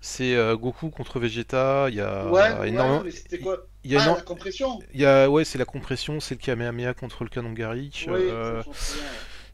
[0.00, 2.98] C'est euh, Goku contre Vegeta, il y a Ouais, énormément...
[2.98, 3.66] ouais, mais c'était quoi?
[3.84, 6.40] il y a Ah, la compression il y a- ouais, c'est la compression, c'est le
[6.40, 8.06] Kamehameha contre le canon Garrick.
[8.08, 8.62] Oui, euh,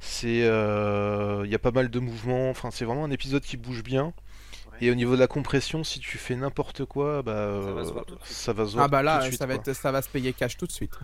[0.00, 3.56] c'est, euh, il y a pas mal de mouvements, enfin c'est vraiment un épisode qui
[3.56, 4.12] bouge bien.
[4.80, 4.86] Ouais.
[4.86, 7.88] Et au niveau de la compression, si tu fais n'importe quoi, bah, Ça va se
[7.90, 8.36] euh, voir tout de suite.
[8.36, 10.02] ça va se voir ah bah tout là, de suite, ça, va être, ça va
[10.02, 10.94] se payer cash tout de suite.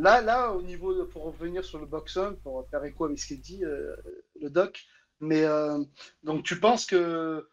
[0.00, 3.26] Là, là, au niveau de, pour revenir sur le box-on, pour faire écho avec ce
[3.26, 3.94] qu'il dit, euh,
[4.40, 4.84] le doc,
[5.20, 5.78] mais euh,
[6.24, 7.48] donc tu penses que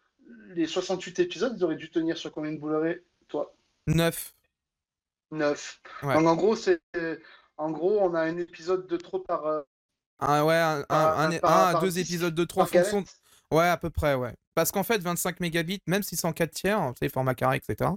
[0.54, 3.52] les 68 épisodes, ils auraient dû tenir sur combien de Blu-ray, toi?
[3.88, 4.34] 9.
[5.32, 5.82] 9.
[6.02, 6.14] Ouais.
[6.14, 6.80] Donc en gros, c'est
[7.56, 9.60] en gros, on a un épisode de trop par, euh,
[10.20, 12.72] Un, ouais, un, un, Par- un- par- un à par deux épisodes de 3 par
[12.72, 13.19] galette.
[13.52, 14.34] Ouais, à peu près, ouais.
[14.54, 17.90] Parce qu'en fait, 25 mégabits, même si c'est en 4 tiers, sais, format carré, etc.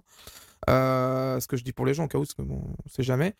[0.69, 2.89] Euh, ce que je dis pour les gens, au cas où, parce que bon, on
[2.89, 3.35] sait jamais.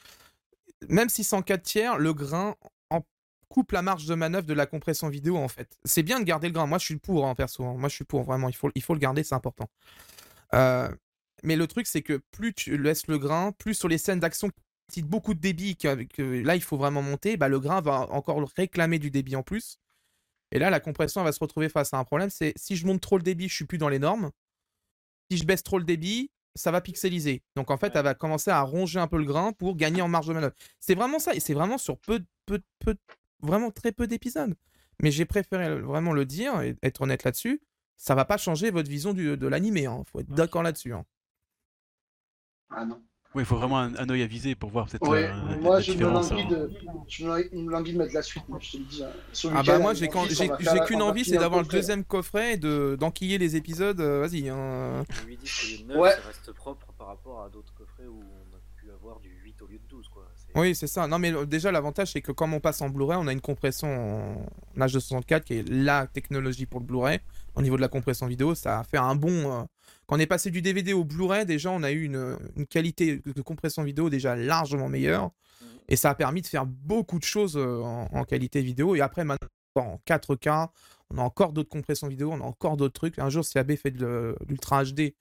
[0.90, 2.56] Même si c'est en 4 tiers, le grain
[2.90, 3.02] en
[3.50, 5.78] coupe la marge de manœuvre de la compression vidéo, en fait.
[5.86, 6.68] C'est bien de garder le grain.
[6.68, 7.64] Moi, je suis pour, en perso.
[7.64, 7.76] hein.
[7.78, 8.50] Moi, je suis pour, vraiment.
[8.50, 9.70] Il faut, le garder, c'est important.
[10.54, 10.90] Euh,
[11.44, 14.50] mais le truc, c'est que plus tu laisses le grain, plus sur les scènes d'action
[14.92, 18.12] qui beaucoup de débit, que, que là, il faut vraiment monter, bah, le grain va
[18.12, 19.80] encore réclamer du débit en plus.
[20.54, 22.30] Et là, la compression elle va se retrouver face à un problème.
[22.30, 24.32] C'est si je monte trop le débit, je suis plus dans les normes.
[25.32, 27.42] Si je baisse trop le débit, ça va pixeliser.
[27.56, 27.94] Donc en fait, Ouais.
[27.96, 30.54] elle va commencer à ronger un peu le grain pour gagner en marge de manœuvre.
[30.80, 31.34] C'est vraiment ça.
[31.34, 32.96] Et c'est vraiment sur peu, peu, peu,
[33.42, 34.56] vraiment très peu d'épisodes.
[35.02, 37.62] Mais j'ai préféré vraiment le dire et être honnête là-dessus.
[37.98, 39.88] Ça va pas changer votre vision du- de l'animé.
[39.88, 40.04] Hein.
[40.12, 40.94] Faut être d'accord là-dessus.
[40.94, 41.04] hein.
[42.70, 43.04] Ah non.
[43.36, 45.82] Oui, il faut vraiment un, un œil avisé pour voir peut-être Ouais, euh, moi la
[45.82, 46.30] je me différence.
[46.30, 46.50] languis hein.
[46.52, 49.04] de, de mettre la suite, moi, je te le dis.
[49.04, 49.10] hein.
[49.56, 53.56] Ah bah moi j'ai qu'une envie, c'est d'avoir le deuxième coffret et de d'enquiller les
[53.56, 54.00] épisodes.
[54.00, 54.50] euh, Vas-y.
[54.50, 55.04] hein.
[55.26, 56.12] Lui dis que le 9, Ouais.
[56.12, 59.62] ça reste propre par rapport à d'autres coffrets où on a pu avoir du 8
[59.64, 60.24] au lieu de 12, quoi.
[60.56, 61.08] Oui, c'est ça.
[61.08, 63.42] Non, mais euh, déjà, l'avantage, c'est que comme on passe en Blu-ray, on a une
[63.42, 64.46] compression en
[64.80, 67.20] en H264 qui est la technologie pour le Blu-ray.
[67.56, 69.66] Au niveau de la compression vidéo, ça a fait un bon.
[70.14, 73.42] On est passé du DVD au Blu-ray, déjà, on a eu une, une qualité de
[73.42, 75.24] compression vidéo déjà largement meilleure.
[75.24, 75.68] Mhm.
[75.90, 78.96] Et ça a permis de faire beaucoup de choses euh, en, en qualité vidéo.
[78.96, 80.70] Et après, maintenant, en 4K,
[81.10, 83.18] on a encore d'autres compressions vidéo, on a encore d'autres trucs.
[83.18, 85.16] Un jour, si AB fait de l'Ultra HD,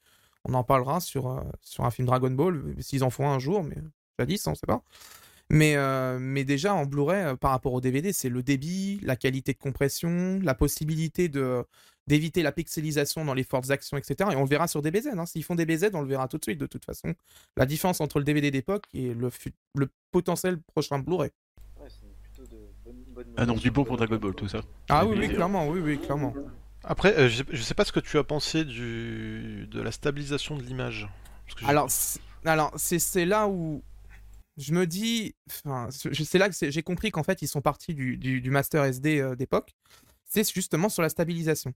[0.44, 3.62] on en parlera sur, euh, sur un film Dragon Ball, s'ils en font un jour,
[3.62, 3.76] mais
[4.18, 4.82] jadis, on sait pas.
[5.50, 9.16] Mais, euh, mais déjà, en Blu-ray, euh, par rapport au DVD, c'est le débit, la
[9.16, 11.64] qualité de compression, la possibilité de
[12.06, 14.30] d'éviter la pixelisation dans les fortes actions, etc.
[14.32, 15.08] Et on le verra sur DBZ.
[15.16, 15.26] Hein.
[15.26, 17.14] S'ils font DBZ, on le verra tout de suite, de toute façon.
[17.56, 19.30] La différence entre le DVD d'époque et le,
[20.10, 21.30] potentiel prochain Blu-ray.
[21.80, 24.62] Ouais, c'est plutôt de bonnes Ah, donc du sur pour Dragon Ball, tout ça.
[24.88, 26.34] Ah oui, oui, clairement, oui, oui, clairement.
[26.84, 29.92] Après, euh, je, sais, je sais pas ce que tu as pensé du, de la
[29.92, 31.08] stabilisation de l'image.
[31.64, 33.82] Alors, c'est- alors c'est c'est là où
[34.56, 38.16] je me dis, enfin, c'est là que j'ai compris qu'en fait ils sont partis du,
[38.16, 39.74] du- du master SD euh, d'époque.
[40.24, 41.72] C'est justement sur la stabilisation,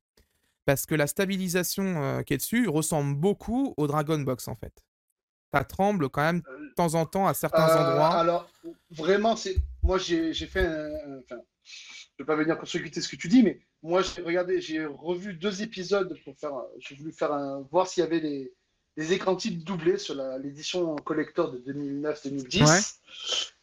[0.67, 4.85] parce que la stabilisation euh, qui est dessus ressemble beaucoup au Dragon Box en fait.
[5.55, 8.19] Ça tremble quand même de temps en temps à certains Euh, endroits.
[8.19, 8.51] Alors,
[8.91, 9.57] vraiment, c'est.
[9.83, 10.91] Moi, j'ai fait un.
[11.21, 14.85] Enfin, je vais pas venir contre-écouter ce que tu dis, mais moi, j'ai regardé, j'ai
[14.85, 16.53] revu deux épisodes pour faire.
[16.79, 17.63] J'ai voulu faire un.
[17.71, 18.53] voir s'il y avait les,
[18.97, 22.65] les écrans types doublés sur l'édition collector de 2009-2010.
[22.67, 22.81] Ouais.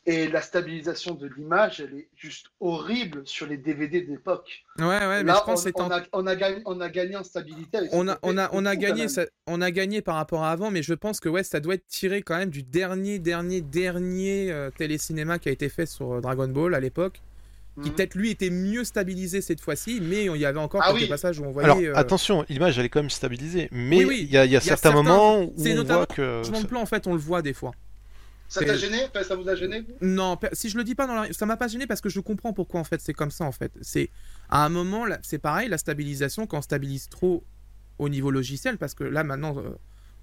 [0.06, 4.66] Et la stabilisation de l'image, elle est juste horrible sur les DVD d'époque.
[4.78, 6.82] Ouais, ouais, mais Là, je pense on, que c'est on a, on, a gagné, on
[6.82, 7.78] a gagné en stabilité.
[7.78, 10.02] avec on a, côté on a, on a fou, quand gagné, ça- on a gagné
[10.02, 12.50] par rapport à avant, mais je pense que ouais, ça doit être tiré quand même
[12.50, 16.82] du dernier, dernier, dernier euh, télécinéma qui a été fait sur euh, Dragon Ball à
[16.82, 17.22] l'époque,
[17.82, 17.96] qui Mhm.
[17.96, 21.08] peut-être lui était mieux stabilisé cette fois-ci, mais il y avait encore Ah quelques oui.
[21.08, 21.66] passages où on voyait.
[21.70, 24.46] Alors, euh, attention, l'image elle est quand même stabilisée, mais il Oui, oui, y, a,
[24.46, 26.42] il y a certains moments où c'est on notamment voit que.
[26.44, 27.72] changement de plan, en fait, on le voit des fois.
[28.54, 29.04] Ça c'est- t'a gêné?
[29.06, 31.34] Enfin, Ça vous a gêné Non, si je le dis pas dans la...
[31.34, 33.52] ça m'a pas gêné parce que je comprends pourquoi en fait c'est comme ça en
[33.52, 33.72] fait.
[33.82, 34.10] C'est
[34.50, 37.44] à un moment là, c'est pareil la stabilisation quand on stabilise trop
[37.98, 39.72] au niveau logiciel parce que là maintenant euh,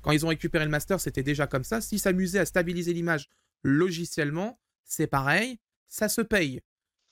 [0.02, 1.80] quand ils ont récupéré le master c'était déjà comme ça.
[1.80, 3.28] S'ils s'amusaient à stabiliser l'image
[3.64, 5.58] logiciellement, c'est pareil,
[5.88, 6.60] ça se paye.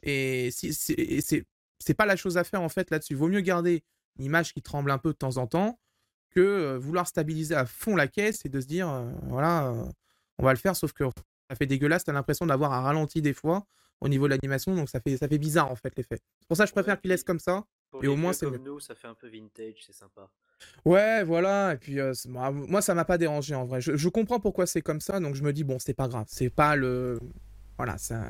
[0.04, 3.14] Et si c'est pas la chose à faire en fait là-dessus.
[3.14, 3.82] Vaut mieux garder
[4.18, 5.78] une image qui tremble un peu de temps en temps
[6.30, 9.74] que euh, vouloir stabiliser à fond la caisse et de se dire euh, voilà
[10.39, 11.05] on va le faire sauf que
[11.51, 12.05] ça fait dégueulasse.
[12.05, 13.66] T'as l'impression d'avoir un ralenti des fois
[14.01, 16.20] au niveau de l'animation, donc ça fait, ça fait bizarre en fait l'effet.
[16.41, 17.64] C'est pour ça que je préfère Ouais, qu'il laisse comme ça.
[17.91, 20.28] Pour Et au moins, c'est comme nous, ça fait un peu vintage, c'est sympa.
[20.84, 21.72] Ouais, voilà.
[21.72, 23.80] Et puis, euh, c'est- moi, moi, ça m'a pas dérangé en vrai.
[23.80, 26.26] Je, je comprends pourquoi c'est comme ça, donc je me dis, bon, c'est pas grave.
[26.28, 27.18] C'est pas le.
[27.76, 28.22] Voilà, ça.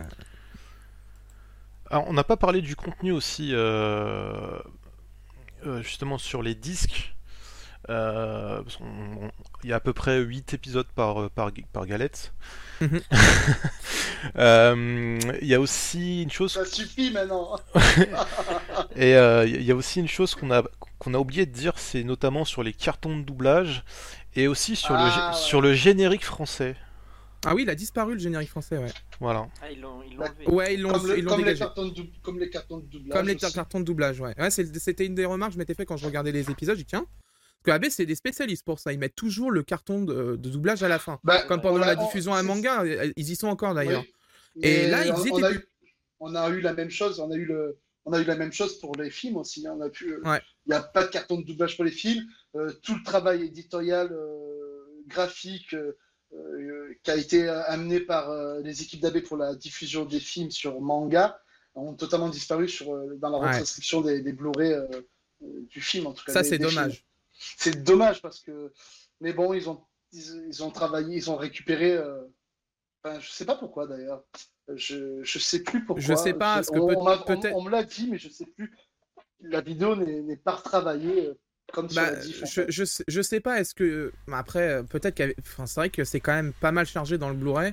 [1.91, 4.59] Alors, on n'a pas parlé du contenu aussi, euh,
[5.67, 7.15] euh, justement sur les disques.
[7.91, 9.31] Euh, parce qu'on- on-
[9.65, 12.33] Il y a à peu près 8 épisodes par, euh, par, par galette.
[12.81, 13.01] Mhm.
[14.37, 17.57] Euh, Il y a aussi une chose Ça suffit maintenant.
[18.97, 20.63] Et euh, il y a aussi une chose qu'on a,
[20.99, 23.85] qu'on a oublié de dire, c'est notamment sur les cartons de doublage
[24.35, 25.41] et aussi sur, le, Ah, gé- ouais.
[25.41, 26.75] sur le générique français.
[27.47, 28.93] Ah oui, il a disparu le générique français, ouais.
[29.21, 29.47] Voilà.
[29.63, 30.51] Ah, ils l'ont Bah, enlevé.
[30.53, 33.17] Ouais, ils l'ont Comme, le- comme les cartons de dou- comme les cartons de doublage.
[33.17, 33.55] Comme les aussi.
[33.55, 34.35] cartons de doublage, ouais.
[34.51, 36.77] C'était une des remarques que je m'étais fait quand je regardais les épisodes.
[36.77, 37.07] J'ai dit, tiens,
[37.65, 38.93] parce que AB, c'est des spécialistes pour ça.
[38.93, 41.19] Ils mettent toujours le carton de, de doublage à la fin.
[41.25, 42.85] Bah, Comme pendant la on- diffusion à manga,
[43.17, 44.05] ils y sont encore d'ailleurs.
[44.57, 44.63] Oui.
[44.63, 45.69] Et là, ils on- étaient on a, eu,
[46.21, 47.21] on a eu la même chose.
[47.21, 49.67] On a eu le, on a eu la même chose pour les films aussi.
[49.67, 49.75] hein.
[49.79, 50.13] On a pu.
[50.15, 50.41] euh, Ouais.
[50.67, 52.25] Il n'y a pas de carton de doublage pour les films.
[52.57, 55.97] Euh, tout le travail éditorial, euh, graphique, euh,
[56.35, 60.51] euh, qui a été amené par euh, les équipes d'AB pour la diffusion des films
[60.51, 61.41] sur manga
[61.75, 63.49] ont totalement disparu sur, euh, dans la Ouais.
[63.51, 64.87] retranscription des, des Blu-ray euh,
[65.43, 66.07] euh, du film.
[66.09, 66.91] En tout cas, Ça, c'est films.
[67.39, 68.73] C'est dommage parce que.
[69.21, 69.81] Mais bon, ils ont,
[70.13, 71.93] ils, ils ont travaillé, ils ont récupéré.
[71.93, 72.21] euh,
[73.05, 74.25] Enfin, je sais pas pourquoi d'ailleurs.
[74.75, 76.03] Je, je sais plus pourquoi.
[76.03, 76.87] Je sais pas, parce on,
[77.25, 78.77] peut- on me l'a dit, mais je sais plus.
[79.41, 81.35] La vidéo n'est pas retravaillée euh,
[81.73, 84.13] comme Bah, en je, je, sais- je sais pas, est-ce que.
[84.27, 85.33] bah, Après, euh, peut-être qu'il.
[85.41, 87.73] Enfin, c'est vrai que c'est quand même pas mal chargé dans le Blu-ray.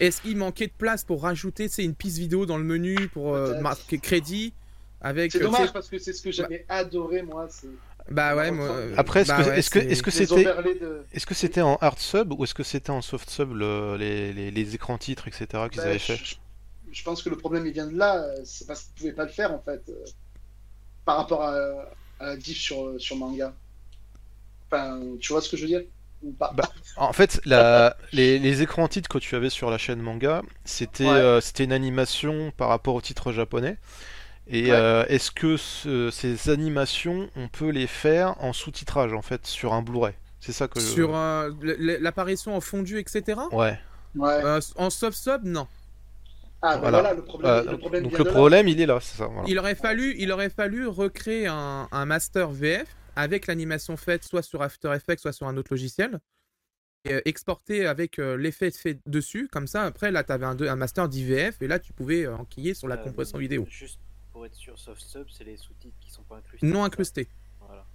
[0.00, 3.34] Est-ce qu'il manquait de place pour rajouter c'est une piste vidéo dans le menu pour
[3.34, 4.54] euh, marquer crédit
[5.02, 5.32] avec.
[5.32, 7.46] C'est euh, dommage parce que c'est ce que j'avais adoré moi.
[8.10, 8.68] Bah ouais, Bah, moi.
[8.68, 11.06] euh, Après, est-ce bah que, ouais, est-ce que, c'est- est-ce que les c'était, overlays de.
[11.12, 14.32] est-ce que c'était en hard sub ou est-ce que c'était en soft sub le- les,
[14.32, 15.68] les, les écrans titres, etc.
[15.70, 16.36] qu'ils Bah, avaient je, fait je-
[16.92, 18.24] je pense que le problème il vient de là.
[18.44, 20.04] C'est parce qu'ils pouvaient pas le faire en fait euh,
[21.04, 21.54] par rapport à,
[22.20, 23.54] à la diff sur, sur manga.
[24.70, 25.82] Enfin, tu vois ce que je veux dire
[26.22, 29.78] ou pas Bah, En fait, la, les, les écrans titres que tu avais sur la
[29.78, 31.10] chaîne manga, c'était Ouais.
[31.10, 33.78] euh, c'était une animation par rapport au titre japonais.
[34.48, 34.70] Et Ouais.
[34.72, 39.72] euh, est-ce que ce- ces animations, on peut les faire en sous-titrage en fait sur
[39.72, 40.14] un Blu-ray?
[40.40, 40.80] C'est ça que.
[40.80, 41.50] Sur euh,
[42.00, 43.40] l'apparition en fondu, etc.
[43.52, 43.78] Ouais.
[44.16, 44.30] Ouais.
[44.44, 45.68] Euh, en soft sub, non.
[46.60, 47.00] Ah, bah voilà.
[47.00, 48.30] voilà, le problème, Euh, le problème donc le là.
[48.30, 49.26] problème, il est là, c'est ça.
[49.26, 49.48] voilà.
[49.48, 52.86] Il aurait fallu, il aurait fallu recréer un, un master VF
[53.16, 56.20] avec l'animation faite soit sur After Effects, soit sur un autre logiciel,
[57.04, 59.48] et euh, exporter avec euh, l'effet fait dessus.
[59.50, 62.74] Comme ça, après, là, tu avais un, master d'IVF et là, tu pouvais euh, enquiller
[62.74, 63.66] sur la Euh, compression mais vidéo.
[63.68, 63.98] Juste
[64.32, 66.66] pour être sûr, soft sub, c'est les sous-titres qui sont pas incrustés.
[66.66, 67.28] Non c'est ça incrusté.
[67.60, 67.86] Voilà.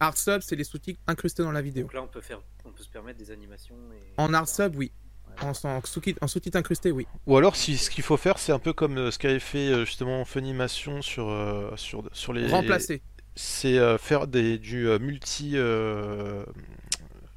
[0.00, 1.84] Hard sub, c'est les sous-titres incrustés dans la vidéo.
[1.84, 3.76] Donc là, on peut faire, on peut se permettre des animations.
[3.92, 4.12] Et...
[4.16, 4.92] En hard sub, oui.
[5.28, 5.46] Ouais.
[5.46, 7.06] En, en sous-titres incrustés, oui.
[7.26, 9.68] Ou alors, si, ce qu'il faut faire, c'est un peu comme euh, ce qu'avait fait
[9.68, 12.46] euh, justement Funimation sur, euh, sur, sur les.
[12.48, 13.02] Remplacer.
[13.34, 15.52] C'est euh, faire des, du euh, multi.
[15.54, 16.44] euh,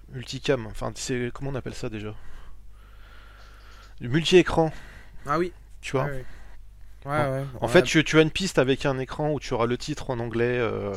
[0.10, 0.66] multicam.
[0.68, 2.16] Enfin, c'est comment on appelle ça déjà?
[4.02, 4.74] Du multi-écran,
[5.26, 5.54] Ah oui.
[5.82, 6.06] tu vois?
[6.06, 6.26] Ouais,
[7.06, 7.12] ouais.
[7.12, 7.46] Ouais, ouais.
[7.62, 7.72] En Ouais.
[7.72, 10.20] fait, tu, tu as une piste avec un écran où tu auras le titre en
[10.20, 10.94] anglais euh,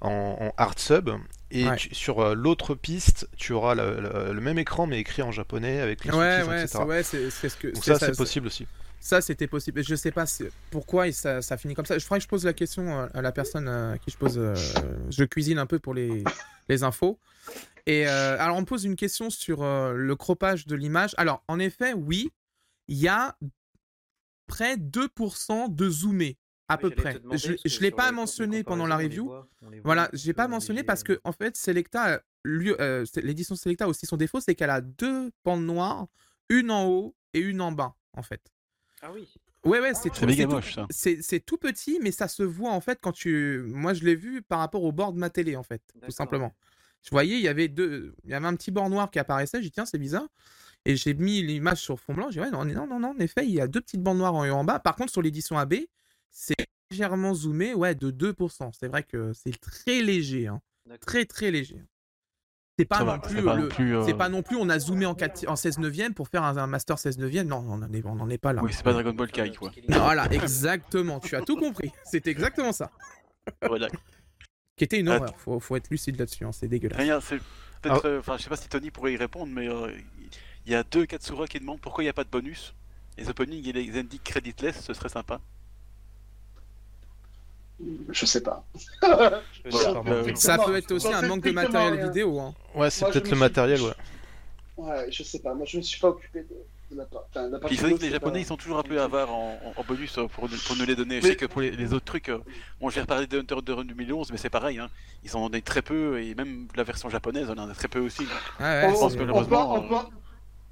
[0.00, 1.10] en, en hard sub.
[1.50, 5.22] Et tu- sur euh, l'autre piste, tu auras le, le- le même écran mais écrit
[5.22, 6.78] en japonais avec les sous-titres, ouais, etc.
[6.84, 7.68] ouais, c'est- c'est ce que.
[7.68, 8.66] Donc ça, c'est possible aussi.
[9.02, 9.82] Ça, c'était possible.
[9.82, 10.26] Je sais pas
[10.70, 11.98] pourquoi et ça, ça finit comme ça.
[11.98, 14.36] Je ferais que je pose la question à la personne euh, à qui je pose.
[14.38, 14.54] euh,
[15.08, 16.22] je cuisine un peu pour les,
[16.68, 17.18] les infos.
[17.86, 21.14] Et alors, on me pose une question sur le croppage de l'image.
[21.16, 22.30] Alors, en effet, oui,
[22.88, 23.36] il y a
[24.50, 26.36] près 2% de zoomé,
[26.68, 27.20] à peu près.
[27.32, 29.24] Je je l'ai pas mentionné pendant la review.
[29.26, 33.54] voit- voit Voilà, j'ai peu pas en mentionné parce que en fait, Selecta, euh, l'édition
[33.56, 36.06] Selecta aussi son défaut, c'est qu'elle a deux bandes noires,
[36.48, 38.42] une en haut et une en bas, en fait.
[39.02, 39.26] Ah oui.
[39.64, 40.86] Ouais, ouais, c'est C'est tout, c'est tout- moche ça.
[40.90, 43.62] c'est c'est tout petit, mais ça se voit en fait quand tu.
[43.66, 46.52] Moi, je l'ai vu par rapport au bord de ma télé, en fait, tout simplement.
[47.02, 49.58] Je voyais, il y avait deux, il y avait un petit bord noir qui apparaissait.
[49.58, 50.28] J'ai dit tiens, c'est bizarre.
[50.86, 52.30] Et j'ai mis l'image sur fond blanc.
[52.30, 54.18] J'ai dit ouais, non, non, non, non, en effet, il y a deux petites bandes
[54.18, 54.78] noires en haut et en bas.
[54.78, 55.74] Par contre, sur l'édition AB,
[56.30, 56.54] c'est
[56.90, 58.70] légèrement zoomé, ouais, de 2%.
[58.78, 60.60] C'est vrai que c'est très léger, hein.
[61.00, 61.82] Très très léger.
[62.78, 64.56] C'est pas non va, plus c'est pas le- non plus, euh, c'est pas non plus
[64.56, 67.46] on a zoomé en, 4 en 16 neuvième pour faire un, un master 16 neuvième.
[67.46, 68.62] Non, on en est, on en est pas là.
[68.64, 69.70] Oui, c'est pas Dragon Ball Kai quoi.
[69.88, 71.20] Non, voilà, exactement.
[71.20, 71.92] tu as tout compris.
[72.04, 72.90] C'était exactement ça.
[73.66, 73.88] Voilà.
[74.76, 75.34] Qui était une Ah, horreur.
[75.36, 76.44] Faut, faut être lucide là-dessus.
[76.46, 76.98] hein, C'est dégueulasse.
[76.98, 77.36] Rien, c'est
[77.82, 78.00] peut-être.
[78.02, 78.08] Ah.
[78.08, 79.92] euh, Enfin, je sais pas si Tony pourrait y répondre, mais euh,
[80.70, 82.74] il y a deux Katsura qui demandent pourquoi il n'y a pas de bonus.
[83.18, 85.40] Les openings et les indiques creditless, ce serait sympa.
[88.10, 88.64] Je sais pas.
[89.70, 92.06] Voilà, euh, Ça peut être aussi un manque de matériel rien.
[92.06, 92.38] vidéo.
[92.38, 92.54] hein.
[92.74, 93.92] Ouais, c'est peut-être le suis- matériel, ouais.
[94.76, 95.54] Ouais, je sais pas.
[95.54, 96.54] Moi, je me suis pas occupé de,
[96.92, 97.24] de la part.
[97.30, 98.82] Enfin, la Puis partie c'est vrai que boss, les Japonais pas- ils sont toujours un
[98.82, 101.20] peu avares en, en- bonus euh, pour, pour nous les donner.
[101.20, 102.38] Je sais que pour les, les autres trucs, euh,
[102.80, 104.88] bon, j'ai reparlé de Hunter de Run 2011, mais c'est pareil, hein.
[105.24, 107.88] ils en ont donné très peu et même la version japonaise on en a très
[107.88, 108.26] peu aussi.
[108.58, 110.10] Ah ouais, On, je pense c'est- que on le- peut, malheureusement, on, peut,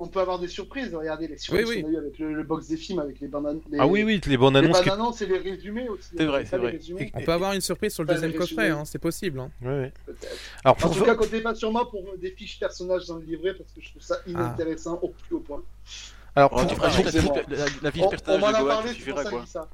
[0.01, 0.95] on peut avoir des surprises.
[0.95, 1.83] Regardez les surprises Oui, oui.
[1.83, 4.03] qu'on a eu avec le, le box des films, avec les bandes les, Ah oui,
[4.05, 4.73] oui, les bandes les annonces.
[4.77, 6.11] bandes qui- annonces et les résumés aussi.
[6.17, 7.11] C'est vrai, c'est les vrai.
[7.15, 9.41] On peut avoir une surprise sur le deuxième les coffret, hein, c'est possible.
[9.41, 9.51] hein.
[9.63, 9.93] Ouais.
[10.07, 10.37] peut-être.
[10.65, 13.25] Alors En pour tout cas, comptez pas sur moi pour des fiches personnages dans le
[13.25, 15.63] livret parce que je trouve ça inintéressant au plus haut point.
[16.39, 16.65] Alors Oh,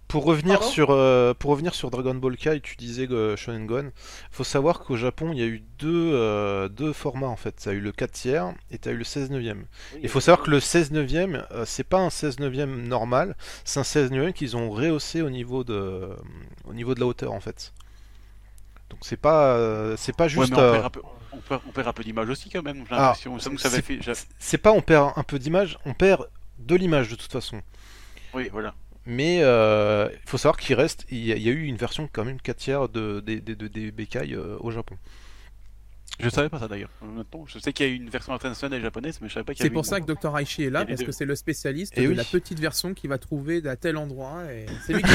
[0.08, 3.66] pour, revenir Pardon sur euh, pour revenir sur Dragon Ball Kai, tu disais que Shonen
[3.66, 3.92] Gon.
[4.30, 7.60] Faut savoir qu'au Japon, il y a eu deux euh, deux formats en fait.
[7.60, 9.66] Ça a eu le 4 tiers et tu as eu le 16 neuvième.
[9.94, 13.36] Oui, Il faut savoir que le 16 neuvième, euh, c'est pas un 16 neuvième normal,
[13.64, 16.08] c'est un 16 neuvième qu'ils ont rehaussé au niveau de
[16.64, 17.72] au niveau de la hauteur en fait.
[18.90, 21.72] Donc c'est pas euh, c'est pas juste on euh, perd un peu, on perd, on
[21.72, 23.38] perd un peu d'image aussi quand même, j'ai Ah, l'impression.
[24.38, 26.28] C'est pas on perd un peu d'image, on perd
[26.58, 27.60] de l'image de toute façon.
[28.34, 28.74] Oui, voilà.
[29.06, 31.76] Mais euh, il faut savoir qu'il reste, il y, a, il y a eu une
[31.76, 34.96] version quand même 4 tiers de, des de, de, des Bekai euh, au Japon.
[36.20, 36.90] Je savais pas ça d'ailleurs.
[37.02, 39.42] Euh, je sais qu'il y a eu une version internationale et japonaise, mais je savais
[39.44, 40.38] pas qu'il y C'est avait pour une- ça que Dr.
[40.38, 41.06] Aichi est là, parce deux.
[41.06, 42.14] que c'est le spécialiste Eh de oui.
[42.14, 44.44] la petite version qu'il va trouver à tel endroit.
[44.52, 45.10] et C'est lui qui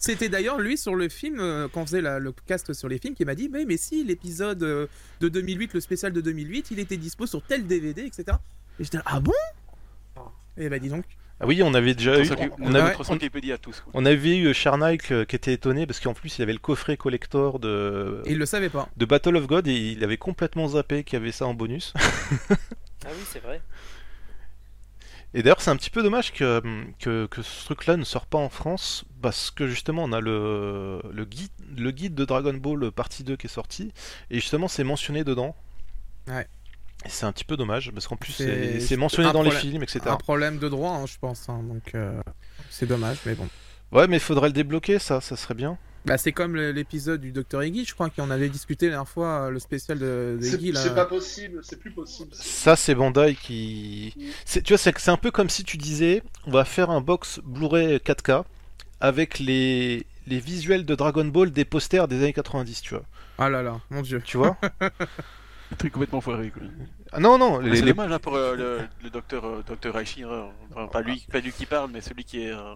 [0.00, 2.98] C'était d'ailleurs lui sur le film, euh, quand on faisait la- le cast sur les
[2.98, 4.86] films, qui m'a dit Mais, mais si, l'épisode euh,
[5.20, 8.38] de 2008, le spécial de 2008, il était dispo sur tel DVD, etc.
[8.80, 9.32] Et j'étais là, Ah bon?
[10.56, 11.04] Et bah dis donc.
[11.38, 12.26] Ah oui, on avait déjà eu,
[12.60, 12.92] on, avait,
[13.52, 13.84] à tous.
[13.92, 16.96] on avait eu Charnike euh, qui était étonné parce qu'en plus il avait le coffret
[16.96, 18.88] collector de, Et il le savait pas.
[18.96, 21.92] de Battle of God et il avait complètement zappé qu'il y avait ça en bonus.
[23.04, 23.60] Ah oui, c'est vrai.
[25.32, 26.60] Et d'ailleurs, c'est un petit peu dommage que,
[26.98, 31.00] que, que ce truc-là ne sort pas en France, parce que justement, on a le,
[31.12, 33.92] le, guide, le guide de Dragon Ball partie 2 qui est sorti,
[34.30, 35.54] et justement, c'est mentionné dedans.
[36.26, 36.48] Ouais.
[37.06, 40.00] Et c'est un petit peu dommage, parce qu'en plus, C'est- mentionné dans les films, etc.
[40.06, 41.48] Un problème de droit, hein, je pense.
[41.48, 42.20] hein, donc euh,
[42.70, 43.48] c'est dommage, mais bon.
[43.92, 45.78] Ouais, mais il faudrait le débloquer, ça, ça serait bien.
[46.04, 47.64] Bah, c'est comme l'épisode du Dr.
[47.64, 50.54] Iggy, je crois, qu'on avait discuté la dernière fois, euh, le spécial de, de C'est
[50.56, 50.72] Iggy.
[50.72, 50.80] Là.
[50.80, 52.30] c'est pas possible, c'est plus possible.
[52.32, 54.14] Ça, c'est Bandai qui.
[54.44, 57.00] c'est- Tu vois, c'est c'est un peu comme si tu disais on va faire un
[57.00, 58.44] box Blu-ray 4K
[59.00, 63.02] avec les, les visuels de Dragon Ball des posters des années 90, tu vois.
[63.38, 64.22] Ah là là, mon dieu.
[64.24, 64.56] Tu vois?
[65.72, 66.50] Un truc complètement foiré.
[66.50, 66.62] Quoi.
[67.12, 69.62] Ah non, non, Mais les, C'est les- dommage hein, pour euh, le, le docteur, euh,
[69.66, 69.94] docteur.
[69.96, 72.74] Enfin, pas, lui, pas lui qui parle, mais celui qui est euh,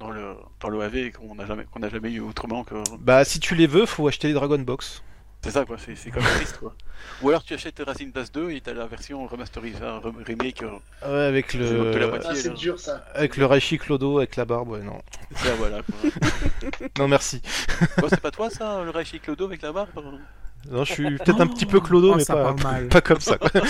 [0.00, 2.74] dans le dans l'OAV et qu'on n'a jamais, qu'on n'a jamais eu autrement que.
[2.98, 5.02] Bah, si tu les veux, faut acheter les Dragon Box.
[5.44, 6.72] C'est ça quoi, c'est c'est comme triste quoi.
[7.20, 10.62] Ou alors tu achètes Racing Blast 2 et t'as la version remasterisée, un remake.
[10.62, 10.70] euh,
[11.04, 12.08] Ouais, avec de la le.
[12.08, 12.30] moitié.
[12.30, 13.04] Ah, c'est dur ça.
[13.12, 15.02] Avec le Raichi Clodo, avec la barbe, ouais, non.
[15.34, 16.10] Ça voilà quoi.
[17.00, 17.42] Non, merci.
[17.98, 20.18] Bon, c'est pas toi ça, le Raichi Clodo avec la barbe hein?
[20.70, 22.54] Non, je suis peut-être un petit peu Clodo, Oh, mais ça pas,
[22.90, 23.36] pas comme ça.
[23.38, 23.50] quoi.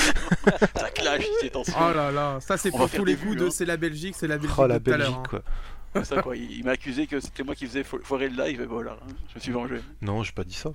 [0.76, 1.72] Ça clash ces temps-ci.
[1.76, 3.50] Oh là là, ça c'est pour tous les vues, de hein.
[3.50, 5.22] c'est la Belgique, c'est la Belgique Oh, la tout Belgique, hein.
[5.28, 5.42] quoi.
[5.94, 8.42] C'est ça quoi, il, il m'a accusé que c'était moi qui faisais fo- foirer le
[8.44, 9.76] live et voilà, hein, je me suis vengé.
[10.00, 10.70] Non, j'ai pas dit ça.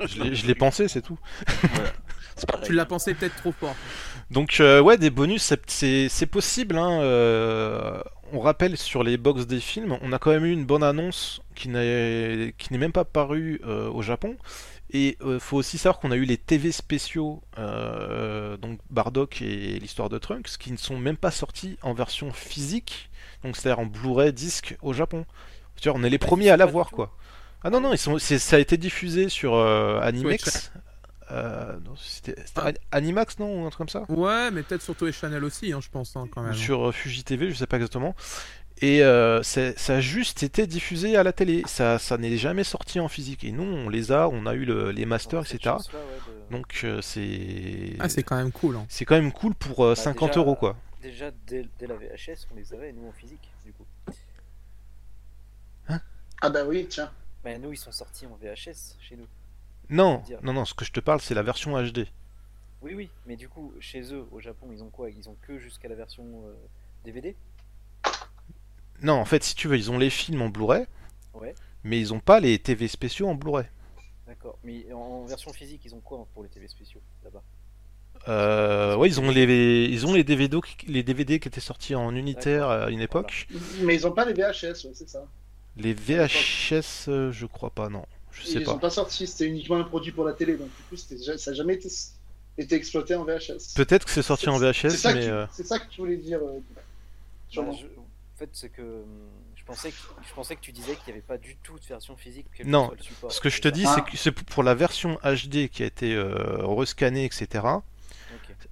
[0.00, 1.18] je l'ai- pensé, c'est tout.
[2.36, 2.66] C'est pareil.
[2.66, 3.74] Tu l'as pensé peut-être trop fort.
[4.30, 6.76] Donc euh, ouais, des bonus, c'est- c'est c'est possible.
[6.78, 8.00] Hein, euh,
[8.32, 11.40] on rappelle sur les box des films, on a quand même eu une bonne annonce
[11.56, 14.36] qui n'est qui n'est même pas parue euh, au Japon.
[14.90, 19.78] Et euh, faut aussi savoir qu'on a eu les TV spéciaux, euh, donc Bardock et
[19.78, 23.10] l'histoire de Trunks, qui ne sont même pas sortis en version physique,
[23.44, 25.26] donc c'est-à-dire en Blu-ray disque au Japon.
[25.80, 27.14] Tu vois, on est les premiers à l'avoir quoi.
[27.62, 30.72] Ah non non, ils sont, ça a été diffusé sur euh, Animex.
[31.30, 32.72] Euh, non, c'était c'était Ah.
[32.96, 34.04] Animax non ou un truc comme ça?
[34.08, 36.54] Ouais, mais peut-être sur Toei Channel aussi, hein, je pense, hein, quand ou même.
[36.54, 38.16] sur euh, Fuji TV, je sais pas exactement.
[38.80, 41.62] Et euh, ça a juste été diffusé à la télé.
[41.66, 43.44] Ça, ça n'est jamais sorti en physique.
[43.44, 45.58] Et nous, on les a, on a eu le- les masters, etc.
[45.64, 46.04] chance-là, ouais,
[46.50, 48.76] de- Donc euh, c'est Ah, c'est quand même cool.
[48.76, 48.86] hein.
[48.88, 50.76] c'est quand même cool pour euh, 50 déjà, euros quoi.
[51.02, 53.84] Déjà, dès, dès la VHS, on les avait, nous, en physique, du coup.
[56.40, 57.10] Ah bah oui, tiens.
[57.42, 59.26] Bah, nous, ils sont sortis en VHS chez nous.
[59.90, 60.64] Non, non, non.
[60.64, 62.06] Ce que je te parle, c'est la version HD.
[62.82, 65.10] Oui, oui, mais du coup, chez eux, au Japon, ils ont quoi?
[65.10, 66.52] Ils ont que jusqu'à la version euh,
[67.04, 67.34] DVD
[69.02, 70.86] Non, en fait, si tu veux, ils ont les films en Blu-ray,
[71.34, 71.54] Ouais,
[71.84, 73.66] mais ils ont pas les TV spéciaux en Blu-ray.
[74.26, 74.58] d'accord.
[74.64, 77.42] Mais en, version physique, ils ont quoi pour les TV spéciaux là-bas?
[78.26, 81.94] Euh, ouais, ils ont les ils ont les DVD qui- les DVD qui étaient sortis
[81.94, 83.46] en unitaire à une époque.
[83.82, 85.24] Mais ils ont pas les VHS, ouais, c'est ça.
[85.76, 88.04] Les VHS, euh, je crois pas, non.
[88.32, 88.72] Je sais Ils pas.
[88.72, 91.56] sont pas sortis, c'était uniquement un produit pour la télé, donc du coup, ça n'a
[91.56, 91.88] jamais été,
[92.58, 93.74] été exploité en VHS.
[93.76, 96.40] Peut-être que c'est sorti en VHS, mais euh, c'est ça que tu voulais dire.
[96.42, 96.58] euh.
[97.56, 97.86] Bah, je-
[98.38, 99.96] fait, c'est que hum, je pensais que,
[100.28, 102.46] je pensais que tu disais qu'il n'y avait pas du tout de version physique.
[102.64, 103.32] Non, support.
[103.32, 103.94] ce que je te dis, Ah.
[103.96, 107.64] c'est que c'est pour la version HD qui a été euh, rescannée, etc.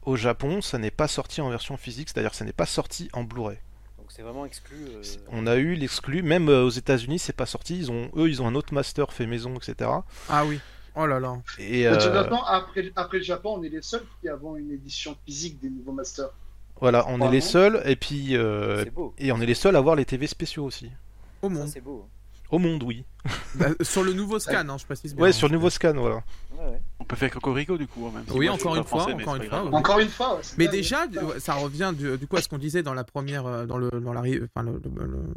[0.02, 3.08] Au Japon, ça n'est pas sorti en version physique, c'est-à-dire que ça n'est pas sorti
[3.12, 3.58] en Blu-ray.
[3.98, 4.76] Donc c'est vraiment exclu.
[4.88, 7.76] euh, On a eu l'exclu, même euh, aux États-Unis, c'est pas sorti.
[7.78, 9.90] Ils ont, eux, ils ont un autre master fait maison, etc.
[10.28, 10.60] Ah oui.
[10.94, 11.36] Oh là là.
[11.58, 11.98] Et euh,
[12.46, 15.92] après, après le Japon, on est les seuls qui avons une édition physique des nouveaux
[15.92, 16.30] masters.
[16.80, 19.14] Voilà, on est les seuls, et puis euh, C'est beau.
[19.18, 20.90] et on est les seuls à avoir les TV spéciaux aussi.
[21.42, 21.68] Au Ça, monde.
[21.68, 22.08] c'est beau.
[22.50, 23.04] Au monde, oui.
[23.56, 25.24] Bah, sur le nouveau scan, hein, je précise bien.
[25.24, 26.22] Ouais, sur le nouveau scan, voilà.
[26.56, 26.80] Ouais, ouais.
[27.00, 28.24] On peut faire Cocorico du coup, hein, même.
[28.24, 29.62] si Oui, moi, encore une fois, français, encore une fois.
[29.72, 31.06] Encore une fois, Mais déjà,
[31.38, 33.90] ça revient du, du coup à ce qu'on disait dans la première, euh, dans le,
[33.90, 34.80] dans la, enfin le,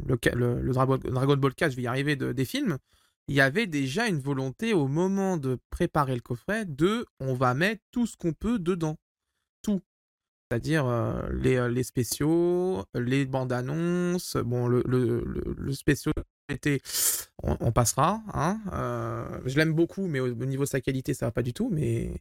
[0.04, 2.78] le, le, Dragon Ball 4, je vais y arriver, de- des films.
[3.26, 7.54] Il y avait déjà une volonté au moment de préparer le coffret de, on va
[7.54, 8.96] mettre tout ce qu'on peut dedans,
[9.62, 9.80] tout.
[10.50, 16.12] C'est-à-dire euh, les, euh, les spéciaux, les bandes annonces, bon le, le, le, le spécial
[16.48, 16.80] était,
[17.44, 18.20] on, on passera.
[18.34, 21.42] Hein, euh, je l'aime beaucoup, mais au, au niveau de sa qualité, ça va pas
[21.42, 22.20] du tout, mais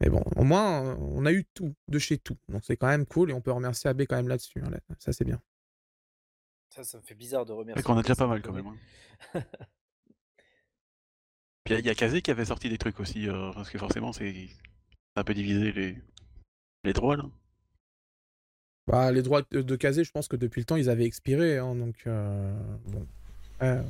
[0.00, 2.36] mais bon, au moins, on a eu tout, de chez tout.
[2.48, 4.60] Donc c'est quand même cool et on peut remercier AB quand même là-dessus.
[4.64, 4.78] hein, là.
[4.98, 5.40] Ça, c'est bien.
[6.70, 7.82] Ça, ça me fait bizarre de remercier.
[7.84, 8.78] Qu'on a déjà pas mal quand comme même.
[9.34, 9.34] hein.
[11.64, 14.12] Puis il y a Kazé qui avait sorti des trucs aussi, euh, parce que forcément
[14.12, 14.48] c'est
[15.16, 15.96] un peu divisé les,
[16.84, 17.24] les droits là?
[18.86, 21.58] Bah, les droits de, Kazé, je pense que depuis le temps, ils avaient expiré.
[21.58, 22.52] hein, donc, euh,
[22.88, 23.06] bon.
[23.62, 23.82] Euh,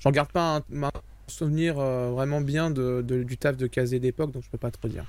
[0.00, 0.92] J'en garde pas un, un
[1.28, 4.70] souvenir euh, vraiment bien de, de- du taf de Kazé d'époque, donc je peux pas
[4.72, 5.06] trop dire.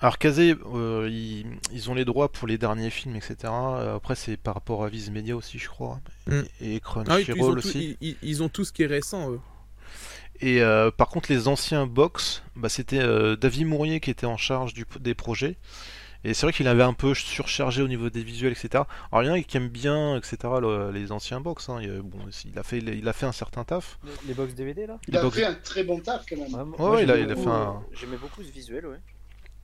[0.00, 3.94] Alors Kazé, euh, ils, ils ont les droits pour les derniers films, etc.
[3.94, 6.00] Après, c'est par rapport à Viz Media aussi, je crois.
[6.26, 6.40] Mm.
[6.60, 7.96] Et Ah Crunchyroll tout, aussi.
[8.00, 9.40] ils, ils- ils ont tout ce qui est récent, eux.
[10.40, 14.36] Et euh, par contre, les anciens box, bah, c'était euh, David Mourier qui était en
[14.36, 15.56] charge du, des projets.
[16.24, 18.84] Et c'est vrai qu'il avait un peu surchargé au niveau des visuels, etc.
[19.10, 21.68] Alors, il y en a qui aiment bien, etc., le- les anciens box.
[21.70, 21.78] hein.
[21.80, 23.98] Il, bon, il, a fait, il a fait un certain taf.
[24.04, 24.98] Les, les box DVD là?
[25.08, 26.52] Il les a box- fait un très bon taf quand même.
[26.52, 28.42] Ouais, Ouais, moi, ouais, il a- j'aimais il a beaucoup, fait un- euh, J'aimais beaucoup
[28.42, 28.98] ce visuel, ouais.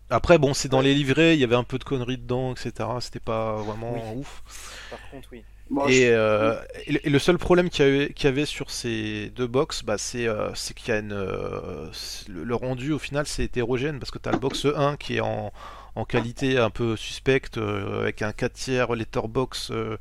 [0.09, 2.89] Après, bon, c'est dans les livrets, il y avait un peu de conneries dedans, etc.
[3.01, 4.21] C'était pas vraiment Oui.
[4.21, 4.43] ouf.
[4.91, 5.43] Par contre, oui.
[5.69, 6.55] Moi, Et, je- euh,
[6.87, 9.99] et le- seul problème qu'il y avait, qu'il y avait sur ces deux box, bah,
[9.99, 11.13] c'est euh, qu'il y a une.
[11.13, 11.91] euh,
[12.29, 15.17] le, le rendu au final c'est hétérogène parce que tu as le box 1 qui
[15.17, 15.53] est en,
[15.97, 19.99] en qualité un peu suspecte euh, avec un 4 tiers letterbox euh,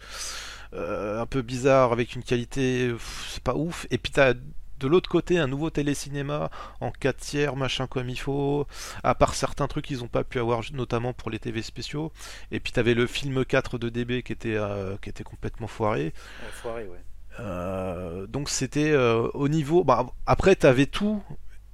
[0.74, 2.94] euh, un peu bizarre avec une qualité
[3.30, 3.88] c'est pas ouf.
[3.92, 4.34] Et puis tu as
[4.78, 6.50] de l'autre côté un nouveau télécinéma
[6.82, 8.68] en 4 tiers machin comme il faut
[9.04, 12.12] à part certains trucs qu'ils ont pas pu avoir notamment pour les TV spéciaux
[12.52, 16.14] et puis t'avais le film 4 de DB qui était euh, qui était complètement foiré
[16.40, 17.04] Ouais, foiré, ouais.
[17.40, 19.84] euh, donc c'était euh, au niveau.
[19.84, 21.22] Bah, après, t'avais tout,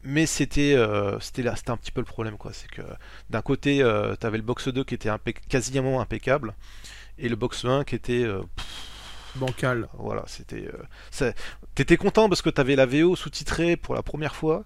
[0.04, 2.52] mais c'était euh, c'était là, c'était un petit peu le problème quoi.
[2.54, 2.82] C'est que
[3.30, 6.54] d'un côté, euh, t'avais le box 2 qui était impec- quasiment impeccable,
[7.18, 8.66] et le box 1 qui était euh, pff,
[9.36, 9.88] Bancal.
[9.94, 10.68] voilà, c'était.
[11.22, 11.32] euh,
[11.76, 14.66] T'étais content parce que t'avais la VO sous-titrée pour la première fois.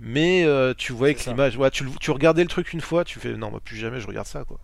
[0.00, 3.04] Mais euh, tu voyais que l'image, ouais, tu, le- tu regardais le truc une fois,
[3.04, 4.60] tu fais non, bah, plus jamais je regarde ça quoi.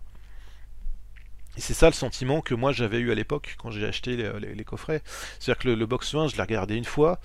[1.57, 4.31] Et c'est ça le sentiment que moi j'avais eu à l'époque quand j'ai acheté les,
[4.39, 5.01] les- les coffrets.
[5.39, 7.19] C'est-à-dire que le, le box 1, je l'ai regardé une fois,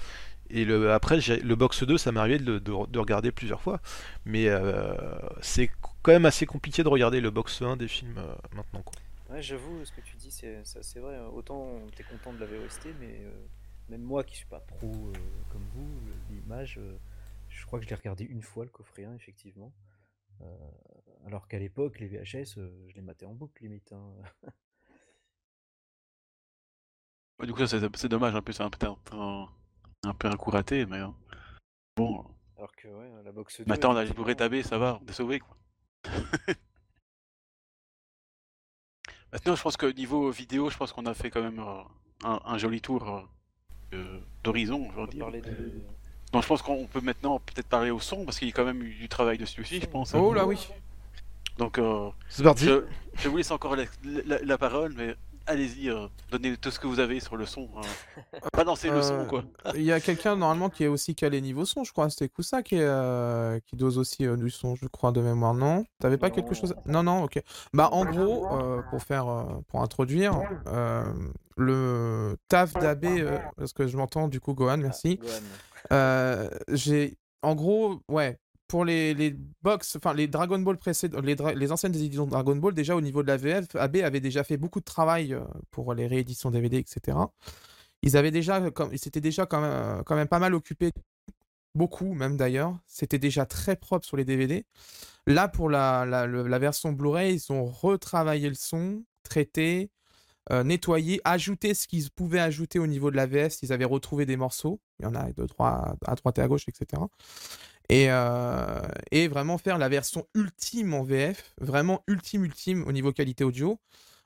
[0.53, 3.61] et le, après le box 2, ça m'est arrivé de, le- de- de regarder plusieurs
[3.61, 3.81] fois.
[4.25, 4.95] Mais euh,
[5.41, 5.71] c'est
[6.03, 8.83] quand même assez compliqué de regarder le box 1 des films euh, maintenant.
[8.83, 8.95] Quoi.
[9.31, 11.19] Ouais, j'avoue, ce que tu dis, c'est ça, c'est vrai.
[11.33, 13.31] Autant t'es content de la VOST, mais euh,
[13.89, 15.13] même moi qui suis pas pro euh,
[15.51, 15.89] comme vous,
[16.31, 16.97] l'image, euh,
[17.49, 19.73] je crois que je l'ai regardé une fois le coffret 1, effectivement.
[20.43, 20.45] Euh,
[21.27, 23.93] alors qu'à l'époque, les VHS, euh, je les matais en boucle limite.
[23.93, 24.13] hein.
[27.43, 29.49] Du coup, ça, c'est c'est dommage, un peu, c'est un, peu un,
[30.05, 31.07] un peu un coup raté, mais euh,
[31.97, 32.25] bon.
[32.57, 33.65] Alors que ouais, la box 2.
[33.67, 35.57] Maintenant, on a Blu-ray tabés, ça va, on est sauvé quoi.
[39.33, 41.83] Maintenant, je pense que niveau vidéo, je pense qu'on a fait quand même euh,
[42.25, 43.27] un, un joli tour
[43.95, 45.19] euh, d'horizon, de.
[46.33, 48.65] Donc, je pense qu'on peut maintenant peut-être parler au son, parce qu'il y a quand
[48.65, 50.15] même eu du travail dessus aussi, je pense.
[50.15, 50.69] Oh là oui.
[51.59, 52.65] Donc, euh, C'est parti.
[52.67, 52.85] je,
[53.15, 55.15] je vous laisse encore la, la- la parole, mais
[55.47, 57.69] allez-y, euh, donnez tout ce que vous avez sur le son.
[57.77, 57.81] hein.
[58.57, 59.45] Balancez le son, Euh, quoi.
[59.75, 62.09] Il y a quelqu'un normalement qui est aussi calé niveau son, je crois.
[62.11, 65.55] C'était Koussa qui, est, euh, qui dose aussi euh, du son, je crois, de mémoire.
[65.55, 65.85] Non?
[66.01, 67.41] T'avais pas quelque chose à- Non, non, ok.
[67.73, 71.05] Bah, en gros, euh, pour faire, euh, pour introduire, euh,
[71.57, 75.19] le taf d'AB, euh, parce que je m'entends du coup, Gohan, merci.
[75.21, 75.41] Ah, Gohan.
[75.93, 78.39] Euh, j'ai, en gros, ouais,
[78.73, 82.73] pour les, les box, enfin les Dragon Ball précédents, les, anciennes éditions de Dragon Ball,
[82.73, 85.93] déjà au niveau de la VF, AB avait déjà fait beaucoup de travail euh, pour
[85.93, 87.19] les rééditions DVD, etc.
[88.01, 90.91] Ils avaient déjà, comme, s'étaient déjà quand même, quand même pas mal occupés,
[91.75, 92.75] beaucoup même d'ailleurs.
[92.87, 94.65] C'était déjà très propre sur les DVD.
[95.27, 99.91] Là, pour la, la, version Blu-ray, ils ont retravaillé le son, traité,
[100.51, 103.61] euh, nettoyé, ajouté ce qu'ils pouvaient ajouter au niveau de la VS.
[103.61, 104.81] Ils avaient retrouvé des morceaux.
[104.99, 107.03] Il y en a de droit à droite et à gauche, etc.
[107.93, 113.13] Et, euh, et vraiment faire la version ultime en VF, vraiment ultime, ultime au niveau
[113.13, 113.79] qualité audio.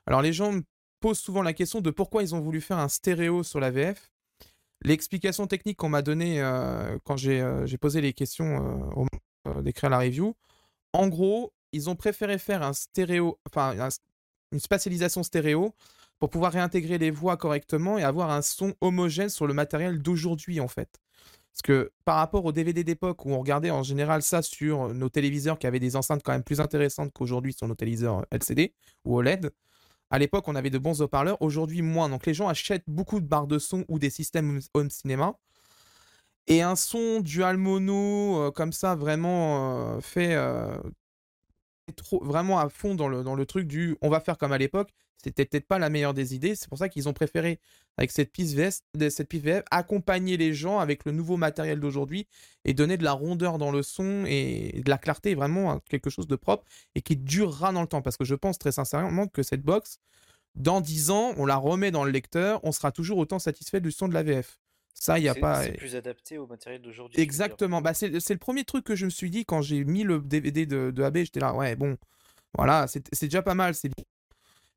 [0.05, 0.63] Alors les gens me
[1.01, 4.09] posent souvent la question de pourquoi ils ont voulu faire un stéréo sur la VF.
[4.83, 8.57] L'explication technique qu'on m'a donnée euh, quand j'ai euh, j'ai posé les questions
[8.95, 9.05] au
[9.45, 10.35] moment d'écrire la review,
[10.93, 13.89] en gros, ils ont préféré faire un stéréo, enfin un-
[14.53, 15.73] une spatialisation stéréo
[16.19, 20.59] pour pouvoir réintégrer les voix correctement et avoir un son homogène sur le matériel d'aujourd'hui
[20.61, 20.89] en fait.
[21.57, 25.09] Parce que par rapport aux DVD d'époque où on regardait en général ça sur nos
[25.09, 28.75] téléviseurs qui avaient des enceintes quand même plus intéressantes qu'aujourd'hui sur nos téléviseurs LCD
[29.05, 29.49] ou OLED,
[30.11, 32.09] à l'époque on avait de bons haut-parleurs, aujourd'hui moins.
[32.09, 35.33] Donc les gens achètent beaucoup de barres de son ou des systèmes home cinéma.
[36.45, 40.77] Et un son dual mono euh, comme ça vraiment euh, fait euh,
[41.95, 44.91] trop, vraiment à fond dans le truc du on va faire comme à l'époque,
[45.23, 46.55] c'était peut-être pas la meilleure des idées.
[46.55, 47.59] C'est pour ça qu'ils ont préféré,
[47.97, 48.55] avec cette piste,
[48.95, 52.27] de- cette piste VF, accompagner les gens avec le nouveau matériel d'aujourd'hui
[52.65, 56.27] et donner de la rondeur dans le son et de la clarté, vraiment quelque chose
[56.27, 56.65] de propre
[56.95, 58.01] et qui durera dans le temps.
[58.01, 59.97] Parce que je pense très sincèrement que cette box,
[60.55, 63.91] dans 10 ans, on la remet dans le lecteur, on sera toujours autant satisfait du
[63.91, 64.59] son de la VF.
[64.99, 65.63] Ça, il n'y a C'est- pas.
[65.63, 67.21] C'est plus adapté au matériel d'aujourd'hui.
[67.21, 67.81] Exactement.
[67.81, 70.65] Bah, c'est le premier truc que je me suis dit quand j'ai mis le DVD
[70.65, 71.17] de, de AB.
[71.17, 71.97] J'étais là, ouais, bon,
[72.55, 73.75] voilà, c'est c'est déjà pas mal.
[73.75, 73.91] c'est.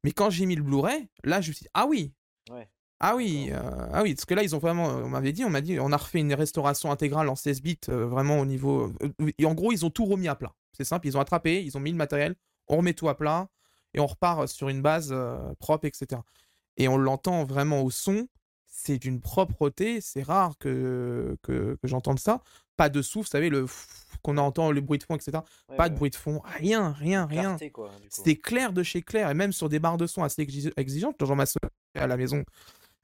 [0.05, 2.12] Mais quand j'ai mis le Blu-ray, là, je me suis dit, ah oui,
[2.51, 2.68] Ouais.
[3.01, 5.51] ah oui, euh, ah oui, parce que là, ils ont vraiment, on m'avait dit, on
[5.51, 8.93] m'a dit, on a refait une restauration intégrale en 16 bits, euh, vraiment au niveau.
[9.02, 10.52] euh, et en gros, ils ont tout remis à plat.
[10.72, 12.35] C'est simple, ils ont attrapé, ils ont mis le matériel,
[12.66, 13.48] on remet tout à plat
[13.94, 16.20] et on repart sur une base euh, propre, etc.
[16.77, 18.27] Et on l'entend vraiment au son.
[18.72, 22.40] C'est d'une propreté, c'est rare que, que, que j'entende ça.
[22.76, 23.66] Pas de souffle, vous savez, le
[24.22, 25.32] qu'on entend, le bruit de fond, etc.
[25.68, 27.56] Ouais, Pas ouais, de bruit de fond, rien, rien, rien.
[28.09, 31.16] C'est clair de chez clair, et même sur des barres de son assez exi- exigeantes.
[31.20, 32.44] Genre ma sœur à la maison,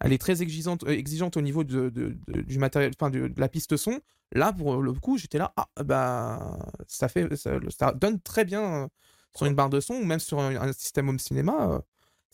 [0.01, 3.29] elle est très exigeante, euh, exigeante au niveau de, de- de- du matériel, enfin de,
[3.29, 4.01] de la piste son.
[4.33, 8.63] Là, pour le coup, j'étais là, ah bah ça fait, ça, ça donne très bien
[8.85, 8.89] euh,
[9.37, 11.81] sur une barre de son ou même sur un, un système home cinéma, euh,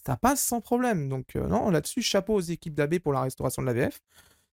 [0.06, 1.08] ça passe sans problème.
[1.08, 4.00] Donc euh, non, là-dessus, chapeau aux équipes d'AB pour la restauration de la VF.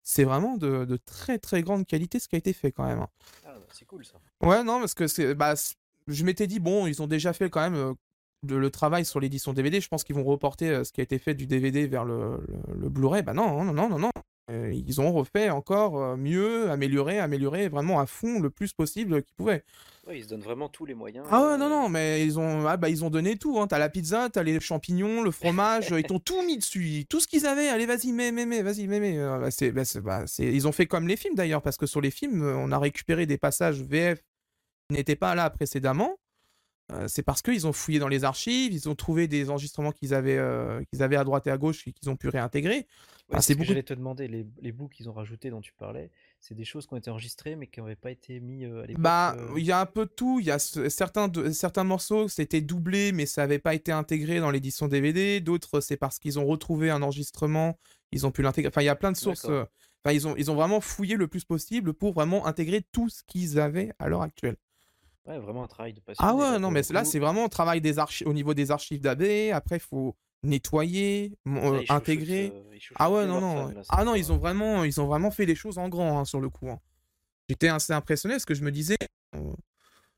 [0.02, 3.00] C'est vraiment de, de très très grande qualité ce qui a été fait quand même.
[3.00, 3.08] hein.
[3.44, 4.14] Ah, bah, c'est cool ça.
[4.42, 5.54] Ouais, non, parce que c'est, bah,
[6.06, 7.92] je m'étais dit, bon, ils ont déjà fait quand même euh,
[8.42, 9.80] de- le travail sur l'édition DVD.
[9.80, 12.38] Je pense qu'ils vont reporter euh, ce qui a été fait du DVD vers le,
[12.48, 13.22] le- le Blu-ray.
[13.22, 14.10] Bah non, non, non, non, non.
[14.50, 19.22] Euh, ils ont refait encore euh, mieux, amélioré, amélioré vraiment à fond le plus possible
[19.22, 19.64] qu'ils pouvaient.
[20.12, 21.24] Ils se donnent vraiment tous les moyens.
[21.30, 23.60] Ah ouais, euh, non, non, mais ils ont, ah, bah, ils ont donné tout.
[23.60, 23.68] Hein.
[23.68, 27.04] T'as la pizza, t'as les champignons, le fromage, ils t'ont tout mis dessus.
[27.08, 29.18] Tout ce qu'ils avaient, allez, vas-y, mets, mets, mets, vas-y, mets, mets.
[29.18, 32.10] Bah, c'est, bah, bah, Ils ont fait comme les films d'ailleurs, parce que sur les
[32.10, 34.18] films, on a récupéré des passages VF
[34.88, 36.16] qui n'étaient pas là précédemment.
[37.06, 40.38] C'est parce qu'ils ont fouillé dans les archives, ils ont trouvé des enregistrements qu'ils avaient,
[40.38, 42.86] euh, qu'ils avaient à droite et à gauche et qu'ils ont pu réintégrer.
[43.32, 46.10] Ouais, c'est que j'allais te demander, les, les bouts qu'ils ont rajoutés dont tu parlais,
[46.40, 48.86] c'est des choses qui ont été enregistrées mais qui n'avaient pas été mis euh, à
[48.86, 49.02] l'époque.
[49.02, 50.40] Bah, euh, il y a un peu de tout.
[50.40, 53.92] Il y a ce- certains, de- certains morceaux, c'était doublé, mais ça n'avait pas été
[53.92, 55.40] intégré dans l'édition DVD.
[55.40, 57.78] D'autres, c'est parce qu'ils ont retrouvé un enregistrement,
[58.12, 58.68] ils ont pu l'intégrer.
[58.68, 59.46] Enfin, il y a plein de sources.
[59.48, 59.64] Euh,
[60.02, 63.22] Enfin, ils ont, ils ont vraiment fouillé le plus possible pour vraiment intégrer tout ce
[63.22, 64.56] qu'ils avaient à l'heure actuelle.
[65.26, 66.24] Ouais, vraiment un travail de passion.
[66.26, 69.02] Ah ouais, non, mais là, c'est vraiment un travail des archi- au niveau des archives
[69.02, 69.52] d'AB.
[69.52, 72.52] Après, il faut nettoyer, mon- euh, intégrer.
[72.96, 73.72] Ah ouais, non, non.
[73.88, 76.40] Ah non, ils ont vraiment, ils ont vraiment fait les choses en grand hein, sur
[76.40, 76.68] le coup.
[76.70, 76.80] hein.
[77.48, 78.96] J'étais assez impressionné parce que je me disais,
[79.34, 79.52] euh,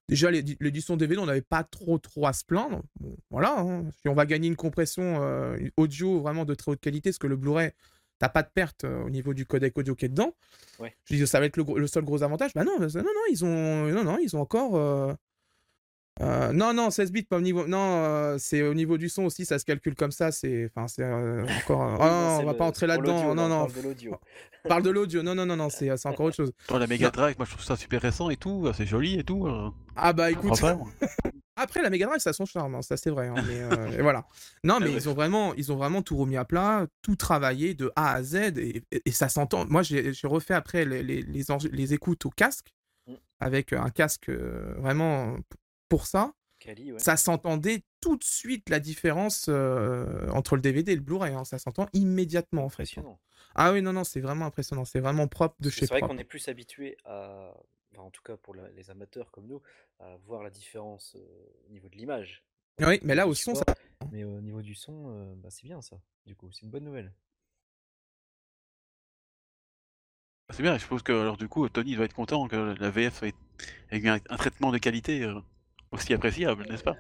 [0.09, 2.83] déjà l'édi- l'édition DVD, on n'avait pas trop trop à se plaindre.
[3.01, 3.85] Bon, voilà, hein.
[4.01, 7.27] si on va gagner une compression euh, audio vraiment de très haute qualité, parce que
[7.27, 7.73] le Blu-ray,
[8.19, 10.33] t'as pas de perte euh, au niveau du codec audio qui est dedans.
[10.79, 10.95] Ouais.
[11.07, 12.53] Je dis, ça va être le, le seul gros avantage.
[12.55, 14.77] Bah non, non, non, ils ont, non, non, ils ont encore.
[16.21, 17.67] Euh, non, non, 16 bits, pas au niveau.
[17.67, 20.31] Non, euh, c'est au niveau du son aussi, ça se calcule comme ça.
[20.31, 21.81] C'est, enfin, c'est euh, encore.
[21.93, 23.35] Oui, oh, non, on va le- pas entrer là-dedans.
[23.35, 23.59] Non, on non.
[23.67, 24.17] parle de l'audio.
[24.65, 25.23] On parle de l'audio.
[25.23, 26.53] Non, non, non, non, c'est c'est encore autre chose.
[26.69, 29.25] Dans la Mega Drive, moi je trouve ça super récent et tout, c'est joli et
[29.25, 29.47] tout.
[29.47, 29.71] euh.
[29.97, 30.51] Ah bah écoute.
[30.53, 30.79] Enfin,
[31.57, 33.29] Après la Mega Drive, ça a son charme, hein, ça c'est vrai.
[33.29, 34.25] hein, mais euh, et voilà.
[34.65, 34.95] Non, mais Ah ouais.
[34.97, 38.23] ils ont vraiment, ils ont vraiment tout remis à plat, tout travaillé de A à
[38.23, 39.67] Z et, et- et ça s'entend.
[39.69, 42.69] Moi, j'ai j'ai refait après les, les, les, enre- les écoutes au casque
[43.09, 43.15] Mm.
[43.41, 45.37] avec un casque vraiment
[45.93, 46.33] pour ça.
[46.65, 46.95] Ouais.
[46.97, 51.35] Ça s'entendait tout de suite la différence euh, entre le DVD et le Blu-ray.
[51.35, 52.85] hein, ça s'entend immédiatement en fait.
[52.85, 53.21] Impressionnant.
[53.55, 54.87] Ah oui, non, non, c'est vraiment impressionnant.
[54.87, 57.53] C'est vraiment propre de chez C'est vrai qu'on est plus habitué à,
[57.93, 59.61] enfin, en tout cas pour les amateurs comme nous,
[59.99, 62.43] à voir la différence euh, au niveau de l'image.
[62.81, 63.65] Oui, mais là au son, ça.
[63.69, 64.11] support.
[64.11, 66.01] Mais au niveau du son, euh, bah, c'est bien ça.
[66.25, 67.13] Du coup, c'est une bonne nouvelle.
[70.49, 73.23] C'est bien, je suppose que alors du coup Tony doit être content que la VF
[73.25, 73.35] ait,
[73.91, 75.41] ait eu un, un traitement de qualité euh,
[75.93, 76.97] aussi appréciable, n'est-ce pas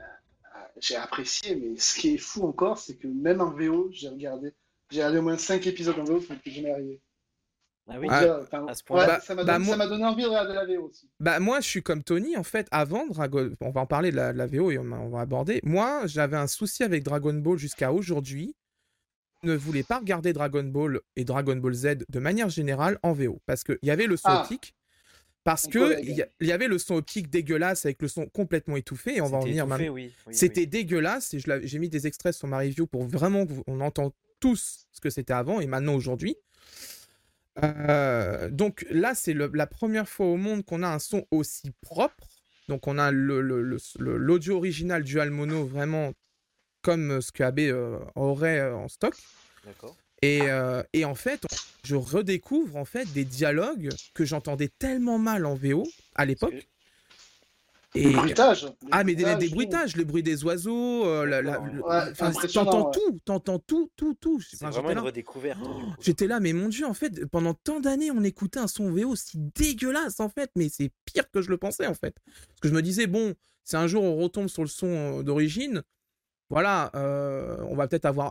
[0.54, 4.08] Ah, J'ai apprécié, mais ce qui est fou encore, c'est que même en VO, j'ai
[4.08, 4.52] regardé,
[4.90, 6.60] j'ai regardé au moins 5 épisodes en VO, que je.
[7.88, 9.02] Ah oui, Ah, euh, enfin, à ce point-là.
[9.06, 9.64] ouais, Bah- ça m'a bah, donné,
[9.98, 11.10] moi- envie de regarder la VO aussi.
[11.18, 14.16] Bah moi je suis comme Tony en fait avant Dragon on va en parler de
[14.16, 17.34] la, de la VO et on, on va aborder moi j'avais un souci avec Dragon
[17.34, 18.54] Ball jusqu'à aujourd'hui
[19.42, 23.12] Je ne voulais pas regarder Dragon Ball et Dragon Ball Z de manière générale en
[23.14, 24.44] VO parce qu'il y avait le son Ah.
[25.44, 29.20] Parce que il y, avait le son optique dégueulasse avec le son complètement étouffé et
[29.20, 30.66] on va en venir étouffé, maintenant oui, oui, c'était oui.
[30.68, 35.00] dégueulasse et j'ai mis des extraits sur ma review pour vraiment qu'on entende tous ce
[35.00, 36.36] que c'était avant et maintenant aujourd'hui.
[37.62, 42.28] Euh, donc là, c'est la première fois au monde qu'on a un son aussi propre.
[42.68, 46.12] Donc on a l'audio original dual mono vraiment
[46.80, 49.14] comme ce que AB euh, aurait euh, en stock.
[50.22, 50.42] Et,
[50.92, 51.44] et en fait,
[51.84, 55.84] je redécouvre en fait des dialogues que j'entendais tellement mal en VO
[56.14, 56.68] à l'époque.
[57.94, 58.64] Et, Les bruitages.
[58.64, 61.82] les ah, mais des, des bruitages, le bruit des oiseaux, euh, la- la- D'accord, le-
[61.82, 62.10] ouais.
[62.12, 62.92] enfin, impressionnant, t'entends ouais.
[63.10, 64.40] tout, t'entends tout, tout, tout.
[64.40, 65.60] C'est vraiment j'étais une là, redécouverte.
[65.60, 65.92] coup.
[66.00, 69.14] j'étais là, mais mon dieu, en fait, pendant tant d'années, on écoutait un son VO
[69.14, 72.16] si dégueulasse, en fait, mais c'est pire que je le pensais, en fait.
[72.24, 73.34] Parce que je me disais, bon,
[73.64, 74.86] si un jour on retombe sur le son
[75.18, 75.82] euh, d'origine,
[76.52, 78.30] voilà, euh, on va peut-être avoir,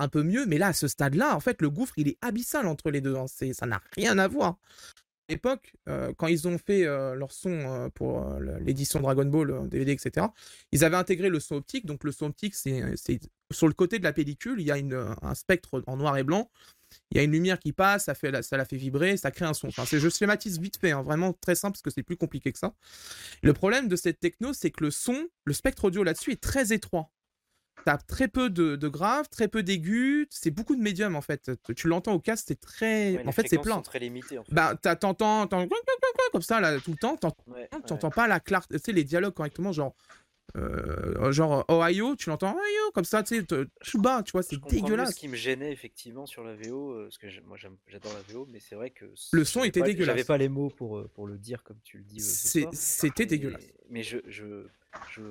[0.00, 2.66] un peu mieux, mais là, à ce stade-là, en fait, le gouffre, il est abyssal
[2.66, 3.14] entre les deux.
[3.14, 3.26] hein.
[3.28, 4.58] Ça n'a rien à voir.
[5.28, 8.28] À l'époque, euh, quand ils ont fait euh, leur son pour
[8.60, 10.26] l'édition Dragon Ball, DVD, etc.,
[10.72, 11.86] ils avaient intégré le son optique.
[11.86, 12.82] Donc, le son optique, c'est,
[13.52, 16.50] sur le côté de la pellicule, il y a un spectre en noir et blanc.
[17.12, 19.54] Il y a une lumière qui passe, ça, fait, la- fait vibrer, ça crée un
[19.54, 19.68] son.
[19.68, 22.58] Enfin, je schématise vite fait, hein, vraiment très simple parce que c'est plus compliqué que
[22.58, 22.74] ça.
[23.44, 26.72] Le problème de cette techno, c'est que le son, le spectre audio là-dessus est très
[26.72, 27.10] étroit.
[27.84, 31.50] T'as très peu de, de graves, très peu d'aigus, c'est beaucoup de médium en fait.
[31.76, 33.16] Tu l'entends au casque, c'est très.
[33.16, 33.80] Ouais, en fait, c'est plein.
[33.82, 34.38] très limitées.
[34.38, 34.54] En fait.
[34.54, 35.46] Bah, t'entends,
[36.32, 38.10] comme ça là tout le temps, t'entends Ouais, ouais.
[38.14, 39.94] pas la clarté, tu sais, les dialogues correctement, genre,
[40.56, 44.58] euh, genre Ohio, tu l'entends Ohio, comme ça, tu sais, tout bas, tu vois, c'est
[44.70, 45.10] dégueulasse.
[45.10, 48.46] Ce qui me gênait effectivement sur la VO, euh, parce que moi j'adore la VO,
[48.50, 50.14] mais c'est vrai que Le son était pas- dégueulasse.
[50.14, 52.20] J'avais pas les mots pour, euh, pour le dire comme tu le dis.
[52.20, 53.64] C'était Mais- dégueulasse.
[53.90, 54.66] Mais je, je,
[55.10, 55.22] je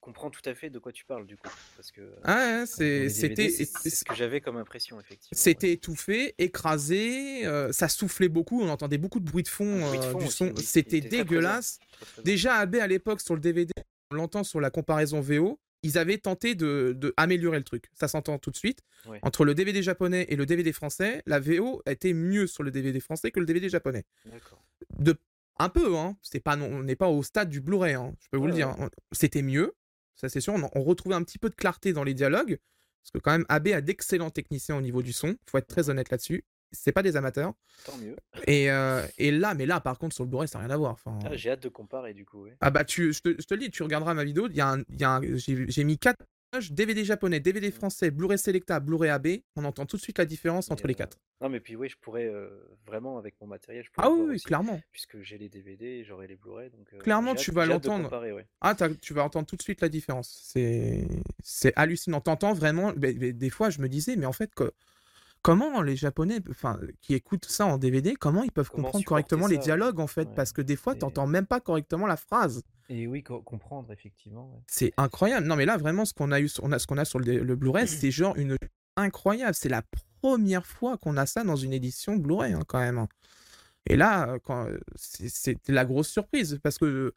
[0.00, 3.48] comprends tout à fait de quoi tu parles du coup, parce que Ah les c'était
[3.50, 5.38] ce que j'avais comme impression effectivement.
[5.38, 9.88] c'était étouffé, écrasé, euh, ça soufflait beaucoup, on entendait beaucoup de bruit de fond, Un
[9.88, 11.78] bruit de euh, du son, c'était dégueulasse.
[11.90, 12.22] Très, très.
[12.22, 13.72] Déjà, AB à l'époque sur le DVD,
[14.10, 17.86] on l'entend sur la comparaison VO, ils avaient tenté de, de améliorer le truc.
[17.94, 18.80] Ça s'entend tout de suite.
[19.06, 19.18] Ouais.
[19.22, 23.00] Entre le DVD japonais et le DVD français, la VO était mieux sur le DVD
[23.00, 24.04] français que le DVD japonais.
[24.26, 24.62] D'accord.
[24.98, 25.16] De
[25.58, 26.16] un peu, hein.
[26.22, 28.54] C'est pas, on n'est pas au stade du Blu-ray, hein, je peux vous Ouais, le
[28.56, 28.68] dire.
[28.68, 28.88] hein.
[29.12, 29.74] C'était mieux,
[30.20, 30.54] ça c'est sûr.
[30.54, 32.58] On, on retrouvait un petit peu de clarté dans les dialogues,
[33.02, 35.36] parce que quand même AB a d'excellents techniciens au niveau du son.
[35.50, 36.44] Faut être très honnête là-dessus.
[36.72, 37.52] C'est pas des amateurs.
[37.84, 38.14] Tant mieux.
[38.46, 40.76] Et, euh, et là, mais là, par contre, sur le Blu-ray, ça n'a rien à
[40.76, 40.92] voir.
[40.92, 42.44] Enfin, Ah, j'ai hâte de comparer du coup.
[42.44, 42.56] ouais.
[42.60, 44.60] ah bah tu, je, te, je te le dis, tu regarderas ma vidéo, il y
[44.60, 46.24] a un, il y a un- j'ai j'ai mis quatre
[46.58, 50.70] DVD japonais, DVD français, Blu-ray Selecta, Blu-ray AB, on entend tout de suite la différence
[50.70, 51.18] entre Mais, les euh, quatre.
[51.40, 52.48] Non mais puis oui, je pourrais euh,
[52.86, 54.80] vraiment avec mon matériel, je pourrais Ah oui, voir oui, aussi, clairement.
[54.90, 56.88] puisque j'ai les DVD, j'aurai les Blu-ray, donc.
[56.92, 58.32] euh, Clairement, tu hâte- vas l'entendre.
[58.34, 58.46] ouais.
[58.60, 60.52] Ah, tu vas entendre tout de suite la différence.
[61.42, 62.20] C'est hallucinant.
[62.20, 62.92] T'entends vraiment.
[62.96, 64.72] mais- mais des fois, je me disais, mais en fait, que,
[65.42, 69.46] comment les Japonais, enfin, qui écoutent ça en DVD, comment ils peuvent Comment comprendre correctement
[69.46, 70.28] les ça, dialogues, en fait?
[70.28, 70.34] Ouais.
[70.34, 72.62] Parce que des fois, Et- t'entends même pas correctement la phrase.
[72.92, 74.52] Et oui, co- comprendre effectivement.
[74.52, 74.60] ouais.
[74.66, 75.46] C'est incroyable.
[75.46, 77.38] Non, mais là, vraiment, ce qu'on a eu, on a, ce qu'on a sur le,
[77.38, 78.56] le Blu-ray, c'est genre une
[78.96, 79.54] incroyable.
[79.54, 79.82] C'est la
[80.20, 82.98] première fois qu'on a ça dans une édition Blu-ray, hein, quand même.
[82.98, 83.08] hein.
[83.86, 87.14] Et là, euh, quand, c'est c'est la grosse surprise parce que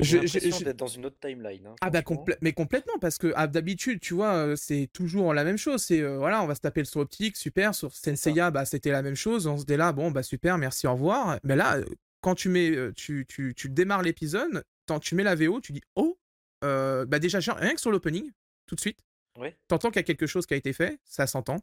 [0.00, 1.66] J'ai Je- l'impression d'être dans une autre timeline.
[1.66, 5.32] hein, ah bah complè- mais complètement parce que ah, d'habitude tu vois euh, c'est toujours
[5.32, 7.94] la même chose c'est euh, voilà on va se taper le son optique super sur
[7.94, 10.92] Senseiya bah c'était la même chose on se dit là bon bah super merci au
[10.92, 11.84] revoir mais là euh,
[12.20, 15.82] quand tu mets tu, tu, tu démarres l'épisode quand tu mets la VO tu dis
[15.96, 16.18] oh
[16.64, 18.30] euh, bah déjà rien que sur l'opening
[18.66, 18.98] tout de suite
[19.38, 19.56] Ouais.
[19.68, 21.58] t'entends qu'il y a quelque chose qui a été fait ça s'entend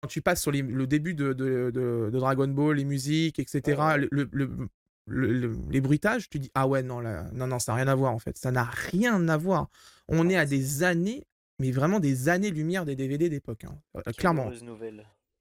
[0.00, 3.38] quand tu passes sur les- le début de, de, de- de Dragon Ball les musiques
[3.40, 3.98] etc Ouais, ouais.
[3.98, 4.68] le- le- le-
[5.08, 7.88] le- le- les bruitages, tu dis ah ouais non là, non non ça n'a rien
[7.88, 9.68] à voir en fait, ça n'a rien à voir.
[10.08, 11.24] On est à des années,
[11.60, 13.78] mais vraiment des années lumière des DVD d'époque, hein.
[13.96, 14.46] Euh, clairement.
[14.46, 14.64] heureuse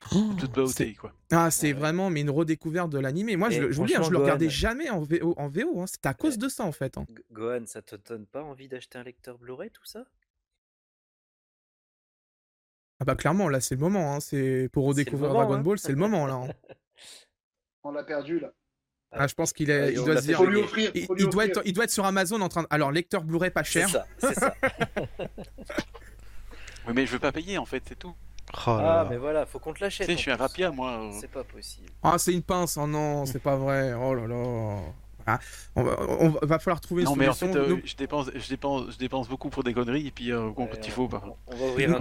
[0.10, 1.14] Toute beauté, quoi.
[1.32, 3.36] Ah c'est Ouais, vraiment mais une redécouverte de l'animé.
[3.36, 5.02] Moi je, Et le- je vous le dis, hein, je le regardais Gohan- jamais en
[5.02, 5.88] VO, en VO hein.
[5.88, 6.98] c'était à cause de ça en fait.
[6.98, 7.06] hein.
[7.32, 10.06] Gohan, ça te donne pas envie d'acheter un lecteur Blu-ray, tout ça?
[13.00, 14.20] Ah bah clairement là c'est le moment, hein.
[14.20, 15.64] c'est pour redécouvrir moment, Dragon hein.
[15.64, 16.34] Ball, c'est le moment là.
[16.36, 16.48] hein.
[17.84, 18.52] On l'a perdu là.
[19.12, 20.92] Ah, je pense qu'il est, il doit se dire, lui offrir.
[20.94, 23.64] il, doit être, il doit être sur Amazon en train de, alors lecteur Blu-ray pas
[23.64, 23.90] C'est cher.
[23.90, 24.54] ça, c'est ça.
[26.88, 28.14] Oui, mais je veux pas payer, en fait, c'est tout.
[28.54, 29.08] Oh là Ah, là.
[29.10, 30.08] mais voilà, faut qu'on te Tu l'achète.
[30.08, 30.92] sais, en je suis un rapia, moi.
[30.92, 31.88] euh, C'est pas possible.
[32.04, 34.78] Ah c'est une pince, oh non c'est pas vrai, oh là là.
[35.76, 38.48] On va, on va- falloir trouver une Non, mais en fait, euh, je, dépense, je,
[38.48, 41.24] dépense, je dépense beaucoup pour des conneries, et puis euh, quand Ouais, il faut, bah,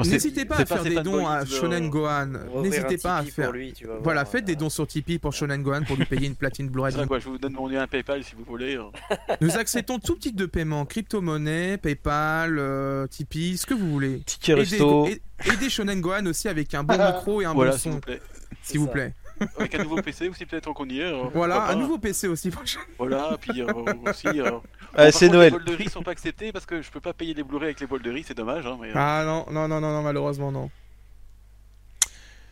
[0.04, 2.26] N'hésitez pas à faire des dons à Shonen Gohan.
[2.62, 3.52] N'hésitez pas à faire.
[3.52, 6.34] lui, tu Voilà, faites des dons sur Tipeee pour Shonen Gohan pour lui payer une
[6.36, 6.92] platine Blu-ray.
[6.94, 8.76] je vous donne mon lien PayPal si vous voulez.
[8.76, 8.84] euh.
[9.40, 14.20] Nous acceptons tout type de paiement, crypto-monnaie, PayPal, euh, Tipeee, ce que vous voulez.
[14.20, 15.06] Ticket Aidez, resto.
[15.06, 15.22] aidez-
[15.52, 18.00] aidez Shonen Gohan aussi avec un bon micro et un Voilà, bon s'il son, vous
[18.00, 18.20] plaît.
[18.62, 19.14] s'il vous plaît.
[19.58, 21.12] Avec un nouveau PC aussi, peut-être qu'on y est.
[21.12, 22.80] euh, Voilà, un nouveau PC aussi prochain.
[22.98, 23.66] Voilà, puis euh,
[24.06, 24.26] aussi.
[24.28, 24.50] euh,
[24.96, 25.52] bon, c'est Noël.
[25.52, 27.66] Les bols de riz sont pas acceptés parce que je peux pas payer les Blu-ray
[27.68, 28.66] avec les bols de riz, c'est dommage.
[28.66, 30.70] Hein, mais, euh, Ah non, non, non, non, non, malheureusement non.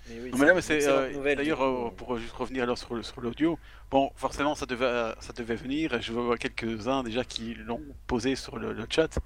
[0.09, 2.97] Mais oui, Non, mais là, mais c'est euh, d'ailleurs euh, pour juste revenir alors sur,
[3.21, 3.59] l'audio.
[3.91, 6.03] Bon, forcément, ça devait ça devait venir.
[6.03, 9.19] Je vois quelques uns déjà qui l'ont posé sur le, le chat.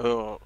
[0.00, 0.36] Euh,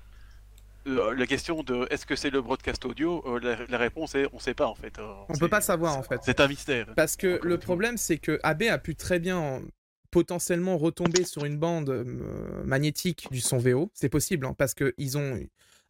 [0.86, 4.26] euh, la question de est-ce que c'est le broadcast audio euh, la, la réponse est
[4.32, 4.98] on sait pas en fait.
[4.98, 6.20] euh, On peut pas savoir en fait.
[6.24, 6.92] C'est un mystère.
[6.96, 9.62] Parce que le problème, c'est que AB a pu très bien
[10.10, 13.90] potentiellement retomber sur une bande euh, magnétique du son VO.
[13.94, 15.38] C'est possible, hein, parce que ils ont.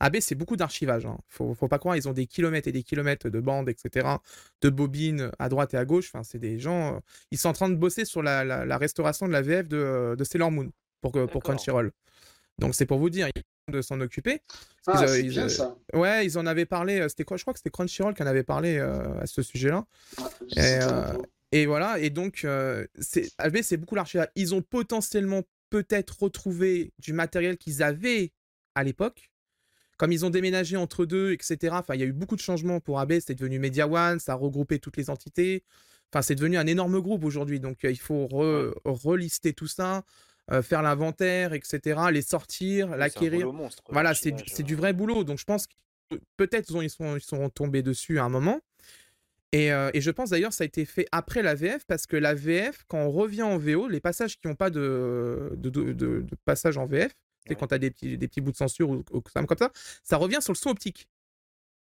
[0.01, 1.07] AB, c'est beaucoup d'archivage.
[1.07, 1.17] Hein.
[1.29, 4.09] Faut, faut pas croire, ils ont des kilomètres et des kilomètres de bandes, etc.,
[4.61, 6.11] de bobines à droite et à gauche.
[6.13, 6.99] Enfin, c'est des gens.
[7.31, 10.17] Ils sont en train de bosser sur la, la- la restauration de la VF de,
[10.19, 11.43] de Sailor Moon pour, pour.
[11.43, 11.93] Crunchyroll.
[12.59, 13.29] Donc, c'est pour vous dire,
[13.69, 14.41] de s'en occuper.
[14.87, 15.77] Ah, Ils, c'est ils, bien ça.
[15.93, 17.01] Ouais, ils en avaient parlé.
[17.01, 19.43] euh, C'était quoi Je crois que c'était Crunchyroll qui en avait parlé euh, à ce
[19.43, 19.85] sujet-là.
[20.57, 21.13] Et, c'est euh.
[21.53, 22.47] Et voilà, et donc,
[22.99, 24.29] c'est AB, c'est beaucoup l'archivage.
[24.37, 28.33] Ils ont potentiellement peut-être retrouvé du matériel qu'ils avaient
[28.75, 29.31] à l'époque.
[29.99, 31.75] Comme ils ont déménagé entre deux, etc.
[31.79, 33.21] Enfin, il y a eu beaucoup de changements pour AB.
[33.21, 35.63] C'est devenu Media One, ça a regroupé toutes les entités.
[36.11, 37.61] Enfin, c'est devenu un énorme groupe aujourd'hui.
[37.61, 40.05] Donc, il faut re- relister tout ça,
[40.53, 42.01] euh, faire l'inventaire, etc.
[42.13, 43.51] Les sortir, l'acquérir.
[43.89, 44.67] Voilà, c'est du, c'est euh.
[44.67, 45.25] du vrai boulot.
[45.25, 45.75] Donc je pense que
[46.37, 48.61] peut-être ils, ont- ils sont, ils sont tombés dessus à un moment.
[49.55, 52.17] Et, euh, et je pense d'ailleurs ça a été fait après la VF parce que
[52.17, 55.93] la VF, quand on revient en VO, les passages qui n'ont pas de, de, de-
[55.93, 57.13] de- de passage en VF,
[57.45, 57.57] c'est Ouais.
[57.57, 59.71] quand tu as des petits, des petits bouts de censure ou, ou comme ça,
[60.05, 61.09] ça revient sur le son optique.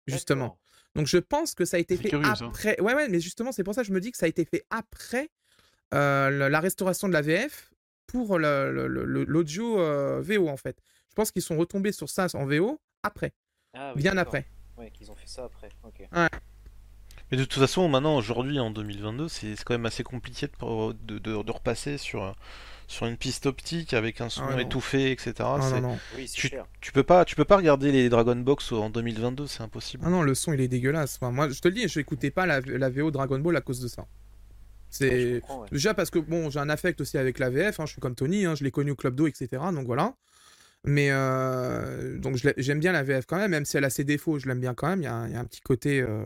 [0.07, 0.59] Justement.
[0.95, 2.45] Donc je pense que ça a été fait curieux, ça.
[2.45, 2.79] après.
[2.81, 4.45] Ouais, ouais, mais justement, c'est pour ça que je me dis que ça a été
[4.45, 5.29] fait après
[5.93, 7.71] euh, la restauration de la VF
[8.07, 10.77] pour l'audio euh, VO en fait.
[11.10, 13.34] Je pense qu'ils sont retombés sur ça en VO après,
[13.73, 14.45] Ah oui, bien après.
[14.77, 15.69] Ouais, qu'ils ont fait ça après.
[15.84, 16.03] Ok.
[17.32, 21.18] Mais de toute façon, maintenant, aujourd'hui, en 2022, c'est quand même assez compliqué de, de,
[21.18, 22.36] de- de repasser sur,
[22.88, 24.60] sur une piste optique avec un son Ah ouais, non.
[24.69, 25.34] étouffé, etc.
[25.40, 25.98] Ah, non, non.
[26.15, 26.65] Oui, Tu, cher.
[26.82, 30.03] tu peux pas, tu peux pas regarder les Dragon Box en 2022, c'est impossible.
[30.06, 31.15] Ah non, le son il est dégueulasse.
[31.15, 33.61] Enfin, moi, je te le dis, je n'écoutais pas la, la VO Dragon Ball à
[33.61, 34.06] cause de ça.
[34.89, 35.67] C'est ouais.
[35.71, 37.79] déjà parce que bon, j'ai un affect aussi avec la VF.
[37.79, 39.47] hein, je suis comme Tony, hein, je l'ai connu au club d'eau, etc.
[39.73, 40.15] Donc voilà.
[40.85, 44.37] Mais euh, donc j'aime bien la VF quand même, même si elle a ses défauts,
[44.39, 45.01] je l'aime bien quand même.
[45.01, 46.25] Il y, a un- il y a un petit côté euh,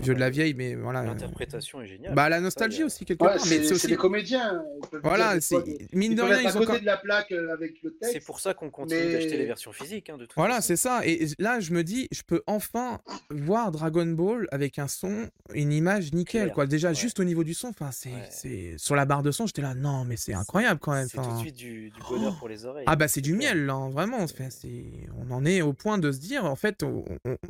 [0.00, 1.02] vieux de la vieille, mais voilà.
[1.02, 2.14] L'interprétation est géniale.
[2.14, 4.62] Bah la nostalgie aussi quelque Ouais, part, mais c'est aussi les comédiens.
[4.90, 7.30] peuvent voilà, des des- mine Ils de rien ils ont côté quand- de la plaque
[7.32, 8.12] euh, avec le texte.
[8.14, 10.08] C'est pour ça qu'on continue mais- d'acheter les versions physiques.
[10.10, 11.00] Hein, de toute Voilà, c'est ça.
[11.06, 13.00] Et là, je me dis, je peux enfin
[13.30, 16.66] voir Dragon Ball avec un son, une image nickel, quoi.
[16.66, 16.94] Déjà, ouais.
[16.94, 18.10] juste au niveau du son, enfin, c'est,
[18.44, 18.74] Ouais.
[18.78, 21.08] sur la barre de son, j'étais là, non, mais c'est incroyable quand même.
[21.08, 22.84] C'est tout de suite du, du bonheur pour les oreilles.
[22.86, 24.18] Ah bah c'est du miel là, hein, vraiment.
[24.20, 24.84] Enfin, c'est,
[25.18, 27.04] on en est au point de se dire, en fait, on-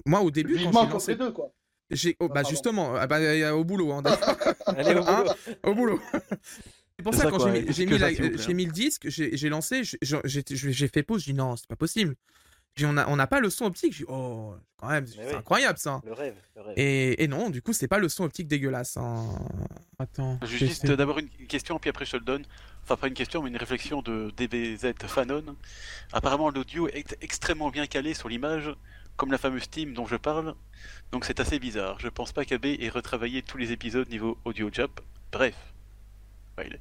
[0.07, 1.53] moi au début quand j'ai lancé, quoi.
[1.91, 4.37] J'ai, oh, Ah, bah justement, ah bah, au boulot, hein, d'accord.
[4.67, 5.35] Allez, au Hein boulot.
[5.65, 6.01] au boulot.
[6.99, 8.57] C'est pour C'est ça, ça, quand quoi, j'ai mis, j'ai que mis, la- j'ai hein.
[8.57, 11.67] le disque, j'ai j'ai lancé, j'ai- j'ai j'ai- j'ai fait pause, je dis non, c'est
[11.67, 12.15] pas possible.
[12.77, 15.19] J'ai dit, on n'a on pas le son optique, j'ai dit oh, quand même, c'est
[15.27, 15.35] oui.
[15.35, 16.01] incroyable ça.
[16.07, 16.35] Le rêve.
[16.55, 16.75] Le rêve.
[16.79, 18.97] Et, et non, du coup, c'est pas le son optique dégueulasse.
[18.99, 19.27] hein.
[19.99, 20.39] Attends.
[20.45, 22.45] J'ai juste d'abord une question, puis après je te le donne.
[22.85, 25.57] Enfin, pas une question, mais une réflexion de DBZ Fanon.
[26.13, 28.71] Apparemment, l'audio est extrêmement bien calé sur l'image,
[29.17, 30.55] comme la fameuse team dont je parle.
[31.13, 31.99] Donc c'est assez bizarre.
[32.01, 35.01] Je pense pas qu'AB ait retravaillé tous les épisodes niveau audio jap.
[35.31, 35.55] Bref.
[36.59, 36.79] Est-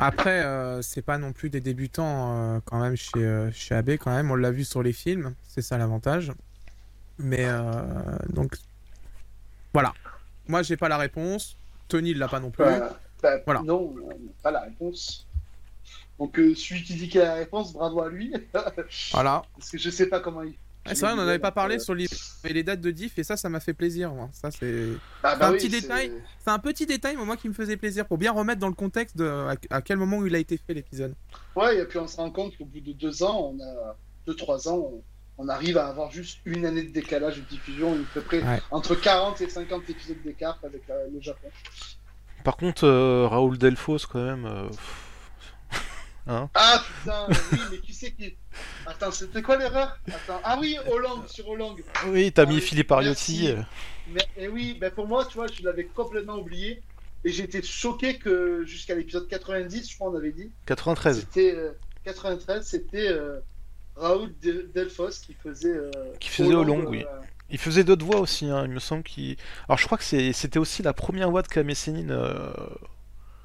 [0.00, 3.90] Après, euh, c'est pas non plus des débutants euh, quand même chez, euh, chez AB,
[3.98, 4.30] quand même.
[4.30, 6.32] On l'a vu sur les films, c'est ça l'avantage.
[7.18, 7.82] Mais euh,
[8.28, 8.56] donc,
[9.72, 9.92] voilà.
[10.46, 11.56] Moi, j'ai pas la réponse.
[11.88, 12.64] Tony il l'a pas non plus.
[12.64, 13.60] Bah, bah, Voilà.
[13.62, 13.92] Non,
[14.42, 15.26] pas la réponse.
[16.18, 18.32] Donc, euh, celui qui dit qu'il a la réponse, bravo à lui.
[19.12, 19.42] Voilà.
[19.56, 20.54] Parce que je sais pas comment il.
[20.86, 22.06] Ouais, c'est vrai, on n'en avait pas parlé Euh, sur les,
[22.44, 24.12] les dates de diff et ça, ça m'a fait plaisir.
[24.14, 24.30] moi.
[24.32, 24.88] Ça, c'est.
[25.22, 26.12] bah, c'est un oui, petit détail.
[26.38, 28.74] C'est un petit détail, mais moi, qui me faisait plaisir pour bien remettre dans le
[28.74, 31.14] contexte de à, à quel moment il a été fait l'épisode.
[31.54, 33.96] Ouais, et puis on se rend compte qu'au bout de deux ans, on a
[34.26, 35.02] deux, trois ans, on,
[35.44, 38.60] on arrive à avoir juste une année de décalage de diffusion, à peu près Ouais.
[38.70, 41.48] entre 40 et 50 épisodes d'écart avec la- le Japon.
[42.44, 44.46] Par contre, euh, Raoul Delphos, quand même.
[44.46, 45.04] euh, pff,
[46.28, 48.36] hein Ah putain, oui, mais qui c'est qui.
[48.86, 49.98] Attends, c'était quoi l'erreur?
[50.08, 51.78] Attends, ah oui, Hollande, sur Hollande.
[52.08, 53.48] Oui, t'as Ah mis Philippe Ariotti.
[53.48, 53.62] euh,
[54.12, 56.82] Mais et oui, ben pour moi, tu vois, je l'avais complètement oublié.
[57.24, 61.20] Et été choqué que jusqu'à l'épisode 90, je crois, on avait dit, 93.
[61.20, 61.72] c'était euh,
[62.04, 63.40] 93, c'était euh,
[63.96, 65.68] Raoul De- Delphos qui faisait.
[65.68, 65.90] euh,
[66.20, 67.04] Qui faisait Hollande, Hollande, oui.
[67.04, 69.36] euh, Il faisait d'autres voix aussi, hein, il me semble qu'il.
[69.68, 72.10] Alors je crois que c'était aussi la première voix de Kamé Sénine.
[72.12, 72.50] euh,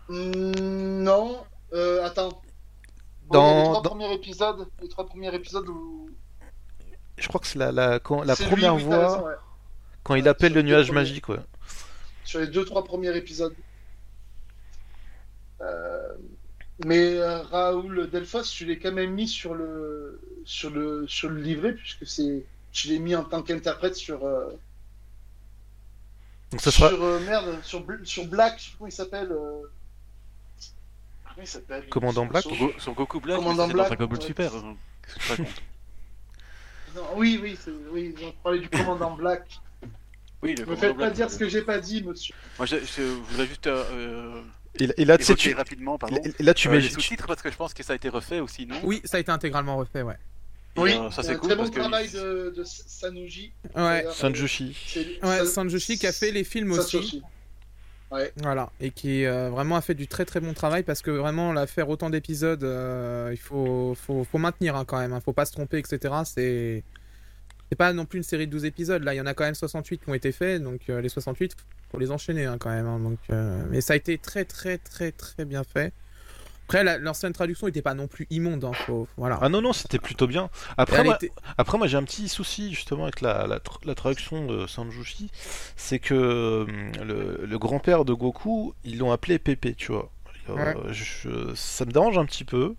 [0.09, 2.41] Hmm, non, euh, attends.
[3.31, 6.09] Dans- les trois dans- premiers épisodes, les trois premiers épisodes où.
[7.17, 9.33] Je crois que c'est la, la, quand- la c'est lui, première raison, voix ouais.
[10.03, 11.01] quand il appelle le nuage premiers.
[11.01, 11.39] magique, ouais.
[12.25, 13.55] sur les deux trois premiers épisodes.
[15.61, 16.13] Euh,
[16.85, 21.39] mais euh, Raoul Delphos, je l'ai quand même mis sur le sur le sur le
[21.39, 24.49] livret puisque c'est je l'ai mis en tant qu'interprète sur euh,
[26.51, 26.89] Donc ça sera.
[26.89, 29.31] sur euh, merde sur sur Black, je sais pas comment il s'appelle.
[31.41, 34.05] Euh, s'appelle Commandant Black Sur- Sur, Go- sur Goku Black, Commandant c'est dans Black, Dragon
[34.07, 34.25] Ball ouais.
[34.25, 34.55] Super.
[34.55, 34.75] hein.
[35.01, 35.41] Que
[36.95, 37.57] Non, oui, oui,
[37.91, 39.43] oui, on parlait du commandant Black.
[40.41, 42.35] Oui, le Ne me faites pas Black, dire c'est ce que j'ai pas dit, monsieur.
[42.59, 44.41] Moi, je, je voudrais juste euh, euh,
[44.79, 45.55] Et, et là, tu sais, évoquer tu...
[45.55, 46.17] rapidement, pardon.
[46.17, 46.79] et là, tu euh, mets.
[46.81, 49.01] les tu- sous-titres parce que je pense que ça a été refait aussi, non Oui,
[49.05, 50.17] ça a été intégralement refait, ouais.
[50.75, 53.53] Et, Oui, euh, ça c'est cool très bon parce que travail de, de Sanuji.
[53.75, 54.75] Ouais, Sanjushi.
[55.21, 56.97] ouais San- Sanjoshi qui a fait les films aussi.
[56.97, 57.21] Sanjushi.
[58.37, 61.53] Voilà, et qui euh, vraiment a fait du très très bon travail parce que vraiment
[61.53, 65.45] la faire autant d'épisodes, euh, il faut, faut, maintenir hein, quand même, hein, faut pas
[65.45, 66.13] se tromper, etc.
[66.25, 66.83] C'est
[67.77, 69.55] pas non plus une série de 12 épisodes, là il y en a quand même
[69.55, 71.55] 68 qui ont été faits, donc euh, les 68,
[71.91, 72.85] faut les enchaîner hein, quand même.
[73.03, 73.17] donc,
[73.71, 75.93] Mais ça a été très très très très bien fait.
[76.65, 79.37] Après, la- l'ancienne traduction n'était pas non plus immonde, hein, faut, voilà.
[79.41, 80.49] Ah non, non, c'était plutôt bien.
[80.77, 83.95] Après, moi, était- après, moi j'ai un petit souci justement avec la, la, tr- la
[83.95, 85.29] traduction de Sanjushi.
[85.75, 90.09] C'est que hum, le, le grand-père de Goku, ils l'ont appelé Pépé, tu vois.
[90.49, 92.75] Euh, je- ça me dérange un petit peu.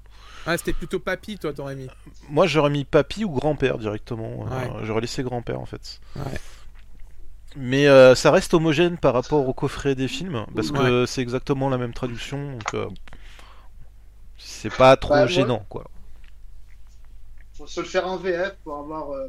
[0.46, 1.88] Ouais, c'était plutôt papy, toi, t'aurais mis.
[2.28, 4.46] Moi, j'aurais mis papy ou grand-père directement.
[4.50, 4.84] Euh, Ouais.
[4.84, 6.00] J'aurais laissé grand-père en fait.
[6.16, 6.22] Ouais.
[7.56, 11.68] Mais euh, ça reste homogène par rapport au coffret des films, parce que c'est exactement
[11.70, 12.50] la même traduction.
[12.52, 12.88] Donc, euh,
[14.64, 15.84] c'est pas trop Bah, gênant, quoi.
[17.52, 19.28] Faut se le faire en VF pour avoir euh,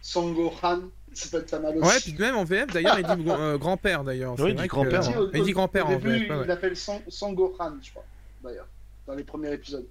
[0.00, 0.82] Son Gohan.
[1.12, 1.88] Ça peut être pas mal aussi.
[1.88, 4.38] Ouais, puis même en VF, d'ailleurs, il dit euh, grand-père, d'ailleurs.
[4.38, 5.44] Oui, il dit grand-père, Il dit hein.
[5.46, 6.44] Il grand-père en début, VF, ouais.
[6.44, 8.04] Il appelle Son, Son Gohan, je crois,
[8.44, 8.68] d'ailleurs,
[9.06, 9.86] dans les premiers épisodes.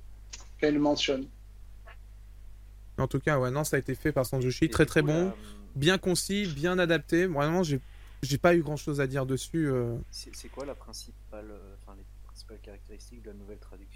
[0.61, 1.27] Quand il le mentionne.
[2.97, 5.07] En tout cas, ouais, non, ça a été fait par Sanjushi, Et très très coup,
[5.07, 5.35] bon, là,
[5.75, 7.27] bien concis, bien adapté.
[7.27, 7.79] Vraiment, j'ai
[8.23, 9.67] j'ai pas eu grand chose à dire dessus.
[9.69, 9.95] euh.
[10.11, 13.86] C'est quoi la principale, euh, enfin les principales caractéristiques de la nouvelle traduction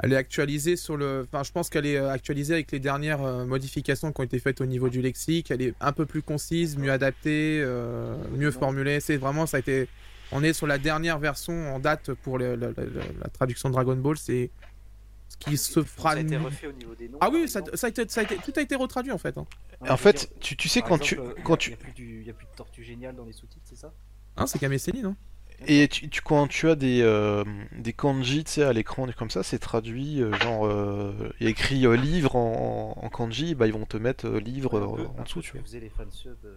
[0.00, 1.26] Elle est actualisée sur le.
[1.32, 4.38] Enfin, je pense qu'elle est euh, actualisée avec les dernières euh, modifications qui ont été
[4.38, 5.50] faites au niveau du lexique.
[5.50, 9.00] Elle est un peu plus concise, mieux adaptée, euh, mieux formulée.
[9.00, 9.88] C'est vraiment, ça a été.
[10.30, 13.74] On est sur la dernière version en date pour le- le- le- la traduction de
[13.74, 14.16] Dragon Ball.
[14.18, 14.50] C'est
[15.28, 16.12] ce qui se fera.
[16.12, 17.18] Ça a été refait au niveau des noms.
[17.20, 19.36] Ah oui, ça, a été, ça a été- tout a été retraduit en fait.
[19.36, 19.46] hein.
[19.88, 21.14] En fait, dire, tu, tu sais, quand tu.
[21.14, 21.70] exemple, il a- tu...
[21.70, 23.64] Il n'y a, plus du- il y a plus de tortue géniale dans les sous-titres,
[23.64, 23.92] c'est ça?
[24.36, 25.16] Hein, c'est Sennin, non
[25.66, 29.30] Et tu, tu- quand tu as des, euh, des kanji, tu sais, à l'écran, comme
[29.30, 33.54] ça, c'est traduit, euh, genre, euh, il y a écrit euh, livre en, en kanji,
[33.54, 35.62] bah ils vont te mettre euh, livre euh, peu- en dessous, tu vois.
[35.62, 36.54] faisaient les fansubs euh,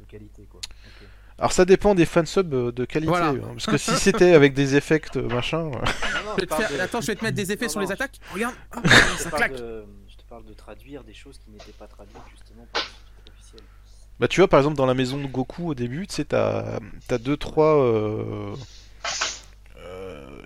[0.00, 0.60] de qualité, quoi.
[0.64, 1.08] Ok.
[1.36, 3.30] Alors ça dépend des fansubs euh, de qualité, Voilà.
[3.30, 6.70] hein, parce que si c'était avec des effets euh, machin, euh, Non, non, Je faire-
[6.70, 8.20] de- Attends, je vais te mettre des effets Non, sur non, les attaques.
[8.32, 8.54] Regarde,
[8.84, 8.88] je
[9.18, 9.56] ça te parle claque.
[9.56, 12.82] de- je te parle de traduire des choses qui n'étaient pas traduites justement par.
[14.20, 16.78] Bah tu vois par exemple dans la maison de Goku au début, tu sais, t'as
[17.08, 18.54] t'as deux trois euh,
[19.78, 20.42] euh,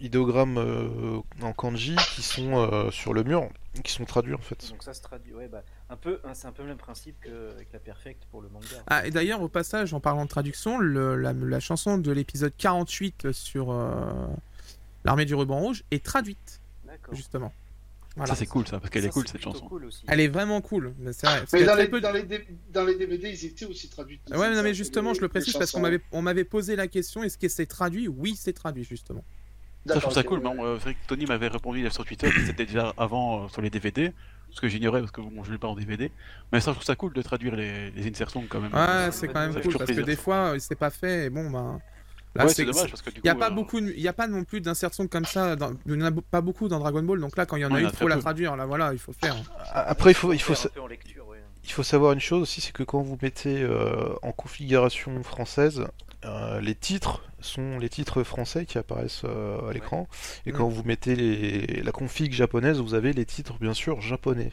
[0.00, 3.48] idéogrammes euh, en kanji qui sont euh, sur le mur,
[3.82, 4.68] qui sont traduits en fait.
[4.70, 7.16] Donc ça se traduit, ouais, bah, un peu, hein, c'est un peu le même principe
[7.22, 8.66] qu'avec la Perfect pour le manga.
[8.88, 12.52] Ah, et d'ailleurs, au passage, en parlant de traduction, le- la, la chanson de l'épisode
[12.56, 14.26] 48 sur euh,
[15.04, 17.14] l'armée du ruban rouge est traduite, D'accord.
[17.14, 17.52] justement.
[18.16, 18.32] Voilà.
[18.32, 19.66] Ça c'est cool ça, parce qu'elle est cool c'est cette chanson.
[19.66, 20.04] cool aussi.
[20.06, 20.94] Elle est vraiment cool.
[20.98, 21.42] Mais vrai.
[21.52, 22.24] Mais dans les, peu dans, les,
[22.72, 24.20] dans les DVD, ils étaient aussi traduits.
[24.30, 26.86] Ouais, non, mais justement, les- je le précise parce qu'on m'avait, on m'avait posé la
[26.86, 28.06] question est-ce que c'est traduit?
[28.06, 29.24] Oui, c'est traduit, justement.
[29.86, 30.60] Ça je trouve ça cool, ouais.
[30.60, 33.60] euh, C'est vrai que Tony m'avait répondu sur Twitter que c'était déjà avant euh, sur
[33.60, 34.12] les DVD,
[34.50, 36.10] ce que j'ignorais parce que bon, je l'ai pas en DVD.
[36.52, 38.72] Mais ça je trouve ça cool de traduire les, les insertions quand même.
[38.72, 41.30] Ouais, c'est quand même ça cool parce que des fois, euh, c'est pas fait et
[41.30, 41.80] bon, ben.
[42.34, 43.20] Là, ouais, c'est c'est dommage parce que du coup.
[43.24, 45.54] Il n'y a pas euh, beaucoup, il y a pas non plus d'insertions comme ça.
[45.56, 45.72] Dans...
[45.86, 47.70] Il n'y en a pas beaucoup dans Dragon Ball, donc là, quand il y en
[47.70, 48.22] Ouais, a une, il faut la peu.
[48.22, 48.56] traduire.
[48.56, 49.36] Là, voilà, il faut faire.
[49.72, 51.38] Après il faut, il faut, sa- lecture, ouais.
[51.64, 55.86] il faut savoir une chose aussi, c'est que quand vous mettez euh, en configuration française,
[56.24, 60.08] euh, les titres sont les titres français qui apparaissent euh, à l'écran,
[60.46, 60.56] et Mm.
[60.56, 64.50] quand vous mettez les, la config japonaise, vous avez les titres bien sûr japonais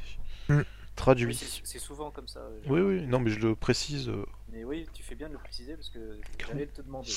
[0.49, 0.58] Mm.
[0.58, 0.64] Oui,
[0.95, 1.62] traduits.
[1.64, 2.41] c'est souvent comme ça.
[2.68, 4.12] Oui, oui, non, mais je le précise.
[4.52, 5.99] Mais oui, tu fais bien de le préciser parce que
[6.48, 7.10] j'allais te demander.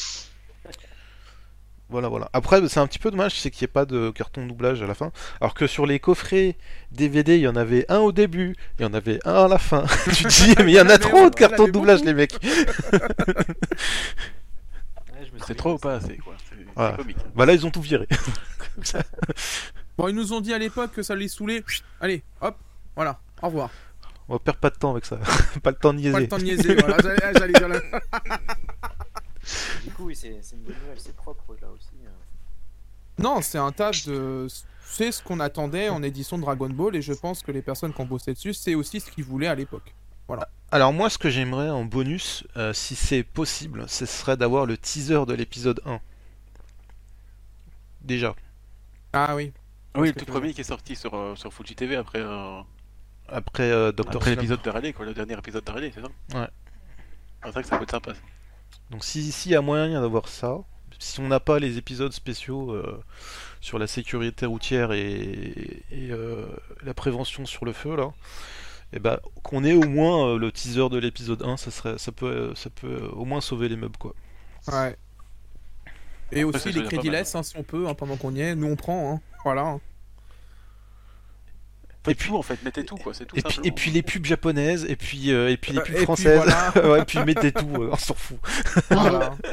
[1.90, 2.30] Voilà, voilà.
[2.32, 4.86] Après, c'est un petit peu dommage, c'est qu'il n'y ait pas de carton doublage à
[4.86, 5.12] la fin.
[5.40, 6.56] Alors que sur les coffrets
[6.92, 9.58] DVD, il y en avait un au début, il y en avait un à la
[9.58, 9.84] fin.
[10.14, 12.08] tu te dis, mais il y en a trop de on cartons avait doublage, beaucoup.
[12.08, 12.32] les mecs.
[15.12, 16.34] Ouais, c'est trop ou pas assez, quoi.
[16.74, 16.96] Voilà.
[16.96, 17.16] comique.
[17.36, 18.08] Bah là, ils ont tout viré.
[19.96, 21.62] Bon, ils nous ont dit à l'époque que ça les saoulait.
[21.68, 22.56] Chut, Allez, hop,
[22.96, 23.70] voilà, au revoir.
[24.28, 25.20] On perd pas de temps avec ça.
[25.62, 26.20] pas le temps de Pas niaiser.
[26.20, 26.96] le temps de niaiser, voilà.
[27.00, 27.80] J'allais j'allais
[29.84, 31.90] Du coup, oui, c'est une bonne nouvelle, c'est propre là aussi.
[32.04, 33.22] euh.
[33.22, 34.46] Non, c'est un taf de.
[34.86, 38.00] C'est ce qu'on attendait en édition Dragon Ball et je pense que les personnes qui
[38.00, 39.94] ont bossé dessus, c'est aussi ce qu'ils voulaient à l'époque.
[40.70, 44.76] Alors moi, ce que j'aimerais en bonus, euh, si c'est possible, ce serait d'avoir le
[44.76, 46.00] teaser de l'épisode 1.
[48.00, 48.34] Déjà.
[49.12, 49.52] Ah oui.
[49.96, 52.60] Oui, le tout premier qui est sorti sur, euh, sur Fuji TV après, euh,
[53.28, 54.16] Après euh, Dr.
[54.16, 56.08] après l'épisode de Raleigh, quoi, le dernier épisode de Raleigh, c'est ça?
[56.38, 56.48] Ouais.
[57.42, 58.14] Ah, C'est vrai que ça peut être sympa.
[58.14, 58.20] ça.
[58.90, 60.58] Donc si s'il y a moyen d'avoir ça,
[60.98, 63.02] si on n'a pas les épisodes spéciaux euh,
[63.60, 66.46] sur la sécurité routière et, et, euh,
[66.82, 68.12] la prévention sur le feu là,
[68.92, 72.12] et ben qu'on ait au moins euh, le teaser de l'épisode 1, ça serait ça
[72.12, 74.14] peut ça peut euh, au moins sauver les meubles quoi.
[74.68, 74.96] Ouais.
[76.32, 78.54] Et aussi les crédits laisse, hein, si on peut, hein, pendant qu'on y est.
[78.54, 79.14] Nous, on prend.
[79.14, 79.20] Hein.
[79.44, 79.78] Voilà.
[82.04, 84.24] Faites tout en fait, mettez tout quoi, c'est tout Et puis, et puis les pubs
[84.26, 86.42] japonaises et puis euh, et puis les Euh, pubs et puis françaises.
[86.44, 86.72] voilà.
[86.92, 88.38] ouais, puis mettez tout, euh, on s'en fout.
[88.90, 89.36] voilà.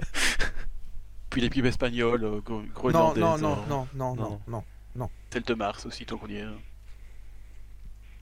[1.30, 2.41] Puis les pubs espagnoles, euh,
[2.91, 4.41] non, non, non, euh, non, non, non.
[4.48, 4.64] non,
[4.98, 5.10] non.
[5.32, 6.45] celle de Mars aussi, tant qu'on y est.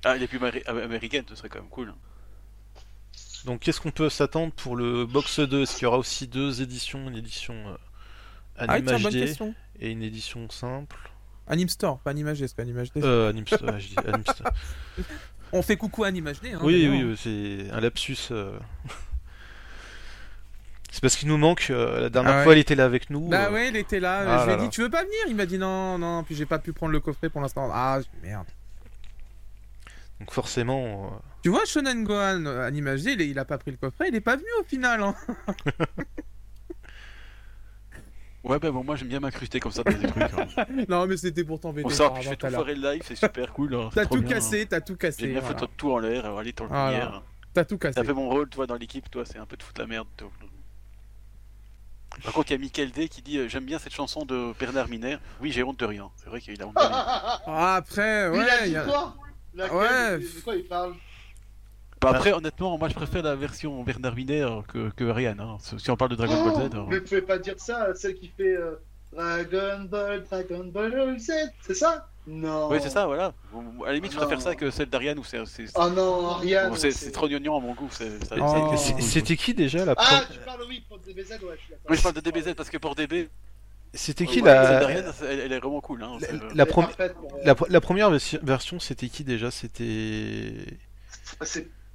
[0.05, 1.91] Ah, les pubs améri- américaines, ce serait quand même cool.
[3.45, 6.61] Donc qu'est-ce qu'on peut s'attendre pour le box 2 Est-ce qu'il y aura aussi deux
[6.61, 7.77] éditions, une édition euh,
[8.57, 11.08] Ah, Anime bonne HD et une édition simple
[11.49, 13.03] Anime Store, pas Anime HD.
[13.03, 14.51] euh, Anime Store, je dis Anime Store.
[15.51, 16.53] On fait coucou à Anime HD.
[16.53, 18.17] Hein, Oui, oui, euh, c'est un lapsus.
[18.31, 18.57] euh.
[20.91, 21.67] C'est parce qu'il nous manque.
[21.69, 22.43] euh, la dernière Ah ouais.
[22.43, 23.27] fois, il était là avec nous.
[23.29, 24.23] Bah euh, ouais, il était là.
[24.27, 24.69] Ah je lui ai dit, là.
[24.69, 25.17] tu veux pas venir?
[25.27, 26.23] Il m'a dit non, non.
[26.23, 27.69] Puis j'ai pas pu prendre le coffret pour l'instant.
[27.73, 28.47] Ah, merde.
[30.19, 31.19] Donc forcément.
[31.43, 32.87] Tu vois, Shonen Gohan, il,
[33.21, 35.01] est- il a pas pris le coffret, il est pas venu au final.
[35.01, 35.15] Hein.
[38.43, 40.23] Ouais, bah bon, moi j'aime bien m'incruster comme ça dans des trucs.
[40.23, 40.65] hein.
[40.89, 41.85] non, mais c'était pour t'embêter.
[41.85, 43.75] On sort que je fais tout foirer le live, c'est super cool.
[43.75, 44.97] hein, c'est T'as trop tout bien, cassé, t'as tout hein.
[44.99, 45.17] cassé.
[45.23, 45.57] J'aime bien voilà.
[45.59, 46.91] foutre tout en l'air, euh, aller dans le Voilà.
[46.91, 47.23] lumière.
[47.53, 47.95] T'as tout cassé.
[47.95, 50.07] Ça fait mon rôle, toi, dans l'équipe, toi, c'est un peu de foutre la merde.
[50.15, 50.29] toi.
[52.23, 54.53] Par contre, il y a Michael D qui dit euh, J'aime bien cette chanson de
[54.59, 55.17] Bernard Miner.
[55.41, 56.09] Oui, j'ai honte de rien.
[56.17, 56.89] C'est vrai qu'il a honte de rien.
[56.91, 58.61] Ah, après, Mais il a ouais.
[58.63, 59.15] dit il y a- quoi?
[59.53, 60.17] Laquelle Ouais.
[60.19, 60.95] de, de quoi il parle?
[62.01, 65.39] Bah, après, honnêtement, moi je préfère la version Bernard Miner que, que Ariane.
[65.41, 65.57] hein.
[65.77, 66.69] Si on parle de Dragon Ball Z.
[66.71, 68.75] Oh, alors- Mais vous pouvez pas dire ça, celle qui fait euh,
[69.13, 71.31] Dragon Ball, Dragon Ball Z,
[71.61, 72.07] c'est ça?
[72.27, 72.69] Non.
[72.69, 73.33] Oui, c'est ça, voilà.
[73.83, 74.25] À la limite, je Non.
[74.25, 75.39] préfère ça que celle d'Ariane où c'est.
[75.75, 76.69] Oh non, Ariane.
[76.69, 77.89] bon, c'est- trop gnognon à mon goût.
[78.39, 78.75] Oh.
[78.99, 81.57] C'était qui déjà la Ah, tu parles, oui, pour DBZ, ouais, je suis d'accord.
[81.89, 83.29] Oui, je parle de DBZ parce que pour DB,
[83.93, 84.83] C'était qui Ouais, la...
[84.91, 86.03] elle, elle est vraiment cool.
[86.03, 86.17] Hein.
[86.21, 87.07] la, la prom- euh,
[87.43, 89.49] la pre- la première versi- version, c'était qui déjà?
[89.49, 90.53] C'était.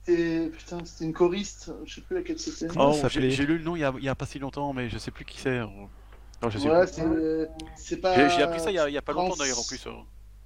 [0.07, 0.51] C'était.
[0.51, 2.67] Putain, c'était une choriste, je sais plus laquelle c'était.
[2.77, 4.89] Oh, j'ai lu le nom il y, a, il y a pas si longtemps, mais
[4.89, 5.61] je sais plus qui c'est.
[5.61, 6.93] Non, je sais Ouais, plus.
[6.95, 7.49] c'est.
[7.77, 8.29] C'est pas.
[8.29, 9.87] J'ai appris ça il y a, il y a pas France- longtemps d'ailleurs en plus.
[9.87, 9.91] euh.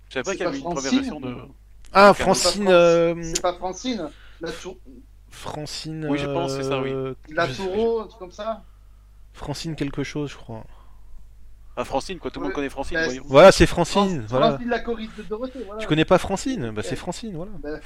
[0.08, 1.36] Je savais pas C'est qu'il y avait une première version de.
[1.92, 2.68] Ah, C'est pas Francine.
[2.68, 4.10] Euh, C'est pas Francine
[4.40, 4.76] La, tour...
[5.30, 6.06] Francine.
[6.08, 6.90] Oui, je pense, c'est ça, oui.
[6.90, 8.62] euh, la Taureau, un truc comme ça
[9.32, 10.64] Francine quelque chose, je crois.
[11.80, 13.22] Ah, Francine, quoi, tout le monde connaît Francine, Bah, voyons.
[13.26, 14.22] Voilà, c'est Francine.
[14.22, 14.48] Fran- Voilà.
[14.50, 15.80] Francine, la choriste de Dorothée, voilà.
[15.80, 16.72] Tu connais pas Francine?
[16.72, 17.52] Bah c'est Francine, voilà.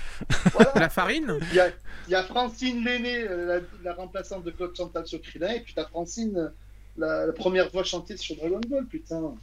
[0.54, 0.72] Voilà.
[0.76, 1.38] La farine?
[1.50, 1.68] Il y, a,
[2.08, 5.60] il y a Francine l'aînée, euh, la, la remplaçante de Claude Chantal sur Krillin, et
[5.60, 6.48] puis t'as Francine, euh,
[6.96, 9.34] la, la première voix chantée sur Dragon Ball, putain.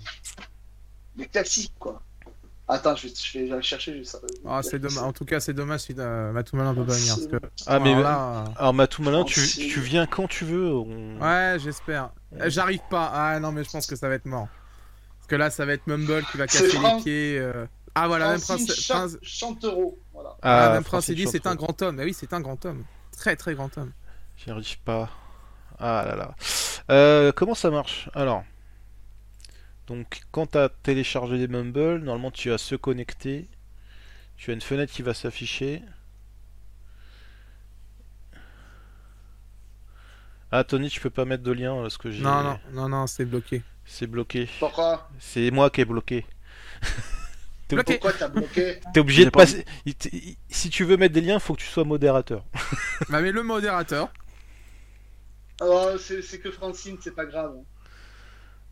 [1.16, 2.02] Les classiques, quoi.
[2.70, 3.94] Attends, je vais, je vais aller chercher.
[3.94, 4.98] Je vais ça- Ah, c'est dommage.
[5.04, 7.16] En tout cas, c'est dommage si euh, Matoumalin peut pas venir.
[7.16, 7.38] Parce que...
[7.68, 7.90] Ah, mais.
[7.94, 10.72] Alors là, Alors, Matou Malin, tu, tu viens quand tu veux.
[10.72, 12.12] on- euh, Ouais, j'espère.
[12.40, 13.10] Euh, J'arrive pas.
[13.14, 14.48] Ah non, mais je pense que ça va être mort.
[15.18, 17.40] Parce que là, ça va être Mumble qui va casser les pieds.
[17.40, 17.66] euh.
[17.96, 18.72] Ah voilà, même prince.
[18.76, 19.18] Cha- prince...
[19.24, 20.38] Chantereau, voilà.
[20.44, 22.00] Ah, même Francine prince dit c'est un grand homme.
[22.00, 22.84] Ah oui, c'est un grand homme.
[23.18, 23.92] Très très grand homme.
[24.38, 25.10] J'y arrive pas.
[25.80, 26.36] Ah là là.
[26.92, 28.10] Euh, comment ça marche?
[28.14, 28.44] Alors.
[29.90, 33.48] Donc, quand tu as téléchargé des Mumble, normalement tu as se connecter.
[34.38, 35.82] Tu as une fenêtre qui va s'afficher.
[40.52, 42.22] Ah, Tony, tu peux pas mettre de lien parce que j'ai.
[42.22, 43.64] Non, non, non, non, c'est bloqué.
[43.84, 44.48] C'est bloqué.
[44.60, 45.10] Pourquoi?
[45.20, 46.24] C'est moi qui ai bloqué.
[47.68, 47.94] T'es Bloqué.
[47.94, 48.80] Pourquoi t'as bloqué?
[48.94, 49.66] T'es obligé de pas passer.
[50.50, 52.46] Si tu veux mettre des liens, faut que tu sois modérateur.
[53.10, 54.12] Bah, mais le modérateur.
[55.62, 57.56] Oh, c'est c'est que Francine, c'est pas grave.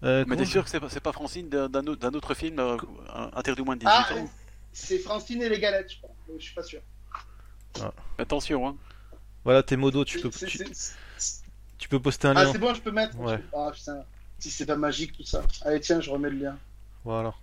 [0.03, 2.77] Euh, Mais t'es sûr que c'est pas, Francine d'un autre, film euh,
[3.33, 4.29] interdit au moins de 18 Ah, ans
[4.71, 6.11] c'est Francine et les galettes, je crois.
[6.37, 6.81] Je suis pas sûr.
[8.19, 8.75] Attention, hein.
[9.43, 10.59] Voilà, t'es modo, tu peux, tu,
[11.77, 12.51] tu peux poster un Ah, lien.
[12.51, 13.17] c'est bon, je peux mettre.
[13.17, 13.39] Ouais.
[13.55, 14.03] Ah, putain.
[14.39, 15.41] Si c'est pas magique tout ça.
[15.61, 16.57] Allez, tiens, je remets le lien.
[17.03, 17.33] Voilà.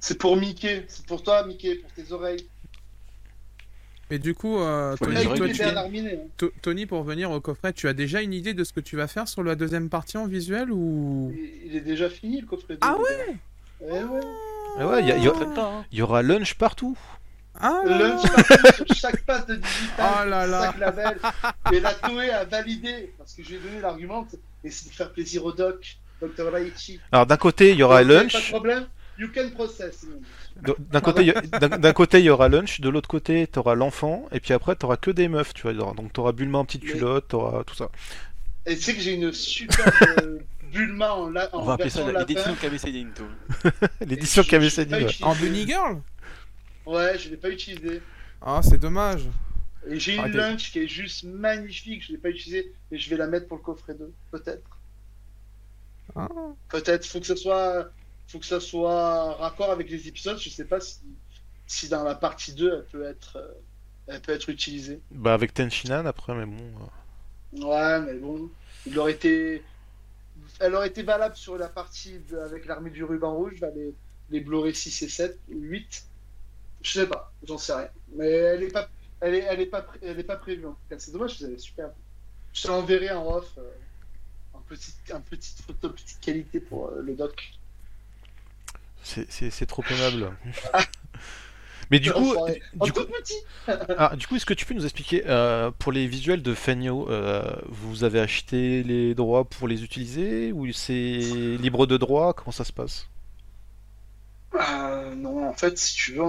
[0.00, 0.84] C'est pour Mickey.
[0.88, 2.48] C'est pour toi, Mickey, pour tes oreilles.
[4.10, 5.74] Mais du coup, euh, Tony, toi, tu- hein.
[6.36, 8.96] To- Tony, pour revenir au coffret, tu as déjà une idée de ce que tu
[8.96, 11.32] vas faire sur la deuxième partie en visuel ou?
[11.34, 12.78] Il il est déjà fini le coffret 2.
[12.82, 13.36] Ah ouais?
[13.80, 14.20] Eh ouais
[14.78, 15.84] Ah ouais, il y, a- il y a- Peut-être pas, hein.
[15.90, 16.96] il y aura lunch partout.
[17.60, 20.62] Ah lunch partout sur chaque passe de digital, Oh là là.
[20.66, 21.18] chaque label.
[21.72, 24.26] Et la Toei a validé, parce que j'ai donné l'argument,
[24.64, 26.50] et c'est de faire plaisir au doc, Dr.
[26.52, 27.00] Raichi.
[27.12, 28.50] Alors d'un côté, il y aura Donc, Pas de lunch.
[28.50, 28.86] problème,
[29.18, 30.04] you can process.
[30.62, 32.80] D'un côté, il y a- d'un côté, il y aura lunch.
[32.80, 34.26] De l'autre côté, t'auras l'enfant.
[34.32, 35.72] Et puis après, t'auras que des meufs, tu vois.
[35.94, 37.90] Donc t'auras Bulma en petite Mais- culotte, t'auras tout ça.
[38.66, 40.38] Et tu sais que j'ai une super euh,
[40.72, 42.54] Bulma en, la, en On va appeler ça l'édition.
[42.54, 43.24] KBC Dinto.
[44.06, 45.04] L'édition je l'ai pas dit.
[45.04, 45.24] utilisé.
[45.24, 46.00] En Bunny Girl?
[46.86, 48.00] Ouais, je l'ai pas utilisé.
[48.40, 49.22] Ah, c'est dommage.
[49.86, 50.36] Et j'ai une Arrêtez.
[50.38, 53.58] lunch qui est juste magnifique, je l'ai pas utilisée, et je vais la mettre pour
[53.58, 54.62] le coffret 2, peut-être.
[56.16, 56.28] Ah.
[56.68, 57.90] Peut-être, faut que ce soit,
[58.28, 60.38] faut que ça soit raccord avec les épisodes.
[60.38, 60.98] Je sais pas si,
[61.66, 63.48] si dans la partie 2 elle peut être, euh,
[64.08, 65.00] elle peut être utilisée.
[65.10, 66.62] Bah avec Tenshinhan après, mais bon.
[66.62, 67.64] euh.
[67.64, 68.50] Ouais, mais bon,
[68.86, 69.62] il aurait été,
[70.58, 73.94] elle aurait été valable sur la partie de- avec l'armée du ruban rouge, là, les,
[74.30, 76.04] les Blu-ray 6 et 7 ou 8.
[76.82, 77.88] Je sais pas, j'en sais rien.
[78.16, 78.88] Mais elle est pas,
[79.20, 80.96] elle est, elle est pas, elle est pas prévue en tout cas.
[80.98, 81.90] C'est dommage, vous avez super.
[82.52, 83.62] Je te l'enverrai en off, euh,
[84.52, 87.52] en petite, en petite photo, petite qualité pour euh, le doc.
[89.04, 90.32] C'est- trop aimable.
[91.90, 92.62] Mais du coup, Enfoiré.
[92.80, 93.34] en du coup, tout petit.
[93.98, 97.08] ah, du coup, est-ce que tu peux nous expliquer euh, pour les visuels de Fenyo,
[97.10, 100.90] euh, vous avez acheté les droits pour les utiliser ou c'est
[101.60, 102.32] libre de droit?
[102.32, 103.08] Comment ça se passe?
[104.54, 106.24] Euh, non, en fait, si tu veux,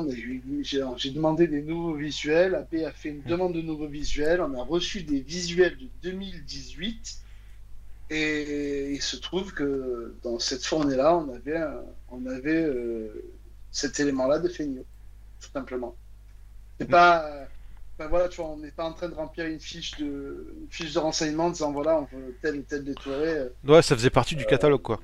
[0.64, 2.56] j'ai j'ai demandé des nouveaux visuels.
[2.56, 4.42] AP a fait une demande de nouveaux visuels.
[4.42, 7.20] On a reçu des visuels de 2018.
[8.10, 11.60] Et il se trouve que dans cette fournée-là, on avait,
[12.08, 13.36] on avait euh,
[13.72, 14.86] cet élément-là de Feigno,
[15.42, 15.98] tout simplement.
[16.80, 17.26] C'est pas.
[17.28, 17.46] euh,
[17.98, 20.70] ben voilà, tu vois, on n'est pas en train de remplir une fiche de, une
[20.70, 23.30] fiche de renseignement en disant voilà, on veut tel ou tel détouré.
[23.40, 25.00] euh, Ouais, ça faisait partie du catalogue quoi.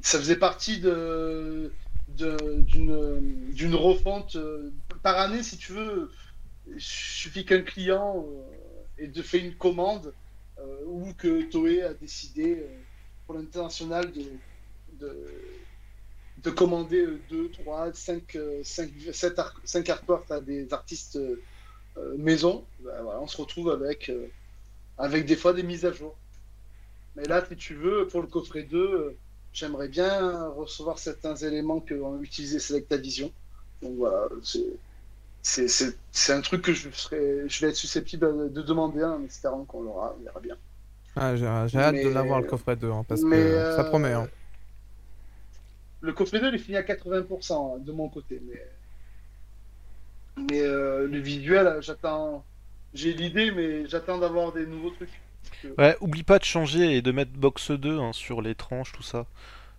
[0.00, 1.72] ça faisait partie de
[2.08, 4.72] d'une refonte euh,
[5.02, 6.10] par année si tu veux
[6.66, 10.12] il suffit qu'un client euh, ait de fait une commande euh,
[10.86, 12.86] ou que Toei a décidé euh,
[13.26, 14.40] pour l'international de,
[14.92, 15.66] de
[16.38, 22.68] de commander 2, 3, 5, 5, 7 ar 5 artworks à des artistes euh, maison,
[22.80, 24.28] voilà, on se retrouve avec, euh,
[24.98, 26.18] avec des fois des mises à jour.
[27.14, 29.20] Mais là, si tu veux, pour le coffret 2, euh,
[29.52, 33.32] j'aimerais bien recevoir certains éléments que ont utilisé Selectavision.
[33.82, 34.80] Donc voilà, c'est-
[35.42, 39.22] c'est c'est- c'est un truc que je, serais, je vais être susceptible de demander en
[39.24, 40.56] espérant qu'on l'aura, on verra bien.
[41.16, 43.84] Ah, j'ai j'ai hâte de l'avoir le coffret 2 hein, parce mais, que euh, ça
[43.84, 44.12] promet.
[44.12, 44.28] Hein.
[46.02, 48.40] Le coffret 2, il est fini à 80% hein, de mon côté.
[48.46, 48.62] Mais,
[50.36, 52.44] mais euh, le visuel, euh, j'attends.
[52.94, 55.20] J'ai l'idée, mais j'attends d'avoir des nouveaux trucs.
[55.78, 59.02] Ouais, oublie pas de changer et de mettre box 2 hein, sur les tranches, tout
[59.02, 59.26] ça.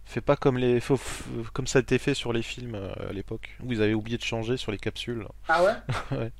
[0.05, 3.09] Fais pas comme les faut- f- comme ça a été fait sur les films euh,
[3.09, 5.25] à l'époque où ils avaient oublié de changer sur les capsules.
[5.47, 5.73] Ah ouais
[6.17, 6.31] Ouais.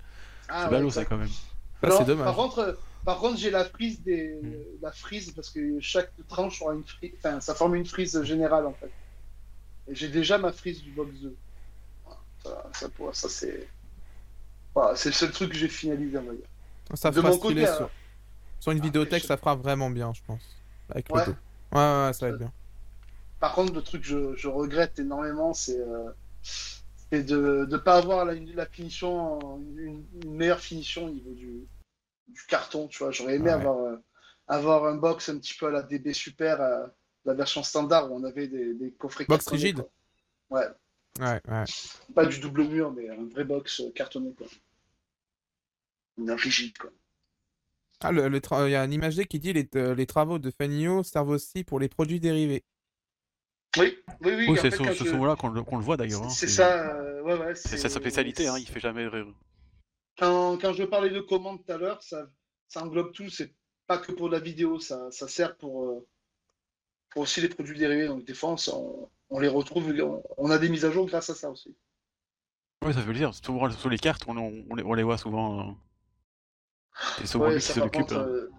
[0.49, 1.29] Ah C'est ouais, ballot ça- ça quand même.
[1.83, 2.25] C'est dommage.
[2.25, 2.73] Par contre, euh,
[3.05, 4.53] par contre, j'ai la frise des, Mm.
[4.81, 8.65] la frise parce que chaque tranche aura une frise, enfin, ça forme une frise générale
[8.65, 8.91] en fait.
[9.87, 11.35] Et j'ai déjà ma frise du box 2.
[12.43, 13.67] Voilà, Ça, ça, c'est,
[14.75, 16.45] voilà, c'est le seul truc que j'ai finalisé, on va dire.
[16.95, 17.75] Ça de fera mon stylé côté, sur...
[17.77, 17.91] alors.
[18.59, 20.41] sur une Ah, vidéothèque, je- ça fera vraiment bien, je pense.
[20.89, 21.25] Avec le Ouais.
[21.25, 21.31] 2.
[21.31, 21.37] Ouais,
[21.79, 22.51] ouais, ouais, ça va être bien.
[23.41, 26.11] Par contre, le truc que je, je regrette énormément, c'est euh,
[27.11, 29.39] de ne pas avoir la, la finition,
[29.77, 31.67] une, une meilleure finition au niveau du,
[32.27, 32.87] du carton.
[32.87, 33.51] Tu vois, j'aurais aimé Ouais.
[33.51, 33.97] avoir, euh,
[34.47, 36.85] avoir un box un petit peu à la DB Super, euh,
[37.25, 39.85] la version standard où on avait des, des coffrets Box cartonnés, rigide.
[40.49, 40.59] quoi.
[40.59, 40.67] Ouais,
[41.19, 41.63] Ouais, ouais.
[42.15, 44.33] pas du double mur, mais un vrai box cartonné.
[44.37, 44.47] Quoi.
[46.17, 46.77] Une rigide.
[46.77, 46.91] Quoi.
[48.01, 51.63] Ah, il y a un imagé qui dit les, les travaux de Fanio servent aussi
[51.63, 52.63] pour les produits dérivés.
[53.77, 54.57] Oui, oui, oui.
[54.61, 56.23] C'est ce, ce je- moment-là qu'on le, voit d'ailleurs.
[56.23, 56.29] hein.
[56.29, 57.55] C'est ça, euh, ouais, ouais.
[57.55, 59.27] C'est sa spécialité, hein, il fait jamais erreur.
[60.17, 62.29] quand, quand je parlais de commande tout à l'heure, ça,
[62.67, 63.29] ça englobe tout.
[63.29, 63.53] C'est
[63.87, 66.07] pas que pour la vidéo, ça, ça sert pour, euh,
[67.09, 68.07] pour aussi les produits dérivés.
[68.07, 68.55] Donc des fois,
[69.29, 71.75] on, les retrouve, on, on a des mises à jour grâce à ça aussi.
[72.83, 75.59] Oui, ça veut dire, souvent sur les cartes, on, les, voit souvent.
[75.59, 75.71] euh,
[77.19, 78.27] Et c'est souvent Ouais, qui ça, s'en par contre, hein.
[78.27, 78.49] euh,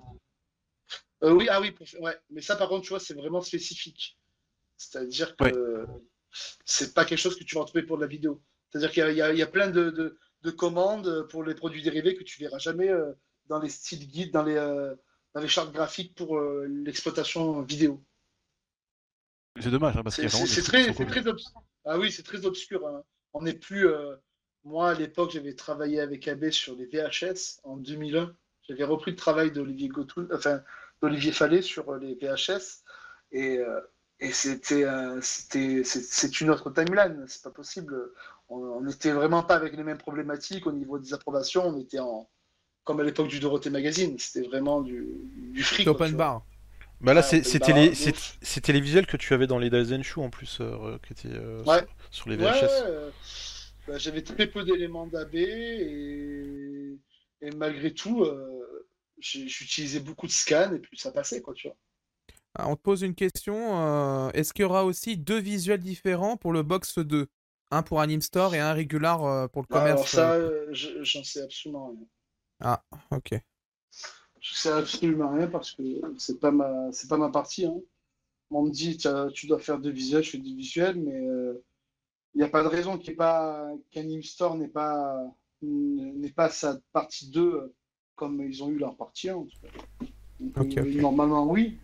[1.24, 1.86] euh, oui, ah oui, pour-.
[2.30, 4.16] Mais ça, par contre, tu vois, c'est vraiment spécifique.
[4.90, 5.86] C'est-à-dire que
[6.64, 8.42] c'est pas quelque chose que tu vas retrouver pour de la vidéo.
[8.70, 12.24] C'est-à-dire qu'il y y, a- plein de, de- de commandes pour les produits dérivés que
[12.24, 13.12] tu verras jamais euh,
[13.46, 14.94] dans les styles guides, dans les, euh,
[15.34, 18.02] dans les chartes graphiques pour euh, l'exploitation vidéo.
[19.60, 21.06] C'est dommage, hein, parce qu'il C'est très, sont c'est cool.
[21.06, 21.52] très obs-
[21.84, 22.86] Ah oui, c'est très obscur.
[22.86, 23.04] hein.
[23.34, 24.16] On n'est plus, euh,
[24.64, 28.34] moi, à l'époque, j'avais travaillé avec AB sur les VHS en 2001.
[28.68, 29.90] J'avais repris le travail d'Olivier
[30.32, 30.62] enfin,
[31.02, 32.82] d'Olivier Fallet sur les VHS.
[33.32, 33.80] Et, euh,
[34.24, 37.24] et c'était, euh, c'était, c'est, c'est une autre timeline.
[37.28, 37.94] C'est pas possible.
[38.48, 41.66] On n'était vraiment pas avec les mêmes problématiques au niveau des approbations.
[41.66, 42.28] On était en,
[42.84, 44.16] comme à l'époque du Dorothée Magazine.
[44.18, 45.06] C'était vraiment du,
[45.52, 45.84] du fric.
[45.86, 46.44] Quoi, open bar.
[47.00, 49.70] Bah là, c'est- c'était les, donc- c'est- c'était les visuels que tu avais dans les
[49.70, 51.78] Daisen Show en plus, euh, qui étaient euh, Ouais.
[52.10, 52.62] sur, sur les VHS.
[52.62, 53.10] ouais, euh,
[53.88, 56.96] bah, j'avais très peu d'éléments d'AB et,
[57.40, 58.86] et malgré tout, euh,
[59.18, 61.76] j'utilisais beaucoup de scans et puis ça passait, quoi, tu vois.
[62.54, 63.54] Ah, On te pose une question.
[63.80, 67.26] euh, Est-ce qu'il y aura aussi deux visuels différents pour le box 2
[67.70, 70.68] Un pour Anime Store et un régular euh, pour le Bah, commerce alors ça, euh,
[70.72, 72.06] je- j'en sais absolument rien.
[72.60, 73.34] Ah, ok.
[74.40, 75.82] Je sais absolument rien parce que
[76.18, 77.64] c'est pas ma, c'est pas ma partie.
[77.64, 77.76] hein.
[78.50, 78.98] On me dit,
[79.34, 81.20] tu dois faire deux visuels, je fais deux visuels, mais
[82.34, 85.16] il n'y a pas de raison qu'il pas, qu'Anime Store n'ait pas,
[85.62, 87.74] n'ait pas sa partie 2 euh,
[88.14, 89.36] comme ils ont eu leur partie 1.
[89.36, 89.68] en tout cas.
[90.40, 90.76] Donc.
[91.00, 91.78] Normalement, oui.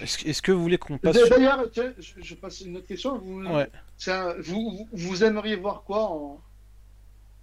[0.00, 1.36] Est-ce que- vous voulez qu'on passe D'ailleurs, sur...
[1.36, 3.18] D'ailleurs, tiens, je, je passe une autre question.
[3.18, 3.68] Vous, Ouais.
[3.98, 6.40] tiens, vous, vous, aimeriez voir quoi en,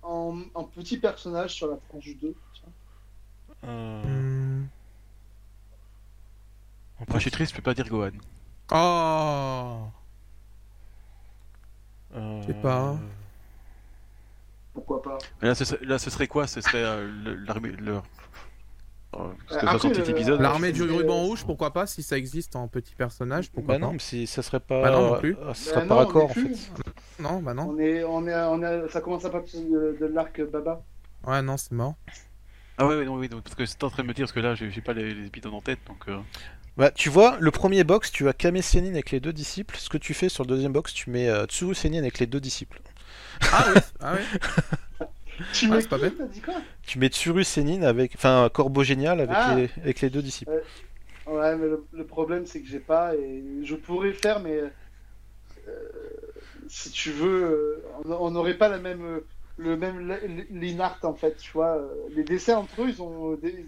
[0.01, 2.69] en, en petit personnage sur la tranche 2 tiens
[3.65, 4.61] Euh.
[7.07, 8.11] Moi, je suis triste, je peux pas dire Gohan.
[8.71, 9.87] Oh
[12.15, 12.97] euh, Je sais pas.
[14.73, 15.17] Pourquoi pas?
[15.41, 16.45] Mais là, ce serait, là, ce serait quoi?
[16.47, 17.07] Ce serait euh.
[17.07, 18.01] Le...
[19.15, 19.17] euh,
[19.47, 20.37] parce que Après.
[20.37, 23.87] L'armée du ruban rouge, pourquoi pas Si ça existe en petit personnage, pourquoi Bah non,
[23.97, 24.81] pas mais ça serait pas.
[24.83, 25.33] Bah non, non plus.
[25.35, 26.71] ça Bah serait non, par on accord est en fait.
[27.19, 27.69] Non, bah non.
[27.75, 30.83] On est, on est, on est, ça commence à partir de, de l'arc Baba.
[31.25, 31.95] Ouais, non, c'est mort.
[32.77, 34.31] Ah ouais, ouais, non, oui, donc, parce que c'est en train de me dire, parce
[34.31, 36.07] que là, j'ai pas les, les épisodes en tête, donc.
[36.07, 36.17] euh,
[36.77, 39.75] Bah, tu vois, le premier box, tu as Kame Sennin avec les deux disciples.
[39.77, 42.25] Ce que tu fais sur le deuxième box, tu mets euh, Tsuru Sennin avec les
[42.27, 42.79] deux disciples.
[43.51, 44.39] Ah oui, ah oui.
[45.53, 45.87] Tu mets qui,
[46.31, 48.13] dit quoi Tu mets Tsuru Sennin avec.
[48.15, 49.55] Enfin, Corbeau Génial avec, Ah.
[49.55, 49.69] les...
[49.81, 50.51] avec les deux disciples.
[51.27, 54.61] Ouais, mais le, le problème c'est que j'ai pas et je pourrais le faire, mais
[54.61, 54.69] euh,
[56.67, 59.25] si tu veux, euh, on- n'aurait pas la même, euh,
[59.57, 61.77] le même li- li- line art en fait, tu vois.
[61.77, 63.65] euh, Les dessins entre eux, ils ont des...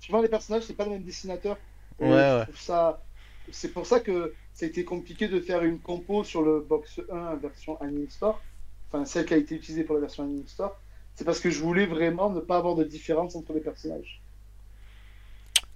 [0.00, 1.56] Tu vois, les personnages, c'est pas le même dessinateur.
[2.00, 2.44] Ouais, ouais.
[2.54, 3.02] ça...
[3.50, 7.00] C'est pour ça que ça a été compliqué de faire une compo sur le box
[7.10, 8.40] 1 version Anime Store,
[8.88, 10.80] enfin celle qui a été utilisée pour la version Anime Store.
[11.14, 14.20] C'est parce que je voulais vraiment ne pas avoir de différence entre les personnages.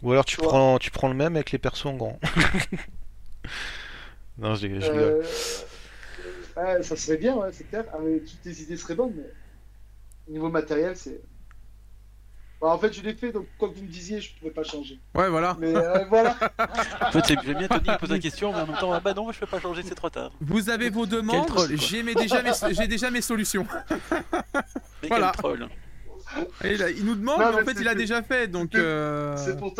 [0.03, 2.19] Ou alors tu prends, tu prends le même avec les persos en grand.
[4.39, 4.91] non, je, je.
[4.91, 5.23] Euh,
[6.57, 7.85] ouais, ça serait bien, ouais, c'est clair.
[7.93, 11.21] Ah, toutes tes idées seraient bonnes, mais niveau matériel, c'est.
[12.61, 14.63] Bah, en fait, je l'ai fait, donc quoi que vous me disiez, je pouvais pas
[14.65, 14.99] changer.
[15.15, 15.57] Ouais, voilà.
[15.61, 16.37] Mais euh, voilà.
[17.03, 19.13] En fait, j'aime bien Tony qui pose la question, mais en même temps, ah bah
[19.13, 20.31] non, je peux pas changer, c'est trop tard.
[20.41, 22.89] Vous avez vos demandes, j'ai déjà, mes...
[22.89, 23.67] déjà mes solutions.
[25.03, 25.33] Mais Voilà.
[25.35, 25.69] quel troll.
[26.65, 28.71] Et il, a- il nous demande, Non, mais en fait, il a déjà fait, donc...
[28.73, 29.73] c'est- euh, C'est pour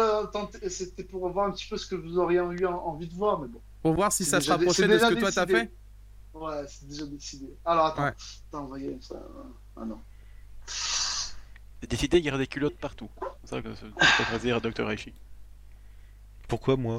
[0.69, 3.41] C'était pour voir un petit peu ce que vous auriez eu en- envie de voir,
[3.41, 3.61] mais bon.
[3.83, 5.69] Pour voir si ça se rapprochait de ce que toi t'as décidé.
[5.69, 5.73] fait.
[6.39, 7.47] Ouais, c'est déjà décidé.
[7.65, 8.13] Alors attends, Ouais.
[8.49, 9.17] attends, envoyez ça.
[9.77, 9.99] Ah non.
[11.83, 13.09] J'ai décidé, il y des culottes partout.
[13.45, 13.69] C'est ça que
[14.25, 14.91] que dire à Dr.
[14.91, 15.13] Aichi.
[16.49, 16.99] Pourquoi moi?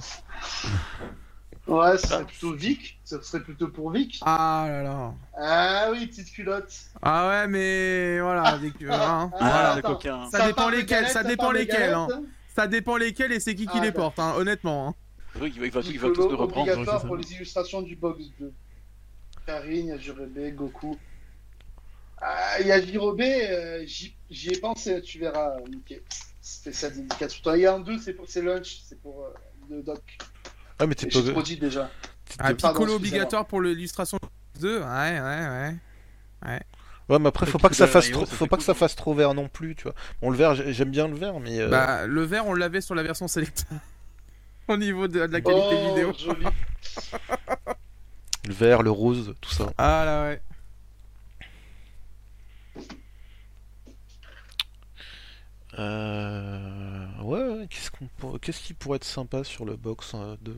[1.67, 2.99] Ouais, ce serait plutôt Vic.
[3.03, 4.19] Ce serait plutôt pour Vic.
[4.25, 5.13] Ah là là.
[5.37, 6.73] Ah oui, petite culotte.
[7.01, 8.57] Ah ouais, mais voilà.
[8.57, 9.31] des- hein.
[9.33, 9.95] Ah, Ah, le attends.
[9.95, 10.29] coquin.
[10.31, 11.95] Ça dépend lesquels, ça dépend lesquels, galette.
[11.95, 12.23] hein.
[12.55, 14.89] Ça dépend lesquels et c'est qui qui Ah, les porte, hein, honnêtement.
[14.89, 14.93] hein.
[15.33, 16.65] Qu'il va, il va, il va Piccolo tous nous reprendre.
[17.07, 17.21] pour ça.
[17.21, 18.51] les illustrations du box 2.
[19.45, 20.97] Karine, Yajurebe, Goku.
[22.19, 26.01] Ah, Yajirobe, euh, j'y j'y ai pensé, tu verras, Mickey.
[26.41, 27.39] C'était sa dédicace.
[27.55, 29.33] Il y a un 2, c'est pour c'est lunch, c'est pour euh,
[29.69, 30.01] le doc.
[30.79, 31.19] Ah, mais t'es pas.
[31.59, 31.89] déjà.
[32.39, 34.17] Ah, Pardon, Piccolo obligatoire pour l'illustration
[34.59, 35.75] 2, ouais, ouais,
[36.43, 36.59] ouais.
[37.09, 38.57] Ouais, mais après, faut pas que ça de fasse Rio, trop, ça faut fait pas
[38.57, 38.75] que cool, ça hein.
[38.75, 39.93] fasse trop vert non plus, tu vois.
[40.21, 41.59] Bon, le vert, j'ai- j'aime bien le vert, mais.
[41.59, 43.63] euh, Bah, le vert, on l'avait sur la version Selecta.
[44.67, 46.13] Au niveau de, de la qualité oh, vidéo.
[46.17, 46.45] joli.
[48.47, 49.71] Le vert, le rose, tout ça.
[49.77, 50.41] Ah là, ouais.
[55.79, 57.05] Euh...
[57.21, 60.55] Ouais, ouais, qu'est-ce qu'on pour- qu'est-ce qui pourrait être sympa sur le box euh, 2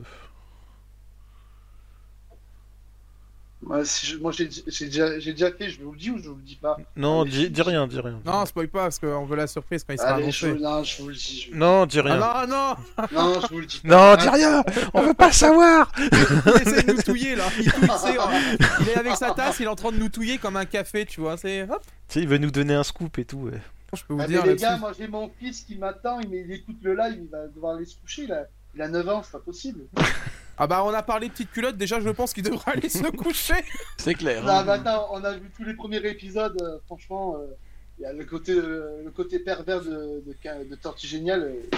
[3.62, 6.16] Ouais, si je- moi, j'ai j'ai déjà, j'ai déjà fait, je vous le dis ou
[6.16, 6.78] je vous le dis pas?
[6.96, 8.18] Non, Allez, dis, je- dis rien, dis rien.
[8.24, 10.54] Non, spoil pas parce qu'on veut la surprise quand il sera Allez, annoncé.
[10.54, 11.48] non, je vous le dis.
[11.52, 11.54] Je...
[11.54, 12.18] Non, dis rien.
[12.22, 12.74] Ah non,
[13.12, 13.82] Non, je vous le dis.
[13.84, 14.64] non, dis rien
[14.94, 16.06] On veut pas le savoir non
[16.56, 17.44] Il essaie de nous touiller là.
[17.58, 18.22] Il, touille, c'est, euh,
[18.80, 21.04] il est avec sa tasse, il est en train de nous touiller comme un café,
[21.04, 21.36] tu vois.
[21.36, 21.64] C'est.
[21.64, 23.40] Hop, Tu sais, il veut nous donner un scoop et tout.
[23.40, 23.60] ouais.
[23.96, 26.32] Je peux vous Ah, dire mais les gars, moi j'ai mon fils qui m'attend, il,
[26.32, 28.44] il écoute le live, il va devoir aller se coucher là.
[28.74, 29.80] Il a 9 ans, c'est pas possible.
[30.62, 33.54] Ah bah on a parlé petite culotte, déjà je pense qu'il devrait aller se coucher.
[33.96, 34.42] C'est clair.
[34.44, 34.64] Non, hein.
[34.66, 37.46] mais attends, on a vu tous les premiers épisodes, euh, franchement, euh,
[37.98, 39.88] il y a le côté, euh, le côté pervers de,
[40.26, 41.44] de, Ca- de Tortue Géniale.
[41.44, 41.76] euh,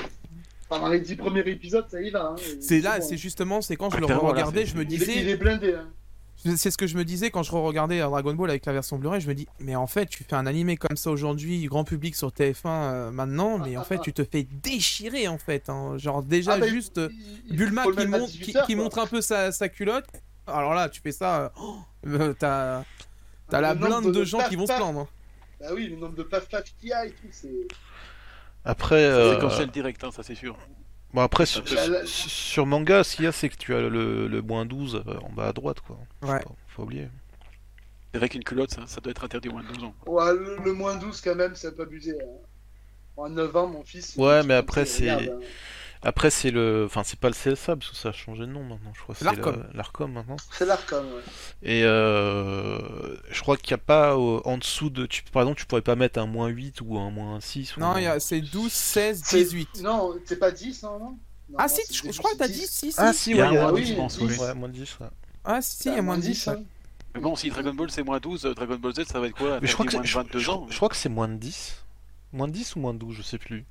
[0.69, 2.31] pendant les dix premiers épisodes, ça y va.
[2.31, 3.05] hein, C'est là, bon.
[3.07, 5.37] c'est justement, c'est quand je le là, regardais, je me Il, est- il disais, est
[5.37, 5.75] blindé.
[5.75, 5.89] Hein.
[6.57, 9.21] C'est ce que je me disais quand je regardais Dragon Ball avec la version Blu-ray,
[9.21, 12.15] je me dis, mais en fait tu fais un animé comme ça aujourd'hui, grand public
[12.17, 15.69] sur TF1 euh, maintenant, mais en fait tu te fais déchirer en fait.
[15.69, 15.97] hein.
[15.99, 18.57] Genre déjà Ah, bah, juste euh, il- il- Bulma qui, mettre à monte, qui, 18
[18.57, 18.85] heures, qui quoi.
[18.85, 20.07] montre un peu sa, sa culotte.
[20.47, 21.77] Alors là, tu fais ça, euh, oh,
[22.09, 22.83] euh, t'as
[23.61, 25.07] la blinde de gens paf, qui vont se plaindre.
[25.61, 27.69] Bah oui, le nombre de paf paf qu'il y a et tout, c'est.
[28.65, 30.57] Après, C'est euh, séquentiel direct, hein, ça c'est sûr.
[31.13, 31.63] Bon, après sur,
[32.07, 35.15] sur- manga, ce qu'il y a, c'est que tu as le, le moins 12 euh,
[35.21, 35.99] en bas à droite, quoi.
[36.23, 36.41] Faut Ouais.
[36.41, 37.09] pas- Faut oublier.
[38.13, 39.95] C'est vrai qu'une culotte, ça, ça doit être interdit au moins de 12 ans.
[40.07, 42.13] Ouais, le, le moins 12 quand même, c'est un peu abusé.
[42.21, 43.23] Hein.
[43.25, 44.15] À 9 ans, mon fils.
[44.17, 45.47] il Ouais, mais après, c'est- regarde, hein.
[46.05, 46.85] Après, c'est le.
[46.87, 49.15] Enfin, c'est pas le CSA, parce que ça a changé de nom maintenant, je crois.
[49.15, 49.65] C'est L'Arcom.
[49.73, 50.37] l'Arcom maintenant.
[50.51, 51.23] C'est l'Arcom, ouais.
[51.63, 55.07] Et euh, je crois qu'il n'y a pas euh, en dessous de.
[55.07, 57.77] Tu, par exemple, tu pourrais pas mettre un moins 8 ou un moins 6.
[57.77, 59.81] ou Non, un- il y a- c'est 12, 16, C'est- 18.
[59.83, 61.17] Non, c'est pas 10, non, non?
[61.59, 62.99] Ah Non, si, je, je crois que t'as c'est 10, si, si.
[62.99, 64.19] Ah, si, Il y a ouais, un il y a- moins oui, 12, je pense,
[64.19, 64.27] oui.
[64.29, 64.39] 10.
[64.41, 64.99] Ouais, moins 10.
[65.01, 65.07] ouais.
[65.45, 66.47] Ah si, il y a moins de 10.
[66.49, 66.53] ouais.
[66.55, 66.63] hein.
[67.15, 69.37] Mais bon, si Dragon Ball c'est moins 12, euh, Dragon Ball Z ça va être
[69.37, 69.61] quoi?
[69.61, 70.67] Mais je crois, que c'est- moins je, de 22 je- ans.
[70.71, 71.77] je crois que c'est moins de 10.
[72.33, 73.67] Moins de 10 ou moins de 12, je sais plus.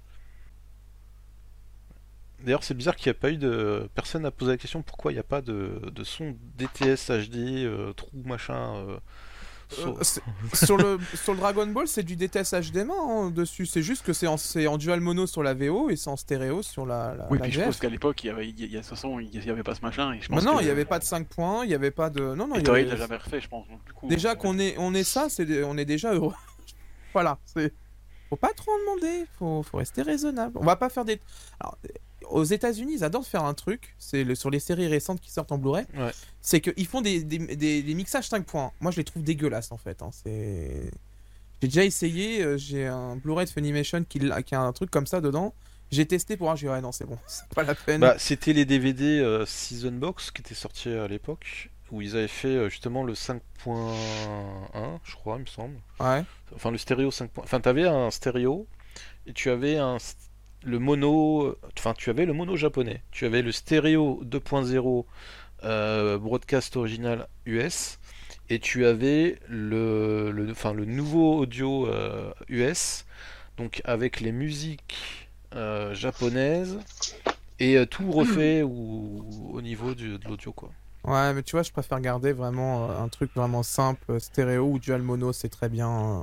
[2.43, 3.89] D'ailleurs, c'est bizarre qu'il n'y a pas eu de.
[3.95, 7.65] Personne n'a posé la question pourquoi il n'y a pas de, de son DTS HD,
[7.65, 8.75] euh, trou machin.
[8.75, 8.97] euh,
[9.69, 10.03] sur- Euh,
[10.53, 13.65] sur, le, sur le Dragon Ball, c'est du DTS HDMI hein, dessus.
[13.65, 16.17] C'est juste que c'est en, c'est en dual mono sur la VO et c'est en
[16.17, 18.59] stéréo sur la, la, Oui, la puis je pense qu'à l'époque, il y avait, il
[18.59, 20.11] y a, il y a- de toute façon, il y avait pas ce machin.
[20.13, 21.73] Et je Mais pense non, que- il n'y avait pas de 5 points, il n'y
[21.73, 22.19] avait pas de.
[22.35, 23.65] Non, non, Et il avait- l'a jamais refait, je pense.
[23.69, 26.33] donc, du coup, Déjà qu'on est, on est ça, c'est, on est déjà heureux.
[27.13, 27.73] voilà, c'est.
[28.29, 30.57] Faut pas trop en demander, faut, faut rester raisonnable.
[30.59, 31.19] On va pas faire des.
[31.61, 31.77] Alors,
[32.31, 35.51] aux États-Unis, ils adorent faire un truc, c'est le, sur les séries récentes qui sortent
[35.51, 35.85] en Blu-ray.
[35.95, 36.11] Ouais.
[36.41, 38.71] C'est qu'ils font des, des, des- des mixages 5 points.
[38.79, 40.01] Moi, je les trouve dégueulasses en fait.
[40.01, 40.91] hein, C'est.
[41.61, 44.19] J'ai déjà essayé, euh, j'ai un Blu-ray de Funimation qui,
[44.51, 45.53] a un truc comme ça dedans.
[45.91, 48.01] J'ai testé pour voir, j'ai dit ouais, non, c'est bon, c'est pas la peine.
[48.01, 52.27] Bah, c'était les DVD euh, Season Box qui étaient sortis à l'époque, où ils avaient
[52.27, 53.39] fait euh, justement le 5.1,
[55.03, 55.75] je crois, il me semble.
[55.99, 56.23] Ouais.
[56.55, 57.29] Enfin, le stéréo 5.
[57.37, 58.67] Enfin, t'avais un stéréo
[59.27, 59.97] et tu avais un
[60.63, 61.55] le mono.
[61.77, 63.01] Enfin, tu avais le mono japonais.
[63.11, 65.05] Tu avais le stéréo 2.0
[65.63, 67.99] euh, broadcast original US
[68.49, 73.05] et tu avais le, le, enfin, le nouveau audio euh, US,
[73.57, 76.79] donc avec les musiques euh, japonaises
[77.59, 80.69] et euh, tout refait ou, au niveau du- de l'audio quoi.
[81.03, 84.79] Ouais, mais tu vois, je préfère garder vraiment euh, un truc vraiment simple, stéréo ou
[84.79, 85.89] dual mono, c'est très bien.
[85.89, 86.21] euh.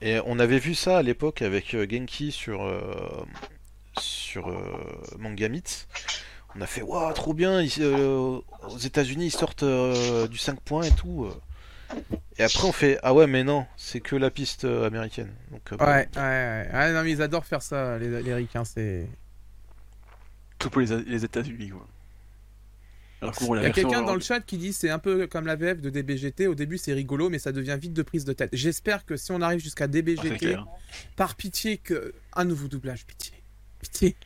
[0.00, 2.80] Et on avait vu ça à l'époque avec euh, Genki sur, euh,
[4.00, 4.56] sur euh,
[5.18, 5.62] Mangamit.
[6.54, 7.60] On a fait waouh, trop bien.
[7.60, 11.28] ils- euh, aux États-Unis, ils sortent euh, du 5 points et tout.
[12.38, 15.32] Et après, on fait ah ouais, mais non, c'est que la piste américaine.
[15.50, 15.84] Donc, euh, bon.
[15.84, 16.68] Ouais, ouais, ouais.
[16.72, 19.06] Ouais, non, mais ils adorent faire ça, les, les ricains, c'est.
[20.58, 21.86] Tout pour les, les États-Unis, quoi.
[23.22, 25.56] Alors Il y a quelqu'un dans le chat qui dit c'est un peu comme la
[25.56, 26.48] VF de DBGT.
[26.48, 28.50] Au début, c'est rigolo, mais ça devient vite de prise de tête.
[28.52, 30.56] J'espère que si on arrive jusqu'à Ah, DBGT,
[31.16, 33.32] par pitié, que un nouveau doublage, pitié,
[33.90, 34.16] pitié,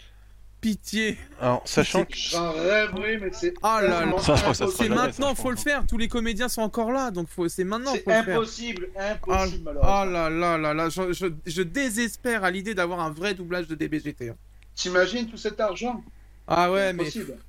[0.61, 1.19] pitié.
[1.41, 3.55] Alors, sachant que J'en rêverais, mais c'est.
[3.63, 3.99] Oh là là.
[4.01, 4.71] tellement Ça, je crois que ça impossible.
[4.71, 5.87] sera C'est jamais, maintenant, faut le faire.
[5.87, 7.49] Tous les comédiens sont encore là, donc faut...
[7.49, 8.37] c'est maintenant C'est faut le faire.
[8.37, 10.05] impossible, Oh, impossible, oh malheureusement.
[10.05, 13.75] là là là là, je, je, je désespère à l'idée d'avoir un vrai doublage de
[13.75, 14.31] DBGT.
[14.31, 14.37] hein.
[14.75, 16.03] T'imagines tout cet argent?
[16.53, 17.05] Ah ouais, mais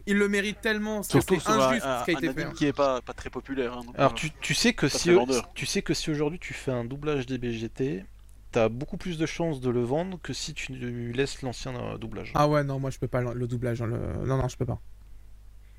[0.06, 2.54] il le mérite tellement, Surtout c'est injuste un- ce qui a un été fait.
[2.54, 3.74] qui est pas, pas très populaire.
[3.74, 5.10] hein, donc, Alors euh, tu, tu sais que si
[5.56, 8.06] tu sais que si aujourd'hui tu fais un doublage des BGT,
[8.52, 10.74] t'as beaucoup plus de chances de le vendre que si tu
[11.14, 12.32] laisses l'ancien euh, doublage.
[12.36, 13.82] Ah ouais, non, moi je peux pas le, doublage.
[13.82, 14.80] hein, le- Non, non, je peux pas.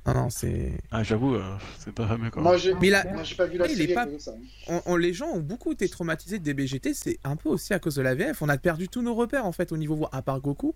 [0.06, 0.72] Non, non, c'est.
[0.90, 1.42] Ah, j'avoue, euh,
[1.78, 2.42] c'est pas fameux quoi.
[2.42, 4.32] Moi, j'ai Mais la- moi, j'ai pas vu la série pas- ça.
[4.68, 7.78] on- on- les gens ont beaucoup été traumatisés de DBGT, c'est un peu aussi à
[7.78, 8.42] cause de la VF.
[8.42, 10.74] On a perdu tous nos repères en fait au niveau voix, à part Goku.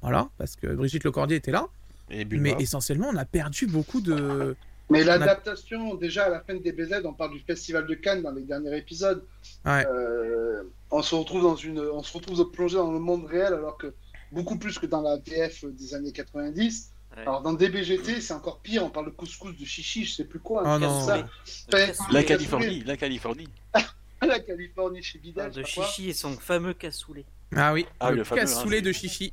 [0.00, 1.66] Voilà, parce que Brigitte Lecordier était là.
[2.10, 2.54] Et Bulma.
[2.56, 4.56] Mais essentiellement, on a perdu beaucoup de.
[4.88, 8.30] Mais l'adaptation, déjà à la fin de DBZ, on parle du festival de Cannes dans
[8.30, 9.22] les derniers épisodes.
[9.66, 9.84] Ouais.
[9.86, 13.76] Euh, on se retrouve dans une, on se retrouve plongé dans le monde réel, alors
[13.76, 13.94] que
[14.32, 16.92] beaucoup plus que dans la VF des années 90.
[17.16, 17.22] Ouais.
[17.22, 18.84] Alors dans DBGT, c'est encore pire.
[18.84, 20.62] On parle de couscous, de chichi, je sais plus quoi.
[20.64, 21.16] Oh ça.
[21.18, 21.22] Le
[21.70, 22.12] Ben, cassoulet.
[22.12, 23.48] La Californie, la Californie.
[24.20, 25.50] La Californie chez On Vidal.
[25.52, 25.84] parle de quoi.
[25.86, 27.24] Chichi et son fameux cassoulet.
[27.54, 29.32] Ah oui, Ah, le, le fameux, hein, cassoulet c'est- de Chichi.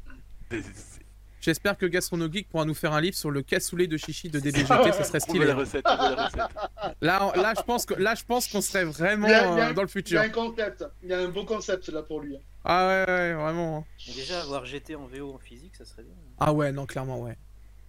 [1.45, 4.39] J'espère que Gastrono Geek pourra nous faire un livre sur le cassoulet de Chichi de
[4.39, 5.45] DBGT, ce serait stylé.
[5.45, 6.41] la recette, trouver la recette.
[7.01, 9.87] Là, là, je pense que là, je pense qu'on serait vraiment a- euh, dans le
[9.87, 10.19] Il y futur.
[10.19, 12.35] a un concept, il y a un beau concept là pour lui.
[12.63, 13.85] Ah ouais, ouais, vraiment.
[14.07, 16.15] Mais déjà, avoir GT en VO en physique, ça serait bien.
[16.39, 17.37] Ah ouais, non, clairement, ouais.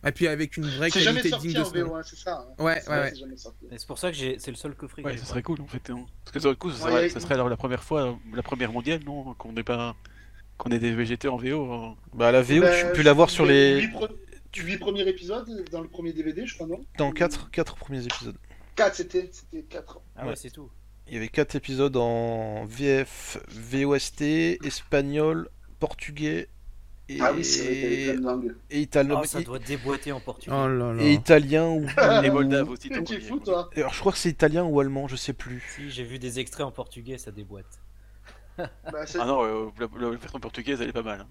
[0.07, 1.97] Et puis avec une vraie qualité sorti digne de ce nom.
[1.97, 2.47] Hein, c'est ça.
[2.47, 2.63] hein.
[2.63, 3.13] Ouais, ouais, ouais.
[3.79, 5.89] c'est pour ça que j'ai, c'est le seul coffret Ouais, ça serait cool en fait.
[5.89, 6.05] hein.
[6.25, 8.43] Parce que ça, du coup, ça Ouais, serait, ça serait alors la première fois, la
[8.43, 9.97] première mondiale, non Qu'on n'ait pas.
[10.59, 11.73] Qu'on ait des VGT en VO.
[11.73, 11.89] euh.
[12.15, 14.11] Bah la VO, Bah, tu peux l'avoir sur les huit pre-
[14.57, 16.81] huit premiers épisodes dans le premier DVD, je crois, non?
[16.99, 18.37] Dans 4 quatre premiers épisodes.
[18.77, 20.01] 4, c'était c'était 4.
[20.17, 20.37] Ah ouais, Ouais.
[20.37, 20.71] c'est tout.
[21.09, 26.49] Il y avait 4 épisodes en VF, VOST, espagnol, portugais
[27.09, 28.55] et, Ah oui, c'est vrai plein de langues.
[28.71, 29.21] et italien.
[29.23, 30.57] Oh, ça doit déboîter en portugais.
[30.59, 31.03] Oh là là.
[31.03, 31.87] et italien ou
[32.23, 32.89] Les Moldaves aussi.
[32.89, 35.33] Tu donc, es fou, toi Alors je crois que c'est italien ou allemand, je sais
[35.35, 35.63] plus.
[35.77, 37.67] Si, j'ai vu des extraits en portugais, ça déboîte.
[38.59, 41.21] Bah, c'est- Ah non, euh, la, la version portugaise, elle est pas mal.
[41.21, 41.29] hein.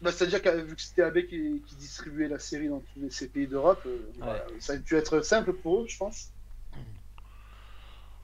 [0.00, 3.10] bah, C'est-à-dire que vu que c'était AB qui, qui distribuait la série dans tous les-
[3.10, 6.28] ces pays d'Europe, euh, voilà, ça a dû être simple pour eux, je pense.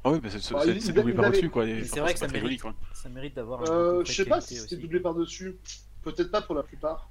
[0.06, 1.64] Ah oui, mais c'est c'est- c'est- c'est doublé par-dessus quoi.
[1.84, 2.62] C'est vrai que ça très joli mérite.
[2.62, 2.74] quoi.
[2.92, 4.76] Ça mérite d'avoir Euh, je sais pas si c'était aussi.
[4.82, 5.56] doublé par-dessus.
[6.02, 7.08] Peut-être pas pour la plupart.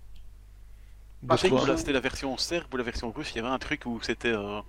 [1.23, 3.57] Je Par contre, c'était la version serbe ou la version russe, il y avait un
[3.57, 4.27] truc où c'était.
[4.33, 4.61] euh,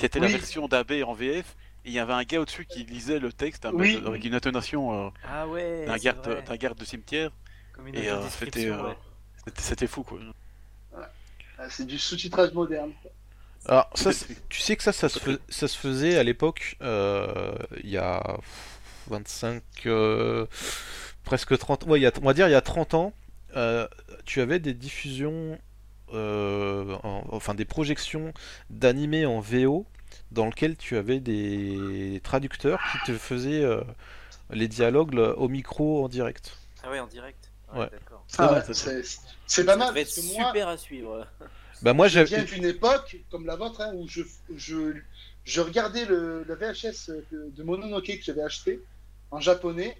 [0.00, 1.54] C'était la version d'AB en VF,
[1.84, 4.02] et il y avait un gars au-dessus qui lisait le texte un peu Oui.
[4.06, 5.84] avec une intonation euh, Ah ouais.
[5.86, 7.30] d'un garde, d'un garde de cimetière,
[7.72, 8.96] Comme une et euh, c'était euh, ouais.
[9.44, 10.18] c'était- c'était fou quoi.
[11.58, 12.92] Ah, c'est du sous-titrage moderne.
[13.66, 14.10] Alors ça,
[14.48, 17.54] tu sais que ça, ça se, fais- ça se faisait à l'époque, euh,
[17.84, 18.38] il y a
[19.08, 20.46] 25, euh,
[21.24, 23.12] presque 30, ouais, il y a, on va dire il y a 30 ans,
[23.56, 23.86] euh,
[24.24, 25.58] tu avais des diffusions,
[26.12, 28.32] euh, en- enfin des projections
[28.70, 29.86] d'animés en VO
[30.32, 33.82] dans lequel tu avais des traducteurs qui te faisaient euh,
[34.50, 36.58] les dialogues là, au micro en direct.
[36.82, 37.50] Ah ouais, en direct.
[37.72, 37.90] Ouais.
[37.90, 38.28] D'accord.
[38.28, 38.90] C'est Ah, pas mal, ouais, ça, ça.
[39.46, 39.96] c'est pas Ça mal.
[39.96, 41.26] être Parce que moi, super à suivre.
[41.80, 44.22] Bah moi je j'avais, viens d'une époque comme la vôtre hein, où je,
[44.54, 44.94] je,
[45.44, 48.86] je regardais le, la VHS de, de Mononoke que j'avais acheté
[49.30, 49.96] en japonais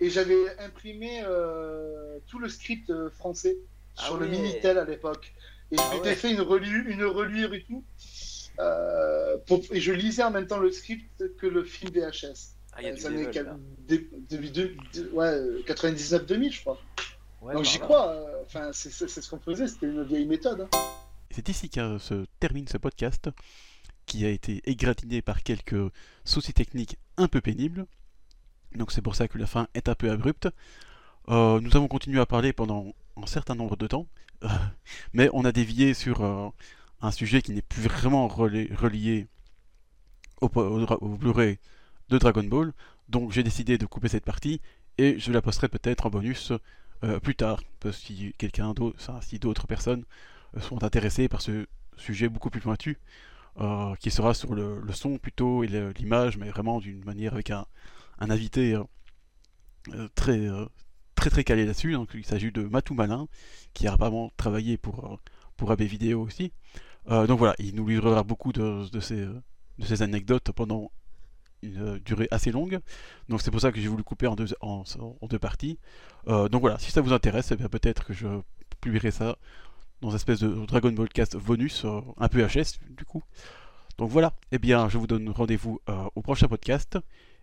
[0.00, 3.56] et j'avais imprimé euh, tout le script euh, français
[3.96, 4.26] Ah sur le.
[4.26, 5.32] Minitel à l'époque.
[5.70, 6.16] Et je Ah m'étais ouais.
[6.16, 7.84] fait une, relu, une reluire et tout.
[8.60, 12.56] Euh, pour- et je lisais en même temps le script que le film VHS.
[12.72, 13.56] Ah, il y a Euh, du ça n'est level, qu'à- là.
[13.88, 16.78] dé- début de- de- ouais, 99-2000, je crois.
[17.40, 18.08] Ouais, Donc bah, j'y crois.
[18.10, 20.60] euh, Enfin, c'est ce qu'on faisait, c'était une vieille méthode.
[20.62, 20.68] hein.
[21.30, 23.30] C'est ici que se termine ce podcast,
[24.06, 25.76] qui a été égratigné par quelques
[26.24, 27.86] soucis techniques un peu pénibles.
[28.74, 30.48] Donc c'est pour ça que la fin est un peu abrupte.
[31.28, 34.06] Euh, nous avons continué à parler pendant un certain nombre de temps,
[34.44, 34.48] euh,
[35.12, 36.48] mais on a dévié sur euh,
[37.02, 39.28] un sujet qui n'est plus vraiment relié
[40.40, 41.58] au, Blu-ray
[42.08, 42.72] de Dragon Ball.
[43.08, 44.60] Donc j'ai décidé de couper cette partie
[44.98, 46.52] et je la posterai peut-être en bonus
[47.02, 50.04] euh, plus tard, parce que si quelqu'un d'autre, si d'autres personnes
[50.56, 51.66] euh, sont intéressés par ce
[51.96, 52.98] sujet beaucoup plus pointu,
[53.58, 57.66] euh, qui sera sur le, son plutôt et l'image, mais vraiment d'une manière avec un,
[58.18, 58.78] invité
[60.14, 60.46] très,
[61.14, 61.92] très très calé là-dessus.
[61.92, 63.28] Donc il s'agit de Matou Malin,
[63.72, 65.18] qui a apparemment travaillé pour,
[65.56, 66.52] pour AB Vidéo aussi.
[67.08, 69.40] Euh, donc voilà, il nous livrera beaucoup de, euh,
[69.82, 70.90] ces anecdotes pendant
[71.62, 72.80] une euh, durée assez longue.
[73.28, 75.78] Donc c'est pour ça que j'ai voulu couper en deux, parties.
[76.26, 78.26] Donc voilà, si ça vous intéresse, eh peut-être que je
[78.80, 79.36] publierai ça
[80.00, 81.84] dans une espèce de Dragon Ball Cast bonus,
[82.16, 83.22] un peu HS du coup.
[83.98, 85.80] Donc voilà, eh bien je vous donne rendez-vous
[86.14, 86.98] au prochain podcast.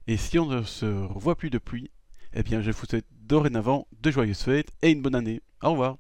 [0.07, 1.91] Et si on ne se revoit plus depuis,
[2.33, 5.41] eh bien je vous souhaite dorénavant de joyeuses fêtes et une bonne année.
[5.61, 5.97] Au revoir.